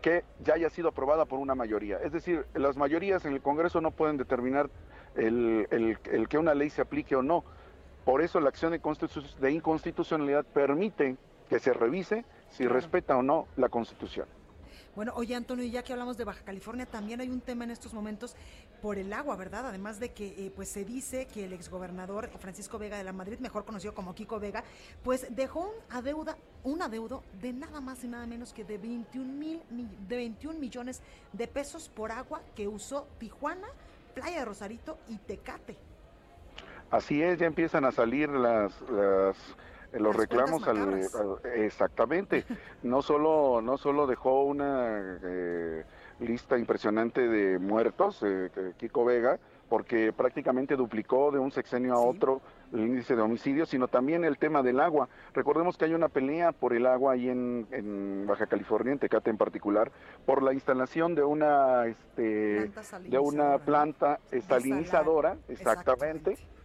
que 0.00 0.24
ya 0.42 0.54
haya 0.54 0.70
sido 0.70 0.88
aprobada 0.88 1.26
por 1.26 1.38
una 1.38 1.54
mayoría. 1.54 1.98
Es 1.98 2.12
decir, 2.12 2.46
las 2.54 2.76
mayorías 2.76 3.24
en 3.24 3.34
el 3.34 3.42
Congreso 3.42 3.80
no 3.80 3.90
pueden 3.90 4.16
determinar 4.16 4.70
el, 5.14 5.66
el, 5.70 5.98
el 6.10 6.28
que 6.28 6.38
una 6.38 6.54
ley 6.54 6.70
se 6.70 6.82
aplique 6.82 7.14
o 7.16 7.22
no. 7.22 7.44
Por 8.04 8.22
eso 8.22 8.40
la 8.40 8.48
acción 8.48 8.72
de, 8.72 8.80
de 9.40 9.50
inconstitucionalidad 9.52 10.44
permite 10.46 11.16
que 11.48 11.58
se 11.58 11.72
revise 11.72 12.24
si 12.48 12.64
claro. 12.64 12.74
respeta 12.74 13.16
o 13.16 13.22
no 13.22 13.46
la 13.56 13.68
Constitución. 13.68 14.26
Bueno, 14.96 15.12
oye 15.14 15.34
Antonio, 15.36 15.64
ya 15.66 15.82
que 15.82 15.92
hablamos 15.92 16.16
de 16.16 16.24
Baja 16.24 16.42
California, 16.44 16.86
también 16.86 17.20
hay 17.20 17.28
un 17.28 17.40
tema 17.40 17.64
en 17.64 17.70
estos 17.70 17.94
momentos 17.94 18.34
por 18.80 18.98
el 18.98 19.12
agua, 19.12 19.36
¿verdad? 19.36 19.66
Además 19.66 20.00
de 20.00 20.12
que 20.12 20.46
eh, 20.46 20.52
pues 20.54 20.68
se 20.68 20.84
dice 20.84 21.26
que 21.26 21.44
el 21.44 21.52
exgobernador 21.52 22.28
Francisco 22.38 22.78
Vega 22.78 22.96
de 22.96 23.04
la 23.04 23.12
Madrid, 23.12 23.38
mejor 23.38 23.64
conocido 23.64 23.94
como 23.94 24.14
Kiko 24.14 24.40
Vega, 24.40 24.64
pues 25.02 25.26
dejó 25.30 25.60
un 25.60 25.96
adeuda, 25.96 26.36
un 26.64 26.82
adeudo 26.82 27.22
de 27.40 27.52
nada 27.52 27.80
más 27.80 28.02
y 28.04 28.08
nada 28.08 28.26
menos 28.26 28.52
que 28.52 28.64
de 28.64 28.78
21 28.78 29.32
mil 29.32 29.60
de 30.08 30.16
21 30.16 30.58
millones 30.58 31.02
de 31.32 31.46
pesos 31.46 31.88
por 31.88 32.12
agua 32.12 32.40
que 32.54 32.68
usó 32.68 33.06
Tijuana, 33.18 33.68
Playa 34.14 34.40
de 34.40 34.44
Rosarito 34.44 34.98
y 35.08 35.18
Tecate. 35.18 35.76
Así 36.90 37.22
es, 37.22 37.38
ya 37.38 37.46
empiezan 37.46 37.84
a 37.84 37.92
salir 37.92 38.28
las, 38.28 38.72
las 38.90 39.36
los 39.92 40.14
reclamos 40.14 40.66
al, 40.68 40.78
al, 40.78 41.52
exactamente 41.56 42.44
no 42.84 43.02
solo 43.02 43.60
no 43.60 43.76
solo 43.76 44.06
dejó 44.06 44.44
una 44.44 45.18
eh, 45.22 45.84
lista 46.20 46.58
impresionante 46.58 47.26
de 47.26 47.58
muertos 47.58 48.22
eh, 48.22 48.50
Kiko 48.76 49.04
Vega 49.04 49.38
porque 49.68 50.12
prácticamente 50.12 50.76
duplicó 50.76 51.30
de 51.30 51.38
un 51.38 51.52
sexenio 51.52 51.94
a 51.94 52.00
otro 52.00 52.40
el 52.72 52.80
índice 52.80 53.14
de 53.14 53.22
homicidios, 53.22 53.68
sino 53.68 53.86
también 53.86 54.24
el 54.24 54.36
tema 54.36 54.62
del 54.62 54.80
agua. 54.80 55.08
Recordemos 55.32 55.76
que 55.76 55.84
hay 55.84 55.94
una 55.94 56.08
pelea 56.08 56.50
por 56.50 56.72
el 56.72 56.86
agua 56.86 57.12
ahí 57.12 57.28
en, 57.28 57.66
en 57.70 58.26
Baja 58.26 58.46
California, 58.46 58.92
en 58.92 58.98
Tecate 58.98 59.30
en 59.30 59.36
particular, 59.36 59.92
por 60.26 60.42
la 60.42 60.52
instalación 60.52 61.14
de 61.14 61.22
una 61.22 61.86
este 61.86 62.70
de 63.08 63.18
una 63.18 63.58
planta 63.58 64.18
salinizadora, 64.48 65.36
exactamente. 65.48 66.32
exactamente 66.32 66.60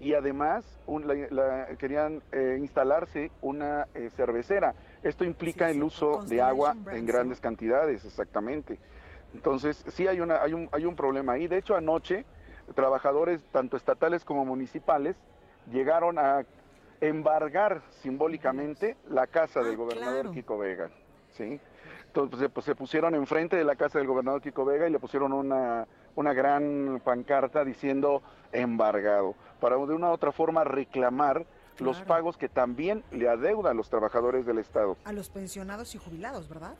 y 0.00 0.14
además 0.14 0.64
un, 0.86 1.06
la, 1.06 1.14
la, 1.30 1.66
querían 1.76 2.22
eh, 2.32 2.56
instalarse 2.58 3.30
una 3.40 3.86
eh, 3.94 4.10
cervecera. 4.14 4.74
Esto 5.02 5.24
implica 5.24 5.68
sí, 5.68 5.72
sí, 5.72 5.78
el 5.78 5.84
uso 5.84 6.22
de 6.24 6.42
agua 6.42 6.76
en 6.92 7.06
grandes 7.06 7.40
cantidades, 7.40 8.04
exactamente. 8.04 8.78
Entonces, 9.34 9.84
sí 9.88 10.06
hay, 10.06 10.20
una, 10.20 10.42
hay, 10.42 10.52
un, 10.52 10.68
hay 10.72 10.84
un 10.84 10.96
problema 10.96 11.34
ahí. 11.34 11.46
De 11.46 11.58
hecho, 11.58 11.76
anoche, 11.76 12.24
trabajadores, 12.74 13.44
tanto 13.52 13.76
estatales 13.76 14.24
como 14.24 14.44
municipales, 14.44 15.16
llegaron 15.70 16.18
a 16.18 16.44
embargar 17.00 17.82
simbólicamente 18.02 18.96
la 19.08 19.26
casa 19.26 19.60
del 19.60 19.74
ah, 19.74 19.76
gobernador 19.76 20.20
claro. 20.20 20.32
Kiko 20.32 20.58
Vega. 20.58 20.90
¿sí? 21.32 21.60
Entonces, 22.06 22.48
pues, 22.52 22.64
se 22.64 22.74
pusieron 22.74 23.14
enfrente 23.14 23.56
de 23.56 23.64
la 23.64 23.76
casa 23.76 23.98
del 23.98 24.08
gobernador 24.08 24.40
Kiko 24.40 24.64
Vega 24.64 24.88
y 24.88 24.90
le 24.90 24.98
pusieron 24.98 25.32
una, 25.32 25.86
una 26.14 26.32
gran 26.32 27.00
pancarta 27.04 27.64
diciendo 27.64 28.22
embargado, 28.52 29.34
para 29.60 29.76
de 29.76 29.94
una 29.94 30.08
u 30.08 30.12
otra 30.12 30.32
forma 30.32 30.64
reclamar 30.64 31.44
claro. 31.76 31.92
los 31.92 32.00
pagos 32.02 32.36
que 32.36 32.48
también 32.48 33.04
le 33.10 33.28
adeudan 33.28 33.72
a 33.72 33.74
los 33.74 33.90
trabajadores 33.90 34.46
del 34.46 34.58
Estado. 34.58 34.96
A 35.04 35.12
los 35.12 35.28
pensionados 35.28 35.94
y 35.94 35.98
jubilados, 35.98 36.48
¿verdad? 36.48 36.74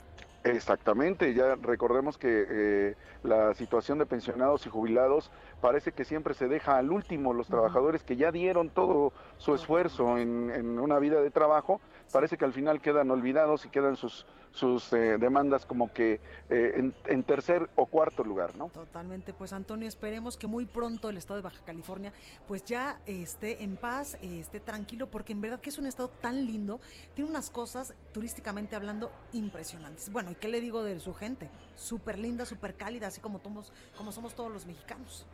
Exactamente, 0.51 1.35
ya 1.35 1.57
recordemos 1.57 2.19
que 2.19 2.47
eh, 2.49 2.95
la 3.23 3.55
situación 3.55 3.99
de 3.99 4.07
pensionados 4.07 4.67
y 4.67 4.71
jubilados 4.71 5.31
parece 5.61 5.93
que 5.93 6.05
siempre 6.05 6.35
se 6.35 6.49
deja 6.49 6.77
al 6.77 6.91
último, 6.91 7.33
los 7.33 7.49
trabajadores 7.49 8.03
que 8.03 8.17
ya 8.17 8.31
dieron 8.33 8.71
todo 8.71 9.13
su 9.39 9.55
esfuerzo 9.55 10.19
en, 10.19 10.51
en 10.51 10.79
una 10.79 10.99
vida 10.99 11.21
de 11.21 11.31
trabajo, 11.31 11.81
parece 12.13 12.37
que 12.37 12.45
al 12.45 12.53
final 12.53 12.81
quedan 12.81 13.11
olvidados 13.11 13.67
y 13.67 13.69
quedan 13.69 13.97
sus, 13.97 14.27
sus 14.57 14.93
eh, 14.93 15.19
demandas 15.19 15.67
como 15.67 15.93
que 15.93 16.21
eh, 16.49 16.73
en, 16.77 16.95
en, 17.07 17.23
tercer 17.23 17.69
o 17.77 17.87
cuarto 17.87 18.25
lugar, 18.25 18.57
¿no? 18.57 18.69
Totalmente, 18.69 19.33
pues 19.33 19.53
Antonio, 19.53 19.87
esperemos 19.87 20.37
que 20.37 20.47
muy 20.47 20.65
pronto 20.65 21.11
el 21.11 21.19
estado 21.19 21.37
de 21.37 21.43
Baja 21.43 21.61
California 21.65 22.13
pues 22.49 22.65
ya 22.65 22.99
esté 23.07 23.63
en 23.63 23.77
paz, 23.77 24.17
esté 24.23 24.61
tranquilo, 24.61 25.09
porque 25.09 25.33
en 25.33 25.41
verdad 25.41 25.61
que 25.61 25.71
es 25.71 25.79
un 25.79 25.87
estado 25.87 26.09
tan 26.09 26.47
lindo, 26.47 26.81
tiene 27.15 27.31
unas 27.31 27.51
cosas 27.51 27.95
turísticamente 28.13 28.77
hablando 28.77 29.11
impresionantes. 29.33 30.11
Bueno, 30.11 30.31
¿y 30.31 30.35
qué 30.35 30.49
le 30.49 30.61
digo 30.61 30.83
de 30.83 30.99
su 31.01 31.15
gente? 31.15 31.51
Súper 31.75 32.19
linda, 32.19 32.47
súper 32.47 32.75
cálida, 32.75 33.09
así 33.09 33.21
como, 33.21 33.39
tomos, 33.41 33.73
como 33.97 34.11
somos 34.11 34.35
todos 34.35 34.51
los 34.51 34.67
mexicanos. 34.67 35.27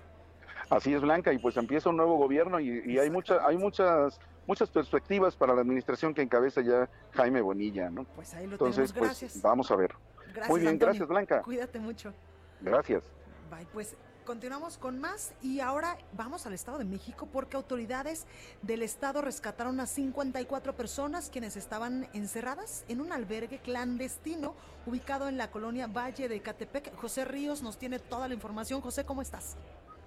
Así 0.69 0.93
es, 0.95 1.01
Blanca, 1.01 1.33
y 1.33 1.39
pues 1.39 1.57
empieza 1.57 1.91
un 1.91 1.97
nuevo 1.97 2.17
gobierno 2.17 2.59
y, 2.59 2.83
y 2.87 2.99
hay, 2.99 3.11
mucha, 3.11 3.47
hay 3.47 3.57
muchas 3.57 4.19
muchas 4.47 4.71
perspectivas 4.71 5.37
para 5.37 5.55
la 5.55 5.61
administración 5.61 6.15
que 6.15 6.23
encabeza 6.23 6.61
ya 6.61 6.89
Jaime 7.13 7.41
Bonilla, 7.41 7.91
¿no? 7.91 8.05
Pues 8.05 8.35
ahí 8.35 8.47
lo 8.47 8.53
Entonces, 8.53 8.93
tenemos, 8.93 9.09
gracias. 9.09 9.33
Pues, 9.33 9.43
vamos 9.43 9.71
a 9.71 9.77
ver. 9.77 9.95
Gracias, 10.27 10.49
Muy 10.49 10.61
bien, 10.61 10.73
Antonio. 10.73 10.87
gracias 10.93 11.09
Blanca. 11.09 11.43
Cuídate 11.43 11.79
mucho. 11.79 12.13
Gracias. 12.61 13.05
Bye, 13.51 13.67
pues 13.73 13.97
continuamos 14.25 14.79
con 14.79 15.01
más 15.01 15.33
y 15.43 15.61
ahora 15.61 15.99
vamos 16.13 16.47
al 16.47 16.53
Estado 16.55 16.79
de 16.79 16.85
México 16.85 17.29
porque 17.33 17.57
autoridades 17.57 18.27
del 18.63 18.83
Estado 18.83 19.21
rescataron 19.21 19.81
a 19.81 19.87
54 19.87 20.75
personas 20.77 21.29
quienes 21.29 21.57
estaban 21.57 22.09
encerradas 22.13 22.85
en 22.89 23.01
un 23.01 23.13
albergue 23.13 23.59
clandestino 23.59 24.55
ubicado 24.87 25.29
en 25.29 25.37
la 25.39 25.51
colonia 25.51 25.87
Valle 25.89 26.29
de 26.29 26.41
Catepec. 26.41 26.95
José 26.97 27.25
Ríos 27.25 27.63
nos 27.63 27.79
tiene 27.79 27.99
toda 27.99 28.29
la 28.29 28.35
información. 28.35 28.81
José, 28.81 29.05
¿cómo 29.05 29.23
estás? 29.23 29.57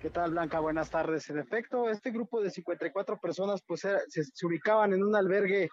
¿Qué 0.05 0.11
tal, 0.11 0.29
Blanca? 0.29 0.59
Buenas 0.59 0.91
tardes. 0.91 1.27
En 1.31 1.39
efecto, 1.39 1.89
este 1.89 2.11
grupo 2.11 2.39
de 2.39 2.51
54 2.51 3.17
personas 3.17 3.63
pues 3.65 3.83
era, 3.85 3.99
se, 4.07 4.23
se, 4.23 4.45
ubicaban 4.45 4.93
en 4.93 5.01
un 5.01 5.15
albergue 5.15 5.67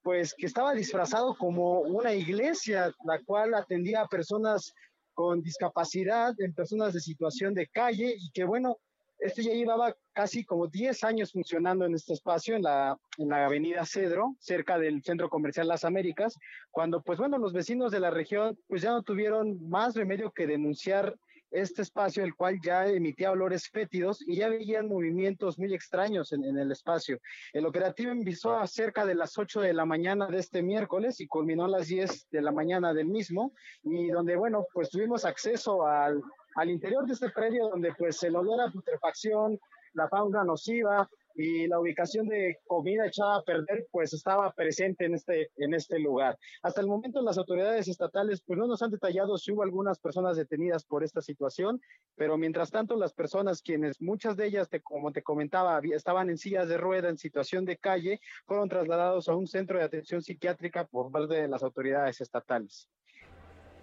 pues 0.00 0.32
que 0.34 0.46
estaba 0.46 0.72
disfrazado 0.72 1.36
como 1.36 1.80
una 1.80 2.14
iglesia, 2.14 2.90
la 3.04 3.20
cual 3.26 3.52
atendía 3.52 4.00
a 4.00 4.08
personas 4.08 4.72
con 5.12 5.42
discapacidad, 5.42 6.32
en 6.38 6.54
personas 6.54 6.94
de 6.94 7.00
situación 7.00 7.52
de 7.52 7.66
calle 7.66 8.14
y 8.18 8.30
que 8.30 8.44
bueno, 8.44 8.78
esto 9.18 9.42
ya 9.42 9.52
llevaba 9.52 9.94
casi 10.14 10.42
como 10.42 10.68
10 10.68 11.04
años 11.04 11.32
funcionando 11.32 11.84
en 11.84 11.94
este 11.94 12.14
espacio, 12.14 12.56
en 12.56 12.62
la, 12.62 12.96
en 13.18 13.28
la 13.28 13.44
avenida 13.44 13.84
Cedro, 13.84 14.36
cerca 14.38 14.78
del 14.78 15.02
Centro 15.02 15.28
Comercial 15.28 15.68
Las 15.68 15.84
Américas, 15.84 16.34
cuando 16.70 17.02
pues 17.02 17.18
bueno, 17.18 17.36
los 17.36 17.52
vecinos 17.52 17.92
de 17.92 18.00
la 18.00 18.08
región 18.08 18.58
pues 18.68 18.80
ya 18.80 18.92
no 18.92 19.02
tuvieron 19.02 19.68
más 19.68 19.94
remedio 19.94 20.32
que 20.32 20.46
denunciar 20.46 21.14
este 21.50 21.82
espacio, 21.82 22.24
el 22.24 22.34
cual 22.34 22.58
ya 22.62 22.86
emitía 22.86 23.30
olores 23.30 23.68
fétidos 23.68 24.22
y 24.26 24.36
ya 24.36 24.48
veían 24.48 24.88
movimientos 24.88 25.58
muy 25.58 25.72
extraños 25.74 26.32
en, 26.32 26.44
en, 26.44 26.58
el 26.58 26.72
espacio. 26.72 27.18
El 27.52 27.66
operativo 27.66 28.10
empezó 28.10 28.56
a 28.56 28.66
cerca 28.66 29.06
de 29.06 29.14
las 29.14 29.38
8 29.38 29.60
de 29.60 29.72
la 29.72 29.84
mañana 29.84 30.26
de 30.26 30.38
este 30.38 30.62
miércoles 30.62 31.20
y 31.20 31.26
culminó 31.26 31.64
a 31.64 31.68
las 31.68 31.86
10 31.88 32.28
de 32.30 32.42
la 32.42 32.52
mañana 32.52 32.92
del 32.92 33.06
mismo, 33.06 33.52
y 33.82 34.08
donde, 34.08 34.36
bueno, 34.36 34.66
pues 34.72 34.90
tuvimos 34.90 35.24
acceso 35.24 35.86
al, 35.86 36.22
al 36.56 36.70
interior 36.70 37.06
de 37.06 37.12
este 37.12 37.30
predio 37.30 37.68
donde 37.68 37.94
pues 37.94 38.22
el 38.22 38.36
olor 38.36 38.60
a 38.60 38.70
putrefacción, 38.70 39.58
la 39.92 40.08
fauna 40.08 40.44
nociva, 40.44 41.08
y 41.36 41.66
la 41.66 41.78
ubicación 41.78 42.26
de 42.28 42.58
comida 42.66 43.06
echada 43.06 43.36
a 43.36 43.42
perder 43.42 43.86
pues 43.90 44.12
estaba 44.12 44.52
presente 44.52 45.04
en 45.04 45.14
este, 45.14 45.50
en 45.56 45.74
este 45.74 45.98
lugar. 45.98 46.38
Hasta 46.62 46.80
el 46.80 46.86
momento 46.86 47.22
las 47.22 47.38
autoridades 47.38 47.88
estatales 47.88 48.42
pues 48.46 48.58
no 48.58 48.66
nos 48.66 48.82
han 48.82 48.90
detallado 48.90 49.36
si 49.38 49.52
hubo 49.52 49.62
algunas 49.62 49.98
personas 49.98 50.36
detenidas 50.36 50.84
por 50.84 51.04
esta 51.04 51.20
situación, 51.20 51.80
pero 52.16 52.36
mientras 52.38 52.70
tanto 52.70 52.96
las 52.96 53.12
personas 53.12 53.62
quienes 53.62 54.00
muchas 54.00 54.36
de 54.36 54.46
ellas, 54.46 54.68
como 54.82 55.12
te 55.12 55.22
comentaba, 55.22 55.80
estaban 55.92 56.30
en 56.30 56.38
sillas 56.38 56.68
de 56.68 56.78
rueda 56.78 57.08
en 57.08 57.18
situación 57.18 57.64
de 57.64 57.76
calle, 57.76 58.20
fueron 58.46 58.68
trasladados 58.68 59.28
a 59.28 59.34
un 59.34 59.46
centro 59.46 59.78
de 59.78 59.84
atención 59.84 60.22
psiquiátrica 60.22 60.86
por 60.86 61.10
parte 61.10 61.34
de 61.34 61.48
las 61.48 61.62
autoridades 61.62 62.20
estatales. 62.20 62.88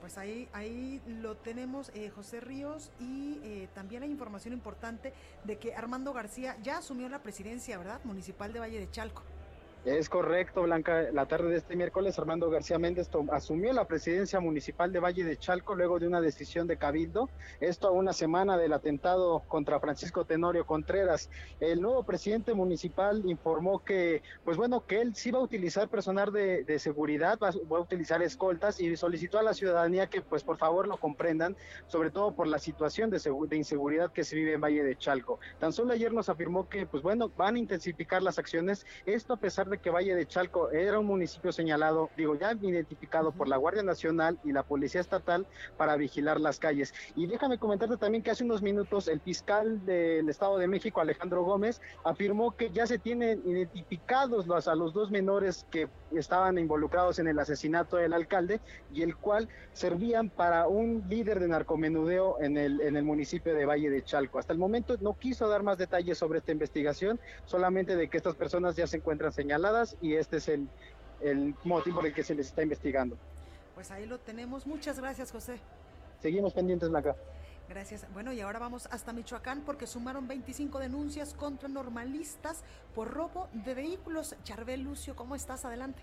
Pues 0.04 0.18
ahí, 0.18 0.50
ahí 0.52 1.02
lo 1.08 1.38
tenemos, 1.38 1.90
eh, 1.96 2.10
José 2.10 2.42
Ríos, 2.42 2.92
y 3.00 3.40
eh, 3.42 3.70
también 3.74 4.04
hay 4.04 4.12
información 4.12 4.54
importante 4.54 5.14
de 5.46 5.58
que 5.58 5.76
Armando 5.76 6.12
García 6.12 6.58
ya 6.62 6.80
asumió 6.80 7.08
la 7.08 7.24
presidencia, 7.24 7.78
¿verdad? 7.78 8.02
Municipal 8.04 8.52
de 8.52 8.60
Valle 8.60 8.80
de 8.82 8.92
Chalco. 8.92 9.24
Es 9.86 10.08
correcto, 10.08 10.62
Blanca. 10.62 11.10
La 11.12 11.26
tarde 11.26 11.50
de 11.50 11.58
este 11.58 11.76
miércoles, 11.76 12.18
Armando 12.18 12.50
García 12.50 12.80
Méndez 12.80 13.10
asumió 13.34 13.74
la 13.74 13.86
presidencia 13.86 14.40
municipal 14.40 14.94
de 14.94 15.02
Valle 15.02 15.26
de 15.26 15.36
Chalco 15.36 15.76
luego 15.76 16.00
de 16.00 16.08
una 16.08 16.22
decisión 16.22 16.68
de 16.68 16.78
Cabildo. 16.78 17.30
Esto 17.60 17.90
a 17.90 17.92
una 17.92 18.14
semana 18.14 18.58
del 18.58 18.72
atentado 18.72 19.42
contra 19.50 19.82
Francisco 19.82 20.24
Tenorio 20.24 20.66
Contreras. 20.66 21.30
El 21.60 21.82
nuevo 21.82 22.04
presidente 22.04 22.54
municipal 22.54 23.24
informó 23.30 23.84
que, 23.84 24.22
pues 24.46 24.56
bueno, 24.56 24.86
que 24.86 25.02
él 25.02 25.16
sí 25.16 25.32
va 25.32 25.40
a 25.40 25.44
utilizar 25.44 25.90
personal 25.90 26.32
de, 26.32 26.80
seguridad, 26.80 27.38
va, 27.44 27.50
a 27.50 27.82
utilizar 27.82 28.22
escoltas 28.22 28.80
y 28.80 28.96
solicitó 28.96 29.38
a 29.38 29.44
la 29.44 29.54
ciudadanía 29.54 30.08
que, 30.08 30.22
pues 30.22 30.46
por 30.46 30.56
favor, 30.56 30.88
lo 30.88 30.96
comprendan, 30.96 31.58
sobre 31.88 32.10
todo 32.10 32.34
por 32.34 32.48
la 32.48 32.60
situación 32.60 33.10
de, 33.10 33.20
de 33.20 33.58
inseguridad 33.58 34.14
que 34.14 34.24
se 34.24 34.38
vive 34.38 34.54
en 34.54 34.62
Valle 34.62 34.82
de 34.82 34.96
Chalco. 34.96 35.42
Tan 35.60 35.74
solo 35.74 35.92
ayer 35.92 36.14
nos 36.14 36.30
afirmó 36.30 36.70
que, 36.70 36.86
pues 36.86 37.04
bueno, 37.04 37.30
van 37.36 37.56
a 37.56 37.60
intensificar 37.60 38.24
las 38.24 38.40
acciones. 38.40 38.86
Esto 39.06 39.34
a 39.34 39.38
pesar 39.38 39.68
de 39.68 39.73
que 39.80 39.90
Valle 39.90 40.16
de 40.16 40.26
Chalco 40.26 40.72
era 40.72 41.00
un 41.00 41.06
municipio 41.06 41.52
señalado, 41.52 42.10
digo, 42.18 42.36
ya 42.36 42.54
identificado 42.54 43.32
por 43.32 43.48
la 43.48 43.58
Guardia 43.58 43.84
Nacional 43.84 44.40
y 44.44 44.52
la 44.52 44.64
Policía 44.64 45.02
Estatal 45.02 45.48
para 45.78 45.96
vigilar 45.96 46.40
las 46.40 46.60
calles. 46.60 46.94
Y 47.16 47.28
déjame 47.28 47.58
comentarte 47.58 47.98
también 47.98 48.24
que 48.24 48.32
hace 48.32 48.44
unos 48.44 48.62
minutos 48.62 49.08
el 49.08 49.20
fiscal 49.22 49.86
del 49.86 50.30
Estado 50.30 50.58
de 50.58 50.68
México, 50.68 51.02
Alejandro 51.02 51.44
Gómez, 51.44 51.82
afirmó 52.04 52.56
que 52.56 52.70
ya 52.70 52.86
se 52.86 53.00
tienen 53.00 53.42
identificados 53.46 54.48
los, 54.48 54.68
a 54.68 54.76
los 54.76 54.94
dos 54.94 55.12
menores 55.12 55.66
que 55.72 55.90
estaban 56.12 56.58
involucrados 56.58 57.20
en 57.20 57.28
el 57.28 57.40
asesinato 57.40 57.98
del 57.98 58.14
alcalde 58.14 58.62
y 58.94 59.02
el 59.02 59.16
cual 59.16 59.50
servían 59.74 60.30
para 60.30 60.68
un 60.68 61.04
líder 61.10 61.40
de 61.40 61.48
narcomenudeo 61.48 62.40
en 62.40 62.58
el, 62.58 62.82
en 62.82 62.96
el 62.96 63.04
municipio 63.04 63.56
de 63.56 63.66
Valle 63.66 63.90
de 63.90 64.04
Chalco. 64.04 64.40
Hasta 64.40 64.54
el 64.54 64.60
momento 64.60 64.96
no 65.02 65.18
quiso 65.18 65.48
dar 65.48 65.64
más 65.64 65.78
detalles 65.78 66.18
sobre 66.18 66.40
esta 66.40 66.52
investigación, 66.52 67.20
solamente 67.46 67.96
de 67.96 68.08
que 68.10 68.18
estas 68.18 68.36
personas 68.36 68.76
ya 68.76 68.88
se 68.88 68.98
encuentran 68.98 69.32
señaladas 69.32 69.63
y 70.02 70.16
este 70.16 70.38
es 70.38 70.48
el, 70.50 70.68
el 71.22 71.56
motivo 71.64 71.98
por 71.98 72.06
el 72.06 72.14
que 72.14 72.24
se 72.24 72.36
les 72.36 72.48
está 72.48 72.64
investigando. 72.64 73.18
Pues 73.76 73.92
ahí 73.92 74.06
lo 74.06 74.20
tenemos. 74.20 74.68
Muchas 74.68 75.00
gracias, 75.00 75.32
José. 75.32 75.58
Seguimos 76.20 76.54
pendientes, 76.54 76.90
Blanca. 76.90 77.16
Gracias. 77.70 78.12
Bueno, 78.14 78.34
y 78.34 78.42
ahora 78.42 78.60
vamos 78.60 78.88
hasta 78.88 79.14
Michoacán 79.14 79.64
porque 79.66 79.88
sumaron 79.88 80.28
25 80.28 80.80
denuncias 80.80 81.34
contra 81.34 81.70
normalistas 81.70 82.64
por 82.94 83.12
robo 83.12 83.50
de 83.54 83.74
vehículos. 83.74 84.36
Charbel 84.44 84.84
Lucio, 84.84 85.16
¿cómo 85.16 85.36
estás? 85.36 85.66
Adelante. 85.66 86.02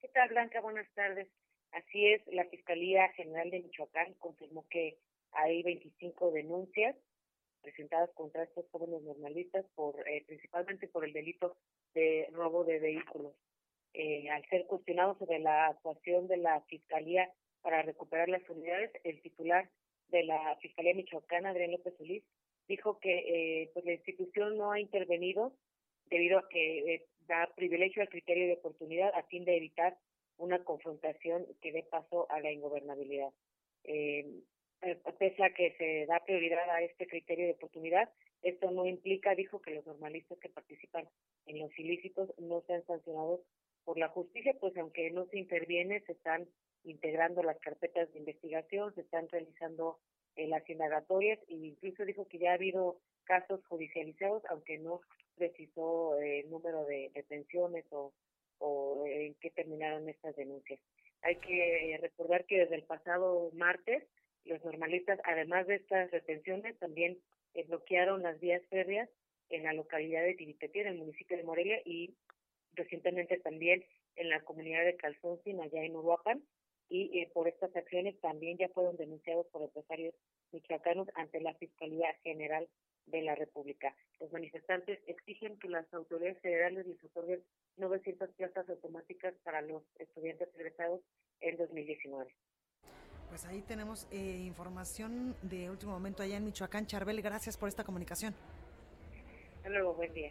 ¿Qué 0.00 0.08
tal, 0.08 0.28
Blanca? 0.30 0.60
Buenas 0.60 0.86
tardes. 0.94 1.28
Así 1.72 2.06
es, 2.06 2.22
la 2.28 2.44
Fiscalía 2.46 3.08
General 3.10 3.50
de 3.50 3.60
Michoacán 3.60 4.14
confirmó 4.14 4.64
que 4.70 4.98
hay 5.32 5.62
25 5.62 6.30
denuncias 6.30 6.96
presentadas 7.64 8.10
contra 8.14 8.44
estos 8.44 8.64
jóvenes 8.70 9.02
normalistas 9.02 9.64
por 9.74 9.96
eh, 10.08 10.22
principalmente 10.26 10.86
por 10.86 11.04
el 11.04 11.12
delito 11.12 11.56
de 11.94 12.28
robo 12.32 12.64
de 12.64 12.78
vehículos. 12.78 13.32
Eh, 13.94 14.28
al 14.30 14.44
ser 14.48 14.66
cuestionado 14.66 15.16
sobre 15.18 15.38
la 15.38 15.68
actuación 15.68 16.28
de 16.28 16.36
la 16.36 16.60
Fiscalía 16.62 17.32
para 17.62 17.82
recuperar 17.82 18.28
las 18.28 18.48
unidades, 18.48 18.90
el 19.02 19.20
titular 19.22 19.68
de 20.08 20.24
la 20.24 20.56
Fiscalía 20.60 20.94
Michoacana, 20.94 21.50
Adrián 21.50 21.72
López 21.72 21.94
Solís, 21.96 22.22
dijo 22.68 22.98
que 23.00 23.62
eh, 23.62 23.70
pues 23.72 23.84
la 23.84 23.94
institución 23.94 24.56
no 24.56 24.70
ha 24.70 24.80
intervenido 24.80 25.52
debido 26.06 26.38
a 26.38 26.48
que 26.48 27.06
da 27.26 27.50
privilegio 27.56 28.02
al 28.02 28.08
criterio 28.08 28.46
de 28.46 28.54
oportunidad 28.54 29.10
a 29.14 29.22
fin 29.24 29.44
de 29.44 29.56
evitar 29.56 29.96
una 30.36 30.62
confrontación 30.64 31.46
que 31.60 31.72
dé 31.72 31.82
paso 31.84 32.30
a 32.30 32.40
la 32.40 32.52
ingobernabilidad. 32.52 33.32
Eh, 33.84 34.26
eh, 34.26 34.44
pese 35.18 35.44
a 35.44 35.50
que 35.50 35.74
se 35.78 36.06
da 36.06 36.24
prioridad 36.24 36.68
a 36.70 36.82
este 36.82 37.06
criterio 37.06 37.46
de 37.46 37.52
oportunidad, 37.52 38.10
esto 38.42 38.70
no 38.70 38.86
implica, 38.86 39.34
dijo, 39.34 39.60
que 39.62 39.74
los 39.74 39.86
normalistas 39.86 40.38
que 40.38 40.48
participan 40.48 41.08
en 41.46 41.58
los 41.60 41.76
ilícitos 41.78 42.32
no 42.38 42.62
sean 42.66 42.84
sancionados 42.86 43.40
por 43.84 43.98
la 43.98 44.08
justicia, 44.08 44.54
pues 44.60 44.76
aunque 44.76 45.10
no 45.10 45.26
se 45.26 45.38
interviene, 45.38 46.00
se 46.00 46.12
están 46.12 46.46
integrando 46.84 47.42
las 47.42 47.58
carpetas 47.60 48.12
de 48.12 48.18
investigación, 48.18 48.94
se 48.94 49.02
están 49.02 49.28
realizando 49.28 49.98
eh, 50.36 50.46
las 50.46 50.68
indagatorias 50.68 51.38
e 51.48 51.54
incluso 51.54 52.04
dijo 52.04 52.26
que 52.28 52.38
ya 52.38 52.50
ha 52.50 52.54
habido 52.54 52.98
casos 53.24 53.64
judicializados, 53.66 54.42
aunque 54.50 54.78
no 54.78 55.00
precisó 55.36 56.18
eh, 56.20 56.40
el 56.40 56.50
número 56.50 56.84
de 56.84 57.10
detenciones 57.14 57.84
o, 57.90 58.12
o 58.58 59.06
en 59.06 59.34
qué 59.34 59.50
terminaron 59.50 60.08
estas 60.08 60.36
denuncias. 60.36 60.80
Hay 61.22 61.36
que 61.36 61.98
recordar 62.02 62.44
que 62.44 62.58
desde 62.58 62.74
el 62.74 62.84
pasado 62.84 63.50
martes 63.54 64.04
los 64.44 64.64
normalistas, 64.64 65.18
además 65.24 65.66
de 65.66 65.76
estas 65.76 66.10
retenciones, 66.10 66.78
también 66.78 67.18
eh, 67.54 67.64
bloquearon 67.64 68.22
las 68.22 68.38
vías 68.40 68.62
férreas 68.68 69.08
en 69.50 69.64
la 69.64 69.72
localidad 69.72 70.22
de 70.22 70.34
Tibitepí, 70.34 70.80
en 70.80 70.88
el 70.88 70.98
municipio 70.98 71.36
de 71.36 71.44
Morelia, 71.44 71.80
y 71.84 72.14
recientemente 72.72 73.38
también 73.38 73.84
en 74.16 74.28
la 74.30 74.40
comunidad 74.40 74.84
de 74.84 74.96
Calzoncin, 74.96 75.60
allá 75.60 75.82
en 75.82 75.96
Uruapan, 75.96 76.42
y 76.88 77.18
eh, 77.18 77.30
por 77.32 77.48
estas 77.48 77.74
acciones 77.74 78.18
también 78.20 78.58
ya 78.58 78.68
fueron 78.68 78.96
denunciados 78.96 79.46
por 79.46 79.62
empresarios 79.62 80.14
michoacanos 80.52 81.08
ante 81.14 81.40
la 81.40 81.54
Fiscalía 81.54 82.14
General 82.22 82.68
de 83.06 83.22
la 83.22 83.34
República. 83.34 83.94
Los 84.20 84.32
manifestantes 84.32 85.00
exigen 85.06 85.58
que 85.58 85.68
las 85.68 85.92
autoridades 85.92 86.40
federales 86.40 86.86
les 86.86 87.02
otorguen 87.04 87.42
900 87.76 88.30
plazas 88.30 88.68
automáticas 88.68 89.34
para 89.42 89.62
los 89.62 89.82
estudiantes 89.98 90.48
egresados 90.54 91.00
en 91.40 91.56
2019. 91.56 92.34
Pues 93.34 93.46
ahí 93.46 93.62
tenemos 93.62 94.06
eh, 94.12 94.44
información 94.46 95.34
de 95.42 95.68
último 95.68 95.90
momento 95.90 96.22
allá 96.22 96.36
en 96.36 96.44
Michoacán. 96.44 96.86
Charbel, 96.86 97.20
gracias 97.20 97.56
por 97.56 97.68
esta 97.68 97.82
comunicación. 97.82 98.32
Hasta 99.56 99.70
luego, 99.70 99.92
buen 99.94 100.14
día. 100.14 100.30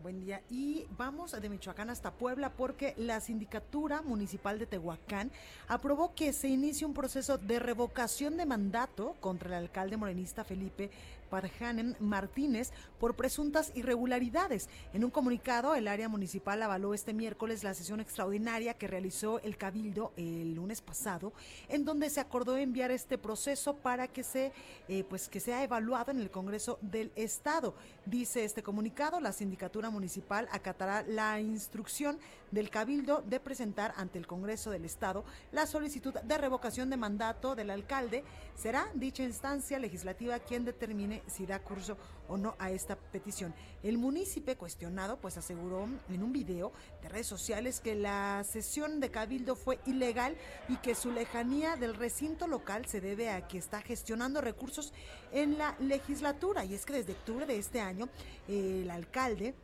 Buen 0.00 0.20
día. 0.20 0.40
Y 0.48 0.86
vamos 0.96 1.32
de 1.32 1.48
Michoacán 1.48 1.90
hasta 1.90 2.12
Puebla 2.12 2.52
porque 2.52 2.94
la 2.98 3.18
Sindicatura 3.18 4.00
Municipal 4.00 4.60
de 4.60 4.66
Tehuacán 4.66 5.32
aprobó 5.66 6.14
que 6.14 6.32
se 6.32 6.46
inicie 6.46 6.86
un 6.86 6.94
proceso 6.94 7.36
de 7.36 7.58
revocación 7.58 8.36
de 8.36 8.46
mandato 8.46 9.16
contra 9.18 9.48
el 9.48 9.64
alcalde 9.64 9.96
morenista 9.96 10.44
Felipe 10.44 10.92
Parjanen 11.26 11.96
Martínez 12.00 12.72
por 12.98 13.16
presuntas 13.16 13.72
irregularidades. 13.74 14.68
En 14.92 15.04
un 15.04 15.10
comunicado, 15.10 15.74
el 15.74 15.88
área 15.88 16.08
municipal 16.08 16.62
avaló 16.62 16.94
este 16.94 17.12
miércoles 17.12 17.64
la 17.64 17.74
sesión 17.74 18.00
extraordinaria 18.00 18.74
que 18.74 18.86
realizó 18.86 19.40
el 19.40 19.56
Cabildo 19.56 20.12
el 20.16 20.54
lunes 20.54 20.80
pasado, 20.80 21.32
en 21.68 21.84
donde 21.84 22.10
se 22.10 22.20
acordó 22.20 22.56
enviar 22.56 22.90
este 22.90 23.18
proceso 23.18 23.76
para 23.76 24.08
que 24.08 24.22
se 24.22 24.52
eh, 24.88 25.04
pues 25.08 25.28
que 25.28 25.40
sea 25.40 25.62
evaluado 25.62 26.10
en 26.10 26.20
el 26.20 26.30
Congreso 26.30 26.78
del 26.80 27.12
Estado. 27.16 27.74
Dice 28.04 28.44
este 28.44 28.62
comunicado, 28.62 29.20
la 29.20 29.32
sindicatura 29.32 29.90
municipal 29.90 30.48
acatará 30.52 31.02
la 31.02 31.40
instrucción 31.40 32.18
del 32.50 32.70
Cabildo 32.70 33.22
de 33.22 33.40
presentar 33.40 33.92
ante 33.96 34.18
el 34.18 34.26
Congreso 34.26 34.70
del 34.70 34.84
Estado 34.84 35.24
la 35.52 35.66
solicitud 35.66 36.14
de 36.14 36.38
revocación 36.38 36.90
de 36.90 36.96
mandato 36.96 37.54
del 37.54 37.70
alcalde. 37.70 38.24
Será 38.54 38.88
dicha 38.94 39.22
instancia 39.22 39.78
legislativa 39.78 40.38
quien 40.38 40.64
determine 40.64 41.15
si 41.26 41.46
da 41.46 41.58
curso 41.58 41.96
o 42.28 42.36
no 42.36 42.54
a 42.58 42.70
esta 42.70 42.96
petición. 42.96 43.54
El 43.82 43.98
municipio 43.98 44.56
cuestionado 44.56 45.18
pues 45.18 45.36
aseguró 45.36 45.86
en 46.08 46.22
un 46.22 46.32
video 46.32 46.72
de 47.02 47.08
redes 47.08 47.26
sociales 47.26 47.80
que 47.80 47.94
la 47.94 48.44
sesión 48.44 49.00
de 49.00 49.10
Cabildo 49.10 49.56
fue 49.56 49.78
ilegal 49.86 50.36
y 50.68 50.76
que 50.76 50.94
su 50.94 51.12
lejanía 51.12 51.76
del 51.76 51.94
recinto 51.94 52.46
local 52.46 52.86
se 52.86 53.00
debe 53.00 53.30
a 53.30 53.46
que 53.46 53.58
está 53.58 53.80
gestionando 53.80 54.40
recursos 54.40 54.92
en 55.32 55.58
la 55.58 55.76
legislatura. 55.80 56.64
Y 56.64 56.74
es 56.74 56.84
que 56.84 56.94
desde 56.94 57.12
octubre 57.12 57.46
de 57.46 57.58
este 57.58 57.80
año 57.80 58.08
el 58.48 58.90
alcalde 58.90 59.54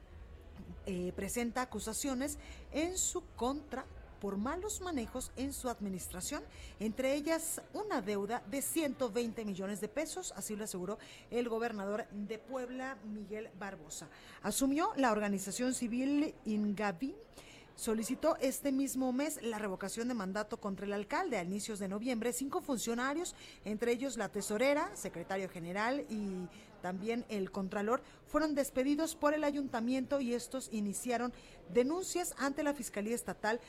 eh, 0.86 1.12
presenta 1.14 1.62
acusaciones 1.62 2.38
en 2.72 2.98
su 2.98 3.22
contra 3.36 3.84
por 4.22 4.36
malos 4.36 4.80
manejos 4.80 5.32
en 5.34 5.52
su 5.52 5.68
administración, 5.68 6.44
entre 6.78 7.16
ellas 7.16 7.60
una 7.72 8.00
deuda 8.00 8.40
de 8.48 8.62
120 8.62 9.44
millones 9.44 9.80
de 9.80 9.88
pesos, 9.88 10.32
así 10.36 10.54
lo 10.54 10.62
aseguró 10.62 10.96
el 11.32 11.48
gobernador 11.48 12.06
de 12.12 12.38
Puebla, 12.38 12.96
Miguel 13.04 13.50
Barbosa. 13.58 14.06
Asumió 14.44 14.90
la 14.94 15.10
organización 15.10 15.74
civil 15.74 16.36
Ingavi 16.44 17.16
solicitó 17.74 18.36
este 18.36 18.70
mismo 18.70 19.12
mes 19.12 19.42
la 19.42 19.58
revocación 19.58 20.06
de 20.06 20.14
mandato 20.14 20.58
contra 20.60 20.86
el 20.86 20.92
alcalde. 20.92 21.38
A 21.38 21.42
inicios 21.42 21.78
de 21.80 21.88
noviembre, 21.88 22.32
cinco 22.32 22.60
funcionarios, 22.60 23.34
entre 23.64 23.90
ellos 23.90 24.16
la 24.16 24.28
tesorera, 24.28 24.94
secretario 24.94 25.48
general 25.48 26.04
y 26.08 26.48
también 26.80 27.24
el 27.28 27.50
contralor, 27.50 28.02
fueron 28.26 28.54
despedidos 28.54 29.14
por 29.14 29.34
el 29.34 29.44
ayuntamiento 29.44 30.20
y 30.20 30.34
estos 30.34 30.68
iniciaron 30.72 31.32
denuncias 31.72 32.34
ante 32.38 32.62
la 32.62 32.74
Fiscalía 32.74 33.14
Estatal 33.14 33.60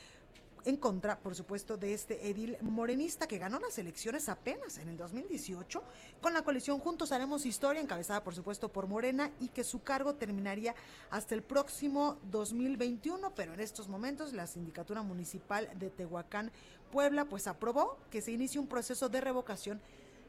en 0.66 0.78
contra, 0.78 1.20
por 1.20 1.36
supuesto, 1.36 1.78
de 1.78 1.94
este 1.94 2.30
edil 2.30 2.58
morenista 2.62 3.28
que 3.28 3.38
ganó 3.38 3.60
las 3.60 3.78
elecciones 3.78 4.30
apenas 4.30 4.78
en 4.78 4.90
el 4.90 4.98
2018 4.98 5.84
con 6.22 6.34
la 6.34 6.44
coalición 6.44 6.80
Juntos 6.80 7.12
Haremos 7.12 7.46
Historia, 7.46 7.82
encabezada, 7.82 8.24
por 8.24 8.36
supuesto, 8.36 8.70
por 8.70 8.88
Morena 8.88 9.32
y 9.40 9.50
que 9.50 9.64
su 9.64 9.84
cargo 9.84 10.16
terminaría 10.16 10.76
hasta 11.10 11.36
el 11.36 11.42
próximo 11.42 12.18
2021, 12.32 13.34
pero 13.36 13.54
en 13.54 13.60
estos 13.60 13.88
momentos 13.88 14.34
la 14.34 14.48
sindicatura 14.48 15.02
municipal 15.02 15.70
de 15.78 15.90
Tehuacán 15.90 16.52
Puebla 16.92 17.26
pues 17.26 17.48
aprobó 17.48 17.98
que 18.12 18.22
se 18.22 18.32
inicie 18.32 18.60
un 18.60 18.68
proceso 18.68 19.10
de 19.10 19.20
revocación 19.20 19.82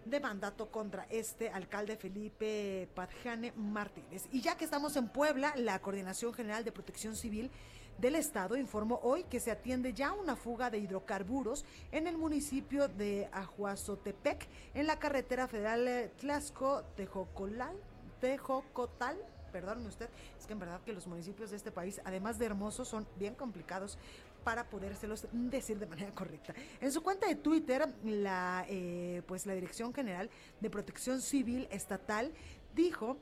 de 0.05 0.21
mandato 0.21 0.71
contra 0.71 1.07
este 1.11 1.49
alcalde 1.51 1.97
Felipe 1.97 2.89
Padjane 2.95 3.53
Martínez. 3.53 4.25
Y 4.33 4.41
ya 4.41 4.57
que 4.57 4.65
estamos 4.65 4.97
en 4.97 5.09
Puebla, 5.09 5.55
la 5.57 5.79
Coordinación 5.81 6.35
General 6.35 6.65
de 6.65 6.73
Protección 6.73 7.17
Civil 7.17 7.51
del 7.99 8.17
Estado 8.17 8.57
informó 8.57 9.01
hoy 9.03 9.25
que 9.25 9.41
se 9.41 9.51
atiende 9.51 9.93
ya 9.93 10.13
una 10.13 10.37
fuga 10.37 10.71
de 10.71 10.79
hidrocarburos 10.79 11.65
en 11.93 12.07
el 12.07 12.17
municipio 12.17 12.89
de 12.89 13.29
Ajuazotepec, 13.33 14.47
en 14.75 14.87
la 14.87 14.99
carretera 14.99 15.49
federal 15.49 16.11
Tlaxco-Tejocolal, 16.21 17.77
Tejocotal, 18.21 19.19
perdóneme 19.53 19.89
usted, 19.89 20.09
es 20.39 20.47
que 20.47 20.53
en 20.53 20.59
verdad 20.59 20.81
que 20.83 20.93
los 20.93 21.07
municipios 21.07 21.51
de 21.51 21.57
este 21.57 21.71
país, 21.71 22.01
además 22.05 22.39
de 22.39 22.47
hermosos, 22.47 22.89
son 22.89 23.07
bien 23.17 23.35
complicados 23.35 23.99
para 24.43 24.69
podérselos 24.69 25.27
decir 25.33 25.79
de 25.79 25.87
manera 25.87 26.15
correcta. 26.15 26.55
En 26.81 26.93
su 26.93 27.03
cuenta 27.03 27.27
de 27.27 27.37
Twitter, 27.37 27.89
la, 28.05 28.67
eh, 28.69 29.23
pues 29.27 29.47
la 29.47 29.55
Dirección 29.55 29.95
General 29.95 30.29
de 30.61 30.71
Protección 30.71 31.21
Civil 31.21 31.67
Estatal 31.71 32.33
dijo 32.75 33.17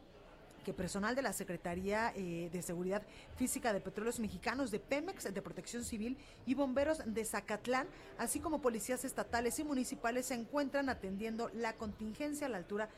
que 0.62 0.72
personal 0.72 1.14
de 1.14 1.22
la 1.22 1.32
Secretaría 1.32 2.12
eh, 2.14 2.48
de 2.52 2.62
Seguridad 2.62 3.02
Física 3.36 3.72
de 3.72 3.80
Petróleos 3.80 4.20
Mexicanos, 4.20 4.70
de 4.70 4.78
Pemex, 4.78 5.32
de 5.32 5.42
Protección 5.42 5.84
Civil 5.84 6.16
y 6.46 6.54
bomberos 6.54 7.02
de 7.04 7.24
Zacatlán, 7.24 7.86
así 8.18 8.40
como 8.40 8.60
policías 8.60 9.04
estatales 9.04 9.58
y 9.58 9.64
municipales 9.64 10.26
se 10.26 10.34
encuentran 10.34 10.88
atendiendo 10.88 11.50
la 11.54 11.74
contingencia 11.74 12.46
a 12.46 12.50
la 12.50 12.58
altura 12.58 12.88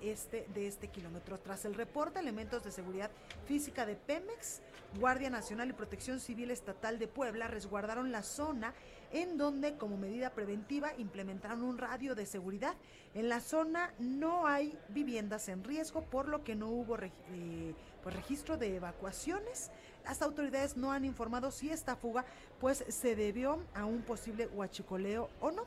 este, 0.00 0.46
de 0.54 0.66
este 0.66 0.88
kilómetro. 0.88 1.38
Tras 1.38 1.64
el 1.64 1.74
reporte, 1.74 2.20
elementos 2.20 2.64
de 2.64 2.72
seguridad 2.72 3.10
física 3.46 3.86
de 3.86 3.96
Pemex, 3.96 4.60
Guardia 4.98 5.30
Nacional 5.30 5.68
y 5.68 5.72
Protección 5.72 6.20
Civil 6.20 6.50
Estatal 6.50 6.98
de 6.98 7.08
Puebla 7.08 7.46
resguardaron 7.48 8.10
la 8.10 8.22
zona 8.22 8.74
en 9.12 9.38
donde 9.38 9.76
como 9.76 9.96
medida 9.96 10.30
preventiva 10.30 10.92
implementaron 10.98 11.62
un 11.62 11.78
radio 11.78 12.14
de 12.14 12.26
seguridad. 12.26 12.74
En 13.14 13.28
la 13.28 13.40
zona 13.40 13.92
no 13.98 14.46
hay 14.46 14.76
viviendas 14.88 15.48
en 15.48 15.64
riesgo, 15.64 16.02
por 16.02 16.28
lo 16.28 16.44
que 16.44 16.54
no 16.54 16.68
hubo 16.68 16.98
eh, 16.98 17.74
pues, 18.02 18.14
registro 18.14 18.56
de 18.56 18.76
evacuaciones. 18.76 19.70
Las 20.04 20.22
autoridades 20.22 20.76
no 20.76 20.92
han 20.92 21.04
informado 21.04 21.50
si 21.50 21.70
esta 21.70 21.96
fuga 21.96 22.24
pues 22.60 22.84
se 22.88 23.14
debió 23.14 23.60
a 23.74 23.84
un 23.84 24.02
posible 24.02 24.46
huachicoleo 24.46 25.28
o 25.40 25.50
no. 25.50 25.64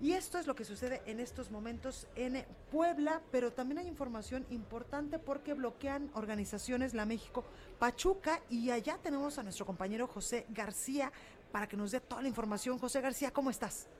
Y 0.00 0.14
esto 0.14 0.38
es 0.38 0.46
lo 0.46 0.54
que 0.54 0.64
sucede 0.64 1.02
en 1.04 1.20
estos 1.20 1.50
momentos 1.50 2.08
en 2.16 2.42
Puebla, 2.70 3.20
pero 3.30 3.52
también 3.52 3.80
hay 3.80 3.86
información 3.86 4.46
importante 4.48 5.18
porque 5.18 5.52
bloquean 5.52 6.10
organizaciones 6.14 6.94
La 6.94 7.04
México 7.04 7.44
Pachuca 7.78 8.40
y 8.48 8.70
allá 8.70 8.96
tenemos 9.02 9.38
a 9.38 9.42
nuestro 9.42 9.66
compañero 9.66 10.06
José 10.06 10.46
García 10.48 11.12
para 11.52 11.66
que 11.68 11.76
nos 11.76 11.90
dé 11.90 12.00
toda 12.00 12.22
la 12.22 12.28
información. 12.28 12.78
José 12.78 13.02
García, 13.02 13.30
¿cómo 13.30 13.50
estás? 13.50 13.90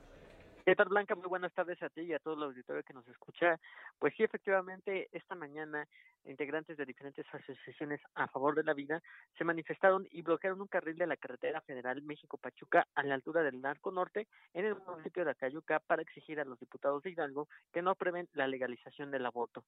¿Qué 0.65 0.73
Blanca? 0.73 1.13
Muy 1.13 1.27
buenas 1.27 1.53
tardes 1.53 1.81
a 1.83 1.89
ti 1.89 2.01
y 2.01 2.13
a 2.13 2.19
todo 2.19 2.33
el 2.33 2.43
auditorio 2.43 2.81
que 2.83 2.93
nos 2.93 3.07
escucha. 3.07 3.59
Pues 3.99 4.13
sí, 4.17 4.23
efectivamente, 4.23 5.07
esta 5.11 5.35
mañana 5.35 5.87
integrantes 6.25 6.77
de 6.77 6.85
diferentes 6.85 7.25
asociaciones 7.33 8.01
a 8.15 8.27
favor 8.27 8.55
de 8.55 8.63
la 8.63 8.73
vida 8.73 9.01
se 9.37 9.43
manifestaron 9.43 10.07
y 10.11 10.21
bloquearon 10.21 10.61
un 10.61 10.67
carril 10.67 10.97
de 10.97 11.07
la 11.07 11.17
carretera 11.17 11.61
federal 11.61 12.01
México-Pachuca 12.01 12.87
a 12.95 13.03
la 13.03 13.15
altura 13.15 13.43
del 13.43 13.61
Narco 13.61 13.91
Norte 13.91 14.27
en 14.53 14.65
el 14.65 14.75
municipio 14.75 15.25
de 15.25 15.31
Acayuca 15.31 15.79
para 15.79 16.01
exigir 16.01 16.39
a 16.39 16.45
los 16.45 16.59
diputados 16.59 17.03
de 17.03 17.11
Hidalgo 17.11 17.47
que 17.73 17.81
no 17.81 17.91
aprueben 17.91 18.29
la 18.33 18.47
legalización 18.47 19.11
del 19.11 19.25
aborto. 19.25 19.63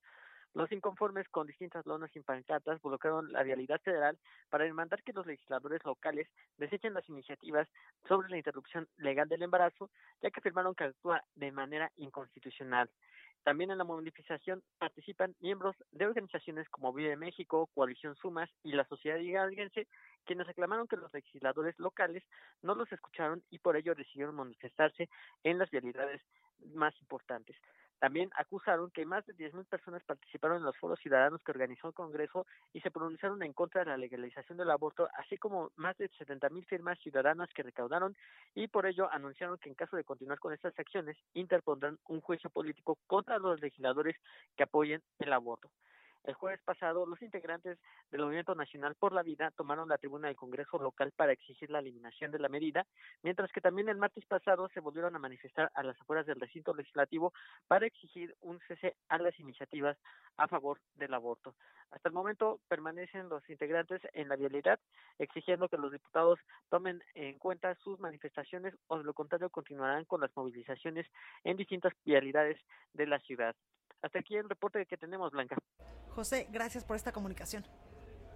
Los 0.53 0.71
inconformes 0.71 1.27
con 1.29 1.47
distintas 1.47 1.85
lonas 1.87 2.15
y 2.15 2.19
pancartas 2.19 2.79
bloquearon 2.79 3.31
la 3.31 3.41
vialidad 3.41 3.81
federal 3.81 4.19
para 4.49 4.65
demandar 4.65 5.01
que 5.01 5.13
los 5.13 5.25
legisladores 5.25 5.83
locales 5.83 6.27
desechen 6.57 6.93
las 6.93 7.09
iniciativas 7.09 7.67
sobre 8.07 8.29
la 8.29 8.37
interrupción 8.37 8.87
legal 8.97 9.27
del 9.27 9.41
embarazo, 9.41 9.89
ya 10.21 10.29
que 10.29 10.39
afirmaron 10.39 10.75
que 10.75 10.83
actúa 10.83 11.23
de 11.35 11.51
manera 11.51 11.91
inconstitucional. 11.95 12.87
También 13.43 13.71
en 13.71 13.77
la 13.77 13.83
movilización 13.83 14.63
participan 14.77 15.35
miembros 15.41 15.75
de 15.91 16.05
organizaciones 16.05 16.69
como 16.69 16.93
Vive 16.93 17.17
México, 17.17 17.69
Coalición 17.75 18.15
Sumas 18.15 18.49
y 18.63 18.71
la 18.71 18.85
Sociedad 18.85 19.17
Hidalguense, 19.17 19.87
quienes 20.25 20.47
reclamaron 20.47 20.87
que 20.87 20.95
los 20.95 21.13
legisladores 21.13 21.77
locales 21.77 22.23
no 22.61 22.73
los 22.73 22.91
escucharon 22.91 23.43
y 23.49 23.59
por 23.59 23.75
ello 23.75 23.95
decidieron 23.95 24.35
manifestarse 24.35 25.09
en 25.43 25.57
las 25.57 25.69
vialidades 25.69 26.21
más 26.73 26.97
importantes. 27.01 27.57
También 28.03 28.29
acusaron 28.35 28.91
que 28.91 29.05
más 29.05 29.25
de 29.27 29.33
10.000 29.33 29.63
personas 29.63 30.03
participaron 30.03 30.57
en 30.57 30.63
los 30.63 30.75
foros 30.75 30.99
ciudadanos 30.99 31.41
que 31.41 31.51
organizó 31.51 31.87
el 31.87 31.93
Congreso 31.93 32.45
y 32.73 32.81
se 32.81 32.91
pronunciaron 32.91 33.41
en 33.43 33.53
contra 33.53 33.79
de 33.79 33.91
la 33.91 33.95
legalización 33.95 34.57
del 34.57 34.71
aborto, 34.71 35.07
así 35.17 35.37
como 35.37 35.71
más 35.77 35.97
de 35.97 36.09
70.000 36.09 36.65
firmas 36.65 36.99
ciudadanas 36.99 37.47
que 37.53 37.63
recaudaron 37.63 38.13
y 38.55 38.67
por 38.67 38.87
ello 38.87 39.09
anunciaron 39.09 39.57
que 39.57 39.69
en 39.69 39.75
caso 39.75 39.95
de 39.95 40.03
continuar 40.03 40.39
con 40.39 40.51
estas 40.51 40.77
acciones 40.77 41.15
interpondrán 41.33 41.97
un 42.09 42.19
juicio 42.19 42.49
político 42.49 42.99
contra 43.07 43.39
los 43.39 43.61
legisladores 43.61 44.17
que 44.57 44.63
apoyen 44.63 45.01
el 45.19 45.31
aborto. 45.31 45.69
El 46.23 46.35
jueves 46.35 46.61
pasado, 46.63 47.05
los 47.05 47.21
integrantes 47.21 47.77
del 48.09 48.21
Movimiento 48.21 48.55
Nacional 48.55 48.95
por 48.95 49.11
la 49.11 49.23
Vida 49.23 49.51
tomaron 49.51 49.89
la 49.89 49.97
tribuna 49.97 50.27
del 50.29 50.37
Congreso 50.37 50.77
local 50.77 51.11
para 51.11 51.33
exigir 51.33 51.69
la 51.69 51.79
eliminación 51.79 52.31
de 52.31 52.39
la 52.39 52.47
medida, 52.47 52.85
mientras 53.23 53.51
que 53.51 53.59
también 53.59 53.89
el 53.89 53.97
martes 53.97 54.25
pasado 54.25 54.69
se 54.69 54.79
volvieron 54.79 55.15
a 55.15 55.19
manifestar 55.19 55.69
a 55.73 55.83
las 55.83 55.99
afueras 55.99 56.25
del 56.25 56.39
recinto 56.39 56.73
legislativo 56.73 57.33
para 57.67 57.87
exigir 57.87 58.33
un 58.39 58.59
cese 58.69 58.95
a 59.09 59.17
las 59.17 59.37
iniciativas 59.37 59.97
a 60.37 60.47
favor 60.47 60.79
del 60.95 61.13
aborto. 61.13 61.55
Hasta 61.91 62.07
el 62.07 62.15
momento 62.15 62.61
permanecen 62.69 63.27
los 63.27 63.47
integrantes 63.49 64.01
en 64.13 64.29
la 64.29 64.37
vialidad, 64.37 64.79
exigiendo 65.19 65.67
que 65.67 65.77
los 65.77 65.91
diputados 65.91 66.39
tomen 66.69 67.03
en 67.15 67.37
cuenta 67.37 67.75
sus 67.75 67.99
manifestaciones 67.99 68.73
o 68.87 68.97
de 68.97 69.03
lo 69.03 69.13
contrario 69.13 69.49
continuarán 69.49 70.05
con 70.05 70.21
las 70.21 70.31
movilizaciones 70.37 71.05
en 71.43 71.57
distintas 71.57 71.93
vialidades 72.05 72.57
de 72.93 73.07
la 73.07 73.19
ciudad. 73.19 73.55
Hasta 74.01 74.19
aquí 74.19 74.35
el 74.35 74.49
reporte 74.49 74.85
que 74.85 74.97
tenemos, 74.97 75.31
Blanca. 75.31 75.57
José, 76.13 76.47
gracias 76.51 76.83
por 76.83 76.95
esta 76.95 77.11
comunicación. 77.11 77.63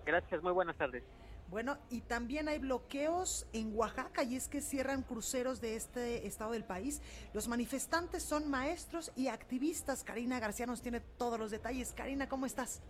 Gracias, 0.05 0.41
muy 0.41 0.51
buenas 0.51 0.77
tardes. 0.77 1.03
Bueno, 1.49 1.77
y 1.89 2.01
también 2.01 2.49
hay 2.49 2.59
bloqueos 2.59 3.47
en 3.53 3.73
Oaxaca 3.73 4.23
y 4.23 4.35
es 4.35 4.49
que 4.49 4.59
cierran 4.59 5.01
cruceros 5.01 5.61
de 5.61 5.75
este 5.75 6.27
estado 6.27 6.51
del 6.51 6.65
país. 6.65 7.01
Los 7.33 7.47
manifestantes 7.47 8.23
son 8.23 8.49
maestros 8.49 9.13
y 9.15 9.29
activistas. 9.29 10.03
Karina 10.03 10.39
García 10.39 10.65
nos 10.65 10.81
tiene 10.81 10.99
todos 10.99 11.39
los 11.39 11.51
detalles. 11.51 11.93
Karina, 11.93 12.27
¿cómo 12.27 12.45
estás? 12.45 12.83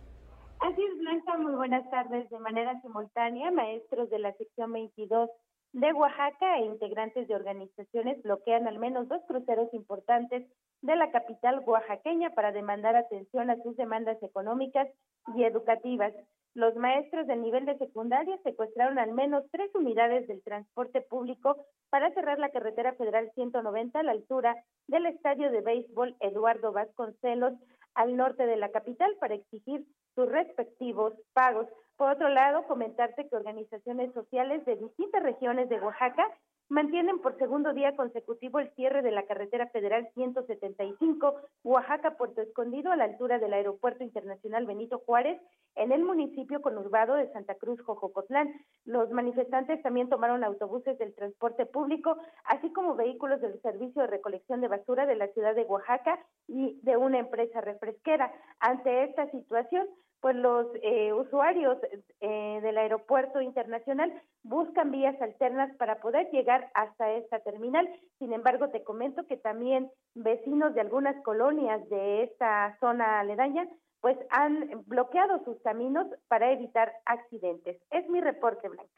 Así 0.60 0.82
es, 0.84 0.98
Blanca, 0.98 1.38
muy 1.38 1.54
buenas 1.54 1.88
tardes. 1.90 2.28
De 2.30 2.38
manera 2.40 2.80
simultánea, 2.82 3.52
maestros 3.52 4.10
de 4.10 4.18
la 4.18 4.32
sección 4.34 4.72
22 4.72 5.30
de 5.72 5.92
Oaxaca 5.92 6.58
e 6.58 6.64
integrantes 6.64 7.28
de 7.28 7.34
organizaciones 7.36 8.20
bloquean 8.22 8.66
al 8.66 8.78
menos 8.80 9.06
dos 9.08 9.22
cruceros 9.28 9.72
importantes 9.72 10.46
de 10.82 10.96
la 10.96 11.10
capital 11.10 11.62
oaxaqueña 11.66 12.30
para 12.30 12.52
demandar 12.52 12.96
atención 12.96 13.50
a 13.50 13.56
sus 13.62 13.76
demandas 13.76 14.22
económicas 14.22 14.88
y 15.34 15.44
educativas. 15.44 16.12
Los 16.54 16.74
maestros 16.76 17.26
del 17.26 17.42
nivel 17.42 17.66
de 17.66 17.78
secundaria 17.78 18.38
secuestraron 18.42 18.98
al 18.98 19.12
menos 19.12 19.44
tres 19.52 19.72
unidades 19.74 20.26
del 20.26 20.42
transporte 20.42 21.00
público 21.02 21.56
para 21.90 22.12
cerrar 22.14 22.38
la 22.38 22.50
carretera 22.50 22.94
federal 22.94 23.30
190 23.34 23.98
a 23.98 24.02
la 24.02 24.12
altura 24.12 24.56
del 24.86 25.06
estadio 25.06 25.50
de 25.50 25.60
béisbol 25.60 26.16
Eduardo 26.20 26.72
Vasconcelos 26.72 27.52
al 27.94 28.16
norte 28.16 28.46
de 28.46 28.56
la 28.56 28.70
capital 28.70 29.14
para 29.20 29.34
exigir 29.34 29.84
sus 30.14 30.28
respectivos 30.28 31.14
pagos. 31.32 31.66
Por 31.96 32.10
otro 32.10 32.28
lado, 32.28 32.64
comentarte 32.66 33.28
que 33.28 33.36
organizaciones 33.36 34.12
sociales 34.12 34.64
de 34.64 34.76
distintas 34.76 35.22
regiones 35.22 35.68
de 35.68 35.80
Oaxaca 35.80 36.28
mantienen 36.68 37.20
por 37.20 37.38
segundo 37.38 37.72
día 37.72 37.96
consecutivo 37.96 38.58
el 38.58 38.70
cierre 38.74 39.02
de 39.02 39.10
la 39.10 39.26
carretera 39.26 39.68
federal 39.68 40.08
175 40.14 41.34
Oaxaca-Puerto 41.64 42.42
Escondido 42.42 42.92
a 42.92 42.96
la 42.96 43.04
altura 43.04 43.38
del 43.38 43.54
Aeropuerto 43.54 44.04
Internacional 44.04 44.66
Benito 44.66 45.02
Juárez 45.06 45.40
en 45.76 45.92
el 45.92 46.02
municipio 46.04 46.60
conurbado 46.60 47.14
de 47.14 47.32
Santa 47.32 47.54
Cruz, 47.54 47.80
Jojocotlán. 47.80 48.52
Los 48.84 49.10
manifestantes 49.10 49.82
también 49.82 50.08
tomaron 50.08 50.44
autobuses 50.44 50.98
del 50.98 51.14
transporte 51.14 51.66
público, 51.66 52.16
así 52.44 52.72
como 52.72 52.96
vehículos 52.96 53.40
del 53.40 53.60
servicio 53.62 54.02
de 54.02 54.08
recolección 54.08 54.60
de 54.60 54.68
basura 54.68 55.06
de 55.06 55.16
la 55.16 55.28
ciudad 55.28 55.54
de 55.54 55.62
Oaxaca 55.62 56.18
y 56.46 56.78
de 56.82 56.96
una 56.96 57.18
empresa 57.18 57.60
refresquera. 57.60 58.32
Ante 58.60 59.04
esta 59.04 59.30
situación, 59.30 59.86
pues 60.20 60.36
los 60.36 60.66
eh, 60.82 61.12
usuarios 61.12 61.78
eh, 62.20 62.60
del 62.62 62.78
aeropuerto 62.78 63.40
internacional 63.40 64.12
buscan 64.42 64.90
vías 64.90 65.20
alternas 65.20 65.74
para 65.76 66.00
poder 66.00 66.30
llegar 66.30 66.70
hasta 66.74 67.12
esta 67.12 67.40
terminal. 67.40 67.88
Sin 68.18 68.32
embargo, 68.32 68.68
te 68.70 68.82
comento 68.82 69.26
que 69.26 69.36
también 69.36 69.90
vecinos 70.14 70.74
de 70.74 70.80
algunas 70.80 71.22
colonias 71.22 71.88
de 71.88 72.24
esta 72.24 72.76
zona 72.80 73.20
aledaña 73.20 73.68
pues 74.00 74.16
han 74.30 74.84
bloqueado 74.86 75.42
sus 75.44 75.60
caminos 75.62 76.06
para 76.28 76.52
evitar 76.52 76.92
accidentes. 77.04 77.80
Es 77.90 78.08
mi 78.08 78.20
reporte, 78.20 78.68
Blanca. 78.68 78.92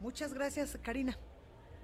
Muchas 0.00 0.32
gracias, 0.34 0.78
Karina. 0.78 1.16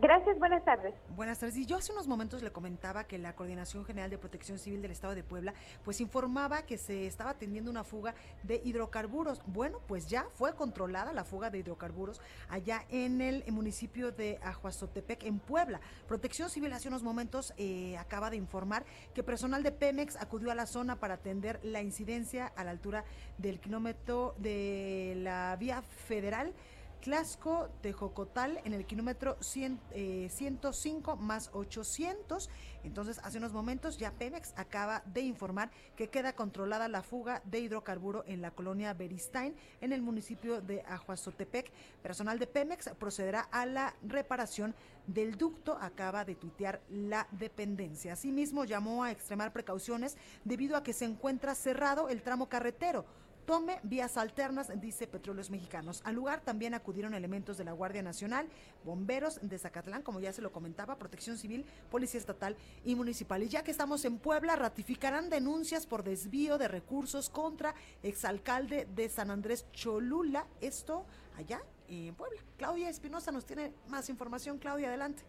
Gracias, 0.00 0.38
buenas 0.38 0.64
tardes. 0.64 0.94
Buenas 1.16 1.40
tardes. 1.40 1.56
Y 1.56 1.66
yo 1.66 1.76
hace 1.76 1.90
unos 1.90 2.06
momentos 2.06 2.40
le 2.40 2.52
comentaba 2.52 3.02
que 3.02 3.18
la 3.18 3.34
Coordinación 3.34 3.84
General 3.84 4.08
de 4.08 4.16
Protección 4.16 4.56
Civil 4.56 4.80
del 4.80 4.92
Estado 4.92 5.16
de 5.16 5.24
Puebla 5.24 5.54
pues 5.84 6.00
informaba 6.00 6.62
que 6.62 6.78
se 6.78 7.08
estaba 7.08 7.30
atendiendo 7.30 7.68
una 7.68 7.82
fuga 7.82 8.14
de 8.44 8.60
hidrocarburos. 8.64 9.42
Bueno, 9.46 9.80
pues 9.88 10.06
ya 10.06 10.26
fue 10.34 10.54
controlada 10.54 11.12
la 11.12 11.24
fuga 11.24 11.50
de 11.50 11.58
hidrocarburos 11.58 12.20
allá 12.48 12.84
en 12.90 13.20
el 13.20 13.42
municipio 13.50 14.12
de 14.12 14.38
Ajuazotepec, 14.44 15.24
en 15.24 15.40
Puebla. 15.40 15.80
Protección 16.06 16.48
Civil 16.48 16.72
hace 16.74 16.86
unos 16.86 17.02
momentos 17.02 17.52
eh, 17.56 17.96
acaba 17.98 18.30
de 18.30 18.36
informar 18.36 18.84
que 19.14 19.24
personal 19.24 19.64
de 19.64 19.72
Pemex 19.72 20.14
acudió 20.14 20.52
a 20.52 20.54
la 20.54 20.66
zona 20.66 21.00
para 21.00 21.14
atender 21.14 21.58
la 21.64 21.82
incidencia 21.82 22.46
a 22.54 22.62
la 22.62 22.70
altura 22.70 23.02
del 23.36 23.58
kilómetro 23.58 24.36
de 24.38 25.14
la 25.16 25.56
vía 25.58 25.82
federal 25.82 26.54
Tlasco 27.00 27.68
Tejocotal 27.80 28.60
en 28.64 28.74
el 28.74 28.84
kilómetro 28.84 29.36
100, 29.40 29.80
105 30.28 31.12
eh, 31.12 31.16
más 31.18 31.50
800. 31.52 32.50
Entonces, 32.84 33.20
hace 33.22 33.38
unos 33.38 33.52
momentos 33.52 33.98
ya 33.98 34.12
Pemex 34.12 34.52
acaba 34.56 35.02
de 35.06 35.22
informar 35.22 35.70
que 35.96 36.08
queda 36.08 36.34
controlada 36.34 36.88
la 36.88 37.02
fuga 37.02 37.42
de 37.44 37.60
hidrocarburo 37.60 38.24
en 38.26 38.42
la 38.42 38.50
colonia 38.50 38.94
Beristain, 38.94 39.54
en 39.80 39.92
el 39.92 40.02
municipio 40.02 40.60
de 40.60 40.82
Ajuazotepec. 40.82 41.70
Personal 42.02 42.38
de 42.38 42.46
Pemex 42.46 42.90
procederá 42.98 43.40
a 43.50 43.66
la 43.66 43.94
reparación 44.02 44.74
del 45.06 45.36
ducto, 45.36 45.78
acaba 45.80 46.24
de 46.24 46.34
tuitear 46.34 46.80
la 46.90 47.26
dependencia. 47.30 48.12
Asimismo, 48.12 48.64
llamó 48.64 49.04
a 49.04 49.10
extremar 49.10 49.52
precauciones 49.52 50.16
debido 50.44 50.76
a 50.76 50.82
que 50.82 50.92
se 50.92 51.04
encuentra 51.04 51.54
cerrado 51.54 52.08
el 52.08 52.22
tramo 52.22 52.48
carretero 52.48 53.06
tome 53.48 53.80
vías 53.82 54.18
alternas, 54.18 54.70
dice 54.78 55.06
Petróleos 55.06 55.48
Mexicanos. 55.48 56.02
Al 56.04 56.16
lugar 56.16 56.42
también 56.42 56.74
acudieron 56.74 57.14
elementos 57.14 57.56
de 57.56 57.64
la 57.64 57.72
Guardia 57.72 58.02
Nacional, 58.02 58.46
bomberos 58.84 59.40
de 59.40 59.58
Zacatlán, 59.58 60.02
como 60.02 60.20
ya 60.20 60.34
se 60.34 60.42
lo 60.42 60.52
comentaba, 60.52 60.98
Protección 60.98 61.38
Civil, 61.38 61.64
Policía 61.90 62.20
Estatal 62.20 62.58
y 62.84 62.94
Municipal. 62.94 63.42
Y 63.42 63.48
ya 63.48 63.64
que 63.64 63.70
estamos 63.70 64.04
en 64.04 64.18
Puebla, 64.18 64.54
ratificarán 64.54 65.30
denuncias 65.30 65.86
por 65.86 66.04
desvío 66.04 66.58
de 66.58 66.68
recursos 66.68 67.30
contra 67.30 67.74
exalcalde 68.02 68.86
de 68.94 69.08
San 69.08 69.30
Andrés 69.30 69.64
Cholula. 69.72 70.46
Esto 70.60 71.06
allá 71.38 71.62
en 71.88 72.14
Puebla. 72.14 72.42
Claudia 72.58 72.90
Espinosa 72.90 73.32
nos 73.32 73.46
tiene 73.46 73.72
más 73.88 74.10
información. 74.10 74.58
Claudia, 74.58 74.88
adelante. 74.88 75.22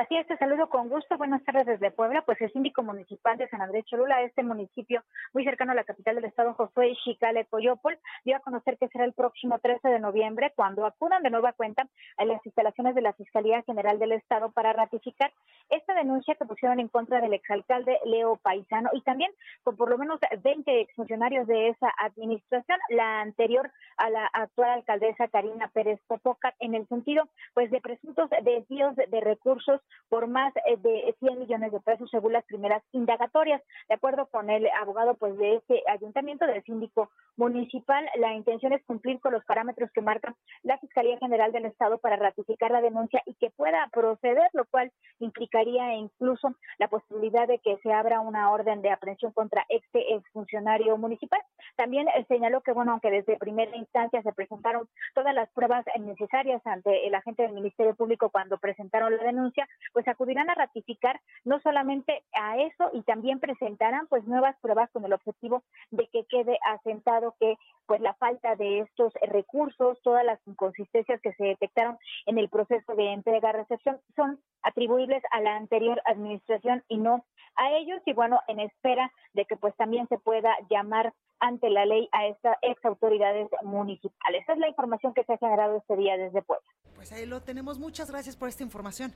Así 0.00 0.16
es, 0.16 0.26
te 0.26 0.38
saludo 0.38 0.70
con 0.70 0.88
gusto. 0.88 1.18
Buenas 1.18 1.44
tardes 1.44 1.66
desde 1.66 1.90
Puebla. 1.90 2.22
Pues 2.22 2.40
el 2.40 2.50
síndico 2.54 2.82
municipal 2.82 3.36
de 3.36 3.46
San 3.50 3.60
Andrés 3.60 3.84
Cholula, 3.84 4.22
este 4.22 4.42
municipio 4.42 5.02
muy 5.34 5.44
cercano 5.44 5.72
a 5.72 5.74
la 5.74 5.84
capital 5.84 6.14
del 6.14 6.24
estado, 6.24 6.54
Josué 6.54 6.96
Xicale 7.04 7.44
Coyopol, 7.44 7.98
dio 8.24 8.34
a 8.34 8.40
conocer 8.40 8.78
que 8.78 8.88
será 8.88 9.04
el 9.04 9.12
próximo 9.12 9.58
13 9.58 9.86
de 9.88 10.00
noviembre 10.00 10.54
cuando 10.56 10.86
acudan 10.86 11.22
de 11.22 11.28
nueva 11.28 11.52
cuenta 11.52 11.86
a 12.16 12.24
las 12.24 12.40
instalaciones 12.46 12.94
de 12.94 13.02
la 13.02 13.12
Fiscalía 13.12 13.62
General 13.64 13.98
del 13.98 14.12
Estado 14.12 14.50
para 14.52 14.72
ratificar 14.72 15.34
esta 15.68 15.92
denuncia 15.92 16.34
que 16.34 16.46
pusieron 16.46 16.80
en 16.80 16.88
contra 16.88 17.20
del 17.20 17.34
exalcalde 17.34 17.98
Leo 18.06 18.36
Paisano 18.36 18.88
y 18.94 19.02
también 19.02 19.30
con 19.64 19.76
por 19.76 19.90
lo 19.90 19.98
menos 19.98 20.18
20 20.42 20.80
exfuncionarios 20.80 21.46
de 21.46 21.68
esa 21.68 21.92
administración, 21.98 22.78
la 22.88 23.20
anterior 23.20 23.70
a 23.98 24.08
la 24.08 24.24
actual 24.32 24.70
alcaldesa 24.70 25.28
Karina 25.28 25.68
Pérez 25.68 26.00
Popoca, 26.06 26.54
en 26.58 26.74
el 26.74 26.88
sentido 26.88 27.28
pues 27.52 27.70
de 27.70 27.82
presuntos 27.82 28.30
desvíos 28.42 28.96
de 28.96 29.20
recursos 29.20 29.82
por 30.08 30.26
más 30.26 30.52
eh, 30.66 30.76
de 30.78 31.14
100 31.20 31.38
millones 31.38 31.72
de 31.72 31.80
pesos 31.80 32.10
según 32.10 32.32
las 32.32 32.44
primeras 32.44 32.82
indagatorias. 32.92 33.62
De 33.88 33.94
acuerdo 33.94 34.26
con 34.26 34.50
el 34.50 34.68
abogado 34.80 35.14
pues 35.14 35.36
de 35.38 35.56
este 35.56 35.82
ayuntamiento, 35.88 36.46
del 36.46 36.62
síndico 36.64 37.10
municipal, 37.36 38.04
la 38.16 38.34
intención 38.34 38.72
es 38.72 38.84
cumplir 38.84 39.20
con 39.20 39.32
los 39.32 39.44
parámetros 39.44 39.90
que 39.92 40.02
marca 40.02 40.34
la 40.62 40.78
Fiscalía 40.78 41.18
General 41.18 41.52
del 41.52 41.66
Estado 41.66 41.98
para 41.98 42.16
ratificar 42.16 42.70
la 42.70 42.80
denuncia 42.80 43.22
y 43.26 43.34
que 43.34 43.50
pueda 43.50 43.88
proceder, 43.92 44.50
lo 44.52 44.64
cual 44.66 44.92
implicaría 45.18 45.94
incluso 45.94 46.54
la 46.78 46.88
posibilidad 46.88 47.46
de 47.46 47.58
que 47.58 47.78
se 47.82 47.92
abra 47.92 48.20
una 48.20 48.50
orden 48.50 48.82
de 48.82 48.90
aprehensión 48.90 49.32
contra 49.32 49.64
este 49.68 50.14
exfuncionario 50.14 50.96
municipal. 50.96 51.40
También 51.76 52.08
eh, 52.08 52.24
señaló 52.28 52.60
que, 52.62 52.72
bueno, 52.72 52.92
aunque 52.92 53.10
desde 53.10 53.36
primera 53.36 53.74
instancia 53.76 54.22
se 54.22 54.32
presentaron 54.32 54.88
todas 55.14 55.34
las 55.34 55.48
pruebas 55.50 55.84
necesarias 55.98 56.60
ante 56.66 57.06
el 57.06 57.14
agente 57.14 57.42
del 57.42 57.52
Ministerio 57.52 57.94
Público 57.94 58.30
cuando 58.30 58.58
presentaron 58.58 59.16
la 59.16 59.22
denuncia, 59.22 59.68
pues 59.92 60.06
acudirán 60.08 60.48
a 60.50 60.54
ratificar 60.54 61.20
no 61.44 61.60
solamente 61.60 62.22
a 62.32 62.58
eso 62.58 62.90
y 62.92 63.02
también 63.02 63.40
presentarán 63.40 64.06
pues 64.08 64.24
nuevas 64.24 64.56
pruebas 64.60 64.90
con 64.90 65.04
el 65.04 65.12
objetivo 65.12 65.62
de 65.90 66.06
que 66.08 66.24
quede 66.24 66.58
asentado 66.64 67.34
que 67.40 67.56
pues 67.86 68.00
la 68.00 68.14
falta 68.14 68.54
de 68.56 68.80
estos 68.80 69.12
recursos, 69.22 70.00
todas 70.02 70.24
las 70.24 70.38
inconsistencias 70.46 71.20
que 71.20 71.32
se 71.32 71.44
detectaron 71.44 71.98
en 72.26 72.38
el 72.38 72.48
proceso 72.48 72.94
de 72.94 73.12
entrega-recepción 73.12 74.00
son 74.14 74.40
atribuibles 74.62 75.22
a 75.32 75.40
la 75.40 75.56
anterior 75.56 76.00
administración 76.04 76.84
y 76.88 76.98
no 76.98 77.24
a 77.56 77.72
ellos 77.72 78.00
y 78.06 78.12
bueno, 78.12 78.40
en 78.48 78.60
espera 78.60 79.12
de 79.34 79.44
que 79.44 79.56
pues 79.56 79.74
también 79.76 80.06
se 80.08 80.18
pueda 80.18 80.56
llamar 80.70 81.12
ante 81.40 81.70
la 81.70 81.86
ley 81.86 82.08
a 82.12 82.26
estas 82.26 82.56
ex 82.62 82.84
autoridades 82.84 83.48
municipales. 83.62 84.42
Esa 84.42 84.52
es 84.52 84.58
la 84.58 84.68
información 84.68 85.14
que 85.14 85.24
se 85.24 85.32
ha 85.32 85.38
generado 85.38 85.78
este 85.78 85.96
día 85.96 86.16
desde 86.16 86.42
Puebla. 86.42 86.66
Pues 86.94 87.12
ahí 87.12 87.26
lo 87.26 87.40
tenemos. 87.40 87.78
Muchas 87.78 88.10
gracias 88.10 88.36
por 88.36 88.48
esta 88.48 88.62
información. 88.62 89.12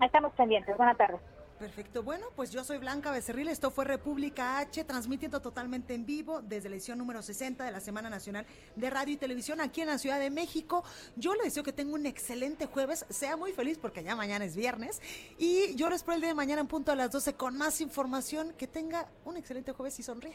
Estamos 0.00 0.32
pendientes. 0.34 0.76
Buenas 0.76 0.96
tardes. 0.96 1.20
Perfecto. 1.58 2.02
Bueno, 2.02 2.26
pues 2.34 2.50
yo 2.50 2.64
soy 2.64 2.78
Blanca 2.78 3.12
Becerril. 3.12 3.48
Esto 3.48 3.70
fue 3.70 3.84
República 3.84 4.58
H, 4.58 4.84
transmitiendo 4.84 5.40
totalmente 5.40 5.94
en 5.94 6.04
vivo 6.04 6.42
desde 6.42 6.68
la 6.68 6.74
edición 6.74 6.98
número 6.98 7.22
60 7.22 7.64
de 7.64 7.70
la 7.70 7.80
Semana 7.80 8.10
Nacional 8.10 8.44
de 8.74 8.90
Radio 8.90 9.14
y 9.14 9.16
Televisión 9.16 9.60
aquí 9.60 9.80
en 9.80 9.86
la 9.86 9.98
Ciudad 9.98 10.18
de 10.18 10.30
México. 10.30 10.82
Yo 11.16 11.34
le 11.34 11.44
deseo 11.44 11.62
que 11.62 11.72
tenga 11.72 11.94
un 11.94 12.06
excelente 12.06 12.66
jueves. 12.66 13.06
Sea 13.08 13.36
muy 13.36 13.52
feliz 13.52 13.78
porque 13.78 14.02
ya 14.02 14.16
mañana 14.16 14.44
es 14.44 14.56
viernes. 14.56 15.00
Y 15.38 15.74
yo 15.76 15.88
les 15.88 16.04
el 16.06 16.20
día 16.20 16.28
de 16.28 16.34
mañana 16.34 16.60
en 16.60 16.66
punto 16.66 16.92
a 16.92 16.96
las 16.96 17.12
12 17.12 17.34
con 17.34 17.56
más 17.56 17.80
información. 17.80 18.52
Que 18.58 18.66
tenga 18.66 19.08
un 19.24 19.36
excelente 19.36 19.72
jueves 19.72 19.98
y 20.00 20.02
sonríe. 20.02 20.34